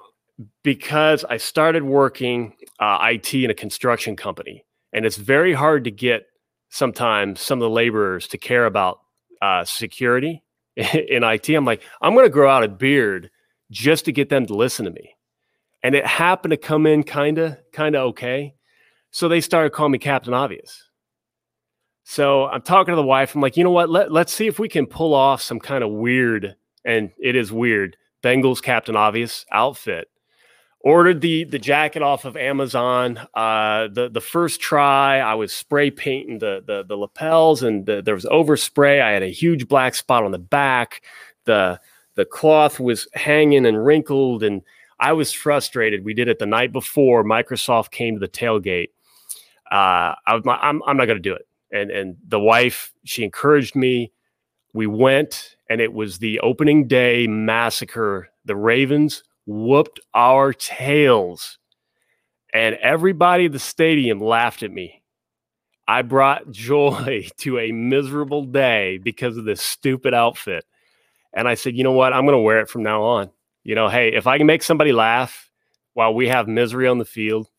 because 0.64 1.26
I 1.30 1.36
started 1.36 1.84
working 1.84 2.56
uh, 2.80 3.00
IT 3.12 3.34
in 3.34 3.52
a 3.52 3.54
construction 3.54 4.16
company, 4.16 4.64
and 4.94 5.06
it's 5.06 5.18
very 5.18 5.54
hard 5.54 5.84
to 5.84 5.92
get 5.92 6.28
sometimes 6.70 7.42
some 7.42 7.60
of 7.60 7.64
the 7.64 7.70
laborers 7.70 8.30
to 8.30 8.38
care 8.38 8.66
about 8.66 9.02
uh, 9.42 9.66
security 9.66 10.42
in 10.78 11.24
IT. 11.24 11.50
I'm 11.50 11.66
like, 11.66 11.84
I'm 12.02 12.14
going 12.14 12.26
to 12.26 12.32
grow 12.32 12.50
out 12.50 12.64
a 12.64 12.70
beard 12.70 13.30
just 13.70 14.06
to 14.06 14.14
get 14.14 14.30
them 14.30 14.46
to 14.46 14.56
listen 14.56 14.86
to 14.86 14.92
me. 14.92 15.16
And 15.84 15.96
it 15.96 16.08
happened 16.08 16.52
to 16.52 16.58
come 16.58 16.88
in 16.88 17.04
kind 17.04 17.38
of, 17.38 17.58
kind 17.74 17.96
of 17.96 18.04
okay. 18.12 18.56
So 19.12 19.28
they 19.28 19.42
started 19.42 19.74
calling 19.74 19.92
me 19.92 19.98
Captain 19.98 20.34
Obvious. 20.34 20.82
So 22.06 22.46
I'm 22.46 22.62
talking 22.62 22.94
to 22.94 22.96
the 22.96 23.04
wife. 23.04 23.36
I'm 23.36 23.42
like, 23.42 23.58
you 23.58 23.66
know 23.66 23.70
what? 23.70 23.90
Let, 23.90 24.14
let's 24.14 24.34
see 24.34 24.48
if 24.48 24.60
we 24.60 24.70
can 24.70 24.86
pull 24.86 25.14
off 25.14 25.42
some 25.42 25.60
kind 25.60 25.84
of 25.84 25.92
weird, 25.92 26.56
and 26.86 27.12
it 27.20 27.36
is 27.36 27.52
weird, 27.52 27.98
Bengals 28.24 28.62
Captain 28.62 28.96
Obvious 28.96 29.46
outfit 29.52 30.08
ordered 30.84 31.22
the 31.22 31.46
the 31.46 31.58
jacket 31.58 32.02
off 32.02 32.26
of 32.26 32.38
Amazon. 32.38 33.18
Uh, 33.34 33.88
the 33.92 34.10
the 34.10 34.22
first 34.22 34.62
try, 34.62 35.20
I 35.20 35.34
was 35.36 35.54
spray 35.54 35.90
painting 35.90 36.40
the 36.40 36.62
the, 36.66 36.84
the 36.84 36.96
lapels, 36.96 37.64
and 37.64 37.86
the, 37.86 38.02
there 38.02 38.16
was 38.16 38.26
overspray. 38.26 39.02
I 39.02 39.12
had 39.12 39.24
a 39.24 39.28
huge 39.28 39.68
black 39.68 39.96
spot 39.96 40.24
on 40.24 40.32
the 40.32 40.40
back. 40.40 41.02
the 41.46 41.80
The 42.16 42.26
cloth 42.26 42.80
was 42.80 43.08
hanging 43.14 43.66
and 43.66 43.84
wrinkled, 43.84 44.44
and 44.44 44.62
I 45.00 45.14
was 45.14 45.32
frustrated. 45.34 46.06
We 46.06 46.14
did 46.14 46.28
it 46.28 46.40
the 46.40 46.46
night 46.46 46.72
before 46.72 47.24
Microsoft 47.24 47.92
came 47.92 48.16
to 48.16 48.20
the 48.20 48.28
tailgate. 48.28 48.90
Uh, 49.72 50.14
I, 50.28 50.36
am 50.36 50.48
I'm, 50.48 50.84
I'm 50.86 50.98
not 50.98 51.06
going 51.06 51.18
to 51.18 51.30
do 51.30 51.34
it. 51.34 51.48
And 51.72 51.90
and 51.90 52.18
the 52.28 52.40
wife, 52.40 52.94
she 53.06 53.24
encouraged 53.24 53.76
me. 53.76 54.12
We 54.74 54.88
went, 54.88 55.56
and 55.70 55.82
it 55.82 55.94
was 55.94 56.20
the 56.20 56.40
opening 56.42 56.88
day 56.88 57.28
massacre. 57.28 58.30
The 58.46 58.56
Ravens 58.56 59.24
whooped 59.46 60.00
our 60.16 60.54
tails. 60.54 61.60
and 62.54 62.76
everybody 62.76 63.46
at 63.46 63.52
the 63.52 63.60
stadium 63.60 64.20
laughed 64.20 64.64
at 64.64 64.72
me. 64.72 65.04
I 65.88 66.02
brought 66.04 66.52
joy 66.52 67.30
to 67.40 67.60
a 67.60 67.72
miserable 67.72 68.46
day 68.46 69.00
because 69.00 69.38
of 69.38 69.46
this 69.46 69.62
stupid 69.62 70.14
outfit. 70.14 70.66
And 71.34 71.48
I 71.48 71.56
said, 71.56 71.76
you 71.76 71.84
know 71.84 71.94
what? 71.94 72.14
I'm 72.14 72.26
going 72.26 72.38
to 72.38 72.44
wear 72.44 72.60
it 72.60 72.70
from 72.70 72.84
now 72.84 73.04
on. 73.04 73.32
You 73.64 73.76
know, 73.76 73.90
hey, 73.90 74.14
if 74.14 74.28
I 74.28 74.38
can 74.38 74.48
make 74.48 74.64
somebody 74.64 74.92
laugh 74.94 75.52
while 75.94 76.14
we 76.14 76.28
have 76.30 76.48
misery 76.48 76.88
on 76.88 77.00
the 77.00 77.06
field, 77.06 77.50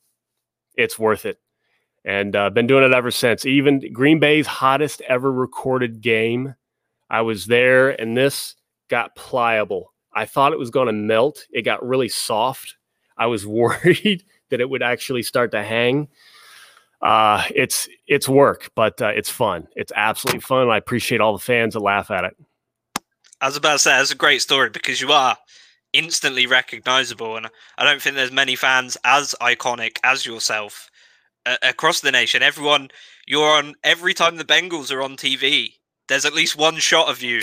it's 0.76 0.98
worth 0.98 1.26
it. 1.26 1.38
And 2.04 2.36
uh, 2.36 2.50
been 2.50 2.66
doing 2.66 2.84
it 2.84 2.94
ever 2.94 3.10
since. 3.10 3.46
Even 3.46 3.82
Green 3.92 4.20
Bay's 4.20 4.46
hottest 4.46 5.00
ever 5.02 5.32
recorded 5.32 6.00
game, 6.02 6.54
I 7.14 7.20
was 7.20 7.46
there, 7.46 7.90
and 7.90 8.16
this 8.16 8.56
got 8.90 9.14
pliable. 9.14 9.92
I 10.12 10.26
thought 10.26 10.52
it 10.52 10.58
was 10.58 10.70
going 10.70 10.88
to 10.88 10.92
melt. 10.92 11.46
It 11.52 11.62
got 11.62 11.86
really 11.86 12.08
soft. 12.08 12.74
I 13.16 13.26
was 13.26 13.46
worried 13.60 14.24
that 14.50 14.60
it 14.60 14.68
would 14.68 14.82
actually 14.82 15.22
start 15.22 15.52
to 15.52 15.62
hang. 15.62 16.08
Uh, 17.00 17.44
it's 17.54 17.88
it's 18.08 18.28
work, 18.28 18.72
but 18.74 19.00
uh, 19.00 19.12
it's 19.14 19.30
fun. 19.30 19.68
It's 19.76 19.92
absolutely 19.94 20.40
fun. 20.40 20.68
I 20.70 20.76
appreciate 20.76 21.20
all 21.20 21.32
the 21.32 21.38
fans 21.38 21.74
that 21.74 21.80
laugh 21.80 22.10
at 22.10 22.24
it. 22.24 22.36
I 23.40 23.46
was 23.46 23.56
about 23.56 23.74
to 23.74 23.78
say 23.78 23.90
that's 23.90 24.10
a 24.10 24.16
great 24.16 24.42
story 24.42 24.70
because 24.70 25.00
you 25.00 25.12
are 25.12 25.36
instantly 25.92 26.48
recognizable, 26.48 27.36
and 27.36 27.48
I 27.78 27.84
don't 27.84 28.02
think 28.02 28.16
there's 28.16 28.32
many 28.32 28.56
fans 28.56 28.96
as 29.04 29.36
iconic 29.40 29.98
as 30.02 30.26
yourself 30.26 30.90
uh, 31.46 31.58
across 31.62 32.00
the 32.00 32.10
nation. 32.10 32.42
Everyone, 32.42 32.88
you're 33.24 33.56
on 33.56 33.76
every 33.84 34.14
time 34.14 34.36
the 34.36 34.44
Bengals 34.44 34.90
are 34.90 35.00
on 35.00 35.16
TV. 35.16 35.74
There's 36.08 36.24
at 36.24 36.34
least 36.34 36.56
one 36.56 36.76
shot 36.76 37.08
of 37.08 37.22
you 37.22 37.42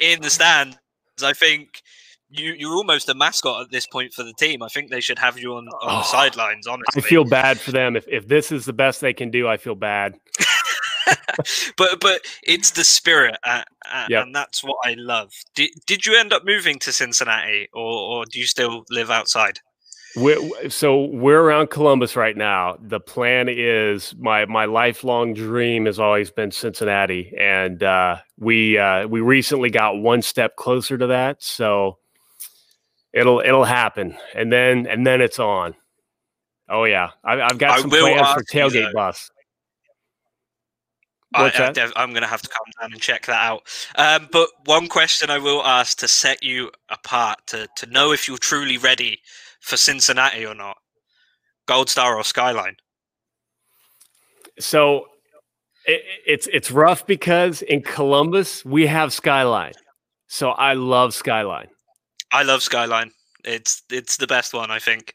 in 0.00 0.20
the 0.20 0.30
stands. 0.30 0.76
I 1.22 1.32
think 1.32 1.82
you 2.28 2.54
you're 2.56 2.74
almost 2.74 3.08
a 3.08 3.14
mascot 3.14 3.62
at 3.62 3.70
this 3.70 3.86
point 3.86 4.12
for 4.12 4.22
the 4.22 4.32
team. 4.34 4.62
I 4.62 4.68
think 4.68 4.90
they 4.90 5.00
should 5.00 5.18
have 5.18 5.38
you 5.38 5.54
on, 5.54 5.68
on 5.68 5.72
oh, 5.82 5.98
the 5.98 6.02
sidelines. 6.02 6.66
Honestly, 6.66 7.02
I 7.02 7.06
feel 7.06 7.24
bad 7.24 7.60
for 7.60 7.72
them. 7.72 7.96
If 7.96 8.06
if 8.08 8.28
this 8.28 8.52
is 8.52 8.64
the 8.64 8.72
best 8.72 9.00
they 9.00 9.14
can 9.14 9.30
do, 9.30 9.48
I 9.48 9.56
feel 9.56 9.74
bad. 9.74 10.14
but 11.76 12.00
but 12.00 12.22
it's 12.42 12.72
the 12.72 12.84
spirit, 12.84 13.36
uh, 13.44 13.62
uh, 13.90 14.06
yep. 14.08 14.24
and 14.24 14.34
that's 14.34 14.62
what 14.62 14.78
I 14.84 14.94
love. 14.94 15.32
Did 15.54 15.70
did 15.86 16.06
you 16.06 16.16
end 16.16 16.32
up 16.32 16.44
moving 16.44 16.78
to 16.80 16.92
Cincinnati, 16.92 17.68
or 17.72 18.18
or 18.20 18.24
do 18.26 18.38
you 18.38 18.46
still 18.46 18.84
live 18.90 19.10
outside? 19.10 19.60
We're, 20.16 20.70
so 20.70 21.06
we're 21.06 21.40
around 21.40 21.70
Columbus 21.70 22.14
right 22.14 22.36
now. 22.36 22.76
The 22.80 23.00
plan 23.00 23.48
is 23.48 24.14
my 24.16 24.44
my 24.46 24.66
lifelong 24.66 25.34
dream 25.34 25.86
has 25.86 25.98
always 25.98 26.30
been 26.30 26.52
Cincinnati, 26.52 27.34
and 27.36 27.82
uh, 27.82 28.18
we 28.38 28.78
uh, 28.78 29.08
we 29.08 29.20
recently 29.20 29.70
got 29.70 29.98
one 29.98 30.22
step 30.22 30.54
closer 30.54 30.96
to 30.96 31.08
that. 31.08 31.42
So 31.42 31.98
it'll 33.12 33.40
it'll 33.40 33.64
happen, 33.64 34.16
and 34.34 34.52
then 34.52 34.86
and 34.86 35.04
then 35.04 35.20
it's 35.20 35.40
on. 35.40 35.74
Oh 36.68 36.84
yeah, 36.84 37.10
I, 37.24 37.36
have 37.36 37.58
got 37.58 37.80
some 37.80 37.90
plans 37.90 38.32
for 38.34 38.44
tailgate 38.44 38.92
bus. 38.92 39.30
I, 41.34 41.72
am 41.96 42.10
going 42.10 42.22
to 42.22 42.28
have 42.28 42.42
to 42.42 42.48
come 42.48 42.64
down 42.80 42.92
and 42.92 43.00
check 43.00 43.26
that 43.26 43.42
out. 43.42 43.62
Um, 43.96 44.28
but 44.30 44.50
one 44.66 44.86
question 44.86 45.30
I 45.30 45.38
will 45.38 45.64
ask 45.64 45.98
to 45.98 46.06
set 46.06 46.44
you 46.44 46.70
apart, 46.88 47.40
to, 47.48 47.68
to 47.74 47.86
know 47.86 48.12
if 48.12 48.28
you're 48.28 48.38
truly 48.38 48.78
ready 48.78 49.18
for 49.64 49.76
Cincinnati 49.78 50.44
or 50.44 50.54
not 50.54 50.76
Gold 51.66 51.88
Star 51.88 52.16
or 52.16 52.22
Skyline? 52.22 52.76
So 54.58 55.06
it, 55.86 56.02
it's 56.26 56.46
it's 56.52 56.70
rough 56.70 57.06
because 57.06 57.62
in 57.62 57.82
Columbus 57.82 58.64
we 58.64 58.86
have 58.86 59.12
Skyline. 59.12 59.72
So 60.28 60.50
I 60.50 60.74
love 60.74 61.14
Skyline. 61.14 61.68
I 62.30 62.42
love 62.42 62.62
Skyline. 62.62 63.10
It's 63.44 63.82
it's 63.90 64.16
the 64.18 64.26
best 64.26 64.52
one, 64.54 64.70
I 64.70 64.78
think. 64.78 65.14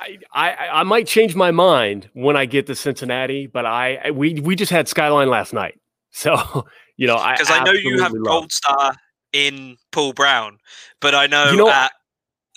I, 0.00 0.18
I, 0.32 0.68
I 0.74 0.82
might 0.84 1.08
change 1.08 1.34
my 1.34 1.50
mind 1.50 2.08
when 2.12 2.36
I 2.36 2.46
get 2.46 2.68
to 2.68 2.76
Cincinnati, 2.76 3.48
but 3.48 3.66
I 3.66 4.10
we 4.12 4.34
we 4.34 4.54
just 4.54 4.70
had 4.70 4.86
Skyline 4.86 5.28
last 5.28 5.52
night, 5.52 5.80
so 6.10 6.66
you 6.96 7.06
know 7.06 7.16
I 7.16 7.32
because 7.36 7.50
I, 7.50 7.64
know 7.64 7.72
you 7.72 8.00
have 8.00 8.12
Gold 8.22 8.52
Star 8.52 8.94
in 9.32 9.76
Paul 9.92 10.12
Brown, 10.12 10.58
but 11.00 11.14
I 11.14 11.26
know, 11.26 11.50
you 11.50 11.56
know 11.56 11.70
at 11.70 11.92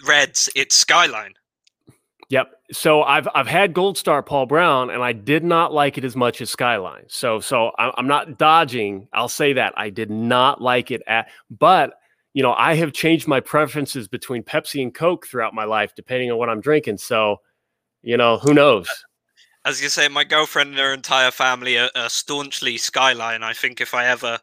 Reds 0.07 0.49
it's 0.55 0.75
Skyline. 0.75 1.33
Yep. 2.29 2.51
So 2.71 3.03
I've 3.03 3.27
I've 3.35 3.47
had 3.47 3.73
Gold 3.73 3.97
Star 3.97 4.23
Paul 4.23 4.45
Brown, 4.45 4.89
and 4.89 5.03
I 5.03 5.11
did 5.11 5.43
not 5.43 5.73
like 5.73 5.97
it 5.97 6.05
as 6.05 6.15
much 6.15 6.41
as 6.41 6.49
Skyline. 6.49 7.03
So 7.07 7.39
so 7.39 7.71
I'm 7.77 8.07
not 8.07 8.37
dodging. 8.37 9.07
I'll 9.13 9.27
say 9.27 9.53
that 9.53 9.73
I 9.75 9.89
did 9.89 10.09
not 10.09 10.61
like 10.61 10.91
it 10.91 11.01
at, 11.07 11.27
but 11.49 11.93
you 12.33 12.43
know, 12.43 12.53
I 12.53 12.75
have 12.75 12.93
changed 12.93 13.27
my 13.27 13.39
preferences 13.39 14.07
between 14.07 14.43
Pepsi 14.43 14.81
and 14.81 14.93
Coke 14.93 15.27
throughout 15.27 15.53
my 15.53 15.65
life, 15.65 15.93
depending 15.95 16.31
on 16.31 16.37
what 16.37 16.49
I'm 16.49 16.61
drinking. 16.61 16.97
So, 16.97 17.41
you 18.01 18.15
know, 18.17 18.37
who 18.37 18.53
knows? 18.53 18.87
As 19.65 19.81
you 19.81 19.89
say, 19.89 20.07
my 20.07 20.23
girlfriend 20.23 20.71
and 20.71 20.79
her 20.79 20.93
entire 20.93 21.31
family 21.31 21.77
are, 21.77 21.89
are 21.95 22.09
staunchly 22.09 22.77
Skyline. 22.77 23.43
I 23.43 23.53
think 23.53 23.81
if 23.81 23.93
I 23.93 24.07
ever 24.07 24.39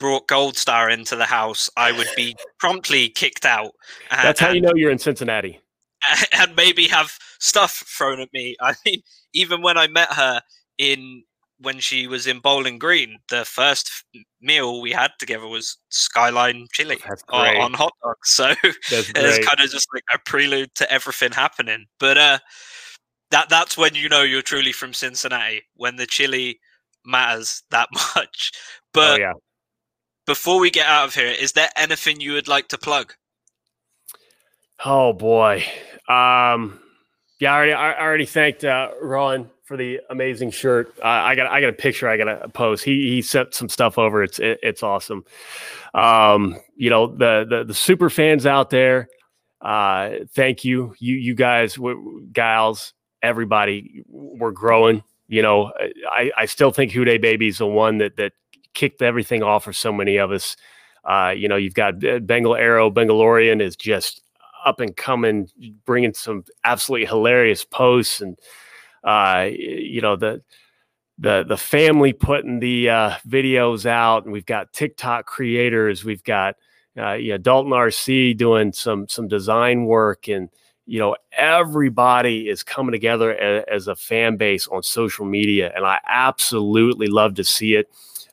brought 0.00 0.26
Gold 0.26 0.56
Star 0.56 0.90
into 0.90 1.14
the 1.14 1.26
house, 1.26 1.70
I 1.76 1.92
would 1.92 2.08
be 2.16 2.34
promptly 2.58 3.10
kicked 3.10 3.46
out. 3.46 3.72
And, 4.10 4.26
That's 4.26 4.40
how 4.40 4.50
you 4.50 4.60
know 4.60 4.72
you're 4.74 4.90
in 4.90 4.98
Cincinnati. 4.98 5.60
And 6.32 6.56
maybe 6.56 6.88
have 6.88 7.18
stuff 7.40 7.84
thrown 7.86 8.20
at 8.20 8.32
me. 8.32 8.56
I 8.60 8.74
mean, 8.86 9.02
even 9.34 9.60
when 9.60 9.76
I 9.76 9.86
met 9.86 10.10
her 10.14 10.40
in 10.78 11.24
when 11.60 11.78
she 11.78 12.06
was 12.06 12.26
in 12.26 12.38
Bowling 12.38 12.78
Green, 12.78 13.18
the 13.28 13.44
first 13.44 14.04
meal 14.40 14.80
we 14.80 14.92
had 14.92 15.10
together 15.18 15.46
was 15.46 15.76
Skyline 15.90 16.66
chili 16.72 16.96
on, 17.28 17.56
on, 17.58 17.74
hot 17.74 17.92
dogs. 18.02 18.30
So 18.30 18.54
it's 18.64 19.46
kind 19.46 19.60
of 19.60 19.70
just 19.70 19.86
like 19.92 20.04
a 20.14 20.18
prelude 20.24 20.74
to 20.76 20.90
everything 20.90 21.32
happening. 21.32 21.84
But 21.98 22.16
uh, 22.16 22.38
that 23.30 23.50
that's 23.50 23.76
when 23.76 23.94
you 23.94 24.08
know 24.08 24.22
you're 24.22 24.40
truly 24.40 24.72
from 24.72 24.94
Cincinnati 24.94 25.62
when 25.74 25.96
the 25.96 26.06
chili 26.06 26.58
matters 27.04 27.62
that 27.70 27.88
much. 28.16 28.52
Oh, 28.54 28.80
but 28.94 29.20
oh, 29.20 29.22
yeah. 29.22 29.32
Before 30.30 30.60
we 30.60 30.70
get 30.70 30.86
out 30.86 31.08
of 31.08 31.14
here, 31.16 31.26
is 31.26 31.52
there 31.52 31.68
anything 31.74 32.20
you 32.20 32.34
would 32.34 32.46
like 32.46 32.68
to 32.68 32.78
plug? 32.78 33.14
Oh 34.84 35.12
boy, 35.12 35.64
um, 36.08 36.78
yeah, 37.40 37.52
I 37.52 37.56
already, 37.56 37.72
I 37.72 38.00
already 38.00 38.26
thanked 38.26 38.64
uh, 38.64 38.90
Ron 39.02 39.50
for 39.64 39.76
the 39.76 39.98
amazing 40.08 40.52
shirt. 40.52 40.94
Uh, 41.02 41.08
I 41.08 41.34
got 41.34 41.48
I 41.48 41.60
got 41.60 41.70
a 41.70 41.72
picture 41.72 42.08
I 42.08 42.16
got 42.16 42.26
to 42.26 42.48
post. 42.48 42.84
He 42.84 43.10
he 43.10 43.22
sent 43.22 43.54
some 43.54 43.68
stuff 43.68 43.98
over. 43.98 44.22
It's 44.22 44.38
it, 44.38 44.60
it's 44.62 44.84
awesome. 44.84 45.24
Um, 45.94 46.60
you 46.76 46.90
know 46.90 47.08
the 47.08 47.44
the 47.50 47.64
the 47.64 47.74
super 47.74 48.08
fans 48.08 48.46
out 48.46 48.70
there. 48.70 49.08
Uh, 49.60 50.10
thank 50.36 50.64
you, 50.64 50.94
you 51.00 51.16
you 51.16 51.34
guys, 51.34 51.74
w- 51.74 52.24
gals, 52.32 52.94
everybody. 53.20 54.04
We're 54.06 54.52
growing. 54.52 55.02
You 55.26 55.42
know, 55.42 55.72
I 56.08 56.30
I 56.36 56.46
still 56.46 56.70
think 56.70 56.92
Who 56.92 57.04
Dey 57.04 57.18
Baby 57.18 57.48
is 57.48 57.58
the 57.58 57.66
one 57.66 57.98
that 57.98 58.16
that 58.16 58.32
kicked 58.74 59.02
everything 59.02 59.42
off 59.42 59.64
for 59.64 59.72
so 59.72 59.92
many 59.92 60.16
of 60.16 60.30
us. 60.30 60.56
Uh, 61.04 61.32
you 61.34 61.48
know, 61.48 61.56
you've 61.56 61.74
got 61.74 61.98
Bengal 62.26 62.56
Arrow, 62.56 62.90
Bengalorian 62.90 63.60
is 63.60 63.76
just 63.76 64.22
up 64.64 64.80
and 64.80 64.96
coming, 64.96 65.48
bringing 65.84 66.12
some 66.12 66.44
absolutely 66.64 67.06
hilarious 67.06 67.64
posts 67.64 68.20
and 68.20 68.38
uh, 69.04 69.48
you 69.50 70.00
know 70.00 70.16
the 70.16 70.42
the 71.18 71.44
the 71.46 71.56
family 71.56 72.12
putting 72.12 72.60
the 72.60 72.88
uh, 72.88 73.10
videos 73.28 73.86
out, 73.86 74.24
and 74.24 74.32
we've 74.32 74.46
got 74.46 74.72
TikTok 74.72 75.26
creators, 75.26 76.04
we've 76.04 76.24
got 76.24 76.56
uh, 76.98 77.12
you 77.12 77.32
know 77.32 77.38
Dalton 77.38 77.72
RC 77.72 78.36
doing 78.36 78.72
some 78.72 79.08
some 79.08 79.28
design 79.28 79.84
work, 79.84 80.28
and 80.28 80.48
you 80.86 80.98
know 80.98 81.16
everybody 81.32 82.48
is 82.48 82.62
coming 82.62 82.92
together 82.92 83.34
as 83.68 83.86
a 83.88 83.96
fan 83.96 84.36
base 84.36 84.66
on 84.68 84.82
social 84.82 85.24
media, 85.24 85.72
and 85.74 85.86
I 85.86 86.00
absolutely 86.06 87.06
love 87.06 87.34
to 87.34 87.44
see 87.44 87.74
it. 87.74 87.88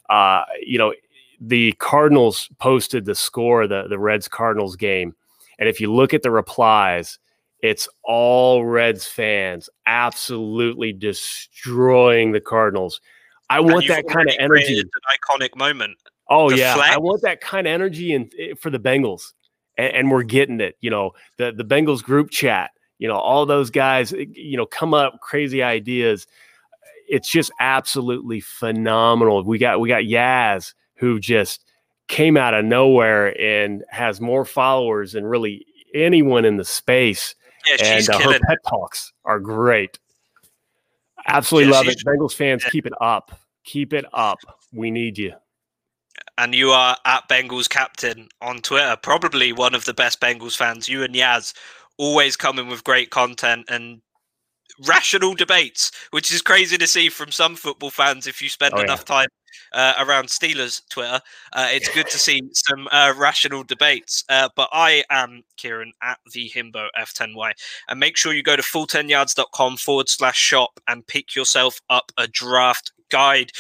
Uh, 0.10 0.44
you 0.62 0.78
know, 0.78 0.94
the 1.40 1.74
Cardinals 1.74 2.50
posted 2.60 3.06
the 3.06 3.16
score, 3.16 3.68
the 3.68 3.88
the 3.88 4.00
Reds 4.00 4.28
Cardinals 4.28 4.76
game, 4.76 5.16
and 5.60 5.70
if 5.70 5.80
you 5.80 5.94
look 5.94 6.14
at 6.14 6.24
the 6.24 6.32
replies, 6.32 7.20
it's 7.62 7.88
all 8.04 8.66
Reds 8.66 9.08
fans 9.08 9.70
absolutely 9.86 10.94
destroying 10.94 12.32
the 12.32 12.42
Cardinals. 12.42 13.02
I 13.50 13.60
want 13.60 13.88
that 13.88 14.08
kind 14.08 14.30
of 14.30 14.36
energy. 14.40 14.80
An 14.80 14.90
iconic 15.12 15.56
moment. 15.56 15.98
Oh 16.30 16.50
the 16.50 16.58
yeah, 16.58 16.76
flag. 16.76 16.94
I 16.94 16.98
want 16.98 17.22
that 17.22 17.42
kind 17.42 17.68
of 17.68 17.72
energy 17.72 18.14
and 18.14 18.32
eh, 18.38 18.54
for 18.60 18.70
the 18.70 18.80
Bengals, 18.80 19.34
and, 19.78 19.94
and, 19.94 20.12
we're 20.12 20.24
getting 20.24 20.60
it. 20.60 20.76
You 20.82 20.90
know, 20.90 21.12
the 21.38 21.54
the 21.54 21.64
Bengals 21.64 22.04
group 22.04 22.30
chat. 22.30 22.72
You 23.00 23.08
know, 23.08 23.16
all 23.16 23.46
those 23.46 23.70
guys. 23.70 24.12
Eh, 24.12 24.26
you 24.34 24.58
know, 24.58 24.66
come 24.66 24.94
up 24.94 25.22
crazy 25.22 25.64
ideas. 25.64 26.28
It's 27.08 27.30
just 27.30 27.52
absolutely 27.60 28.42
phenomenal. 28.42 29.44
We 29.44 29.58
got 29.58 29.80
we 29.80 29.90
got 29.90 30.04
Yaz 30.04 30.74
who 30.96 31.20
just 31.20 31.64
came 32.08 32.38
out 32.38 32.54
of 32.54 32.66
nowhere 32.66 33.40
and 33.40 33.84
has 33.90 34.22
more 34.22 34.46
followers 34.46 35.14
than 35.14 35.26
really 35.26 35.66
anyone 35.94 36.46
in 36.46 36.58
the 36.58 36.66
space 36.66 37.36
yeah, 37.68 37.76
and 37.82 38.10
uh, 38.10 38.20
her 38.20 38.40
pet 38.40 38.58
talks 38.68 39.12
are 39.26 39.40
great. 39.40 40.00
Absolutely 41.28 41.72
yeah, 41.72 41.78
love 41.78 41.88
it. 41.88 42.02
Bengals 42.06 42.34
fans, 42.34 42.64
keep 42.66 42.86
it 42.86 42.94
up. 43.02 43.38
Keep 43.66 43.94
it 43.94 44.06
up. 44.14 44.40
We 44.72 44.92
need 44.92 45.18
you. 45.18 45.34
And 46.38 46.56
you 46.56 46.70
are 46.70 46.96
at 47.06 47.28
Bengals 47.28 47.70
captain 47.70 48.30
on 48.42 48.60
Twitter, 48.60 48.96
probably 49.02 49.52
one 49.52 49.76
of 49.76 49.86
the 49.86 49.94
best 49.94 50.22
Bengals 50.22 50.56
fans. 50.56 50.88
You 50.88 51.04
and 51.04 51.14
Yaz 51.14 51.54
always 51.98 52.38
coming 52.38 52.68
with 52.68 52.84
great 52.84 53.10
content 53.10 53.66
and 53.70 54.02
rational 54.86 55.34
debates, 55.34 55.92
which 56.12 56.32
is 56.32 56.42
crazy 56.42 56.78
to 56.78 56.88
see 56.88 57.10
from 57.10 57.32
some 57.32 57.56
football 57.56 57.90
fans 57.90 58.28
if 58.28 58.42
you 58.42 58.50
spend 58.50 58.74
oh, 58.76 58.82
enough 58.82 59.04
yeah. 59.08 59.16
time 59.16 59.28
uh, 59.74 59.94
around 60.00 60.28
Steelers 60.28 60.82
Twitter. 60.90 61.20
Uh, 61.54 61.68
it's 61.72 61.90
good 61.94 62.08
to 62.10 62.20
see 62.20 62.42
some 62.54 62.88
uh, 62.92 63.14
rational 63.18 63.64
debates. 63.64 64.24
Uh, 64.30 64.50
but 64.56 64.70
I 64.72 65.04
am 65.10 65.44
Kieran 65.58 65.94
at 66.02 66.20
the 66.34 66.50
Himbo 66.50 66.88
F10Y. 67.00 67.52
And 67.90 68.00
make 68.00 68.18
sure 68.18 68.34
you 68.34 68.44
go 68.44 68.56
to 68.56 68.62
full10yards.com 68.62 69.78
forward 69.78 70.10
slash 70.10 70.38
shop 70.38 70.80
and 70.88 71.06
pick 71.08 71.36
yourself 71.36 71.80
up 71.90 72.12
a 72.18 72.28
draft 72.28 72.92
guide 73.10 73.52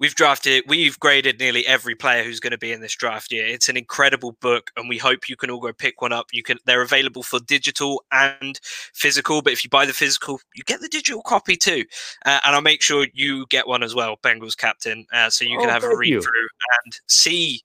we've 0.00 0.14
drafted 0.14 0.64
we've 0.66 0.98
graded 0.98 1.38
nearly 1.38 1.66
every 1.66 1.94
player 1.94 2.22
who's 2.22 2.40
going 2.40 2.52
to 2.52 2.58
be 2.58 2.72
in 2.72 2.80
this 2.80 2.94
draft 2.94 3.32
year. 3.32 3.46
It's 3.46 3.68
an 3.68 3.76
incredible 3.76 4.32
book 4.40 4.70
and 4.76 4.88
we 4.88 4.98
hope 4.98 5.28
you 5.28 5.36
can 5.36 5.50
all 5.50 5.60
go 5.60 5.72
pick 5.72 6.00
one 6.00 6.12
up. 6.12 6.26
You 6.32 6.42
can 6.42 6.58
they're 6.64 6.82
available 6.82 7.22
for 7.22 7.40
digital 7.40 8.02
and 8.12 8.58
physical 8.62 9.42
but 9.42 9.52
if 9.52 9.64
you 9.64 9.70
buy 9.70 9.86
the 9.86 9.92
physical 9.92 10.40
you 10.54 10.62
get 10.64 10.80
the 10.80 10.88
digital 10.88 11.22
copy 11.22 11.56
too. 11.56 11.84
Uh, 12.24 12.40
and 12.44 12.54
i'll 12.54 12.62
make 12.62 12.82
sure 12.82 13.06
you 13.12 13.46
get 13.46 13.66
one 13.66 13.82
as 13.82 13.94
well 13.94 14.16
bengals 14.22 14.56
captain 14.56 15.06
uh, 15.12 15.30
so 15.30 15.44
you 15.44 15.58
can 15.58 15.68
oh, 15.68 15.72
have 15.72 15.84
a 15.84 15.96
read 15.96 16.08
you. 16.08 16.20
through 16.20 16.48
and 16.84 16.98
see 17.06 17.60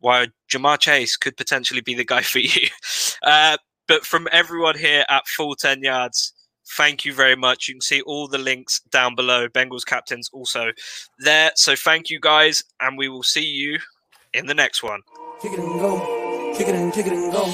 why 0.00 0.26
ja'marr 0.50 0.78
chase 0.78 1.16
could 1.16 1.36
potentially 1.36 1.80
be 1.80 1.94
the 1.94 2.04
guy 2.04 2.22
for 2.22 2.40
you. 2.40 2.68
Uh, 3.22 3.56
but 3.88 4.04
from 4.04 4.28
everyone 4.32 4.78
here 4.78 5.04
at 5.08 5.26
full 5.26 5.54
10 5.54 5.82
yards 5.82 6.32
thank 6.76 7.04
you 7.04 7.12
very 7.14 7.36
much. 7.36 7.68
You 7.68 7.74
can 7.74 7.80
see 7.80 8.00
all 8.02 8.28
the 8.28 8.38
links 8.38 8.80
down 8.90 9.14
below. 9.14 9.48
Bengals 9.48 9.84
captains 9.84 10.30
also 10.32 10.72
there. 11.18 11.52
So 11.56 11.76
thank 11.76 12.10
you 12.10 12.20
guys, 12.20 12.62
and 12.80 12.98
we 12.98 13.08
will 13.08 13.22
see 13.22 13.44
you 13.44 13.78
in 14.32 14.46
the 14.46 14.54
next 14.54 14.82
one. 14.82 15.00
Kick 15.40 15.52
it 15.52 15.58
and 15.58 15.80
go. 15.80 16.54
Kick 16.56 16.68
it 16.68 16.74
and 16.74 16.92
kick 16.92 17.06
it 17.06 17.12
and 17.12 17.32
go. 17.32 17.44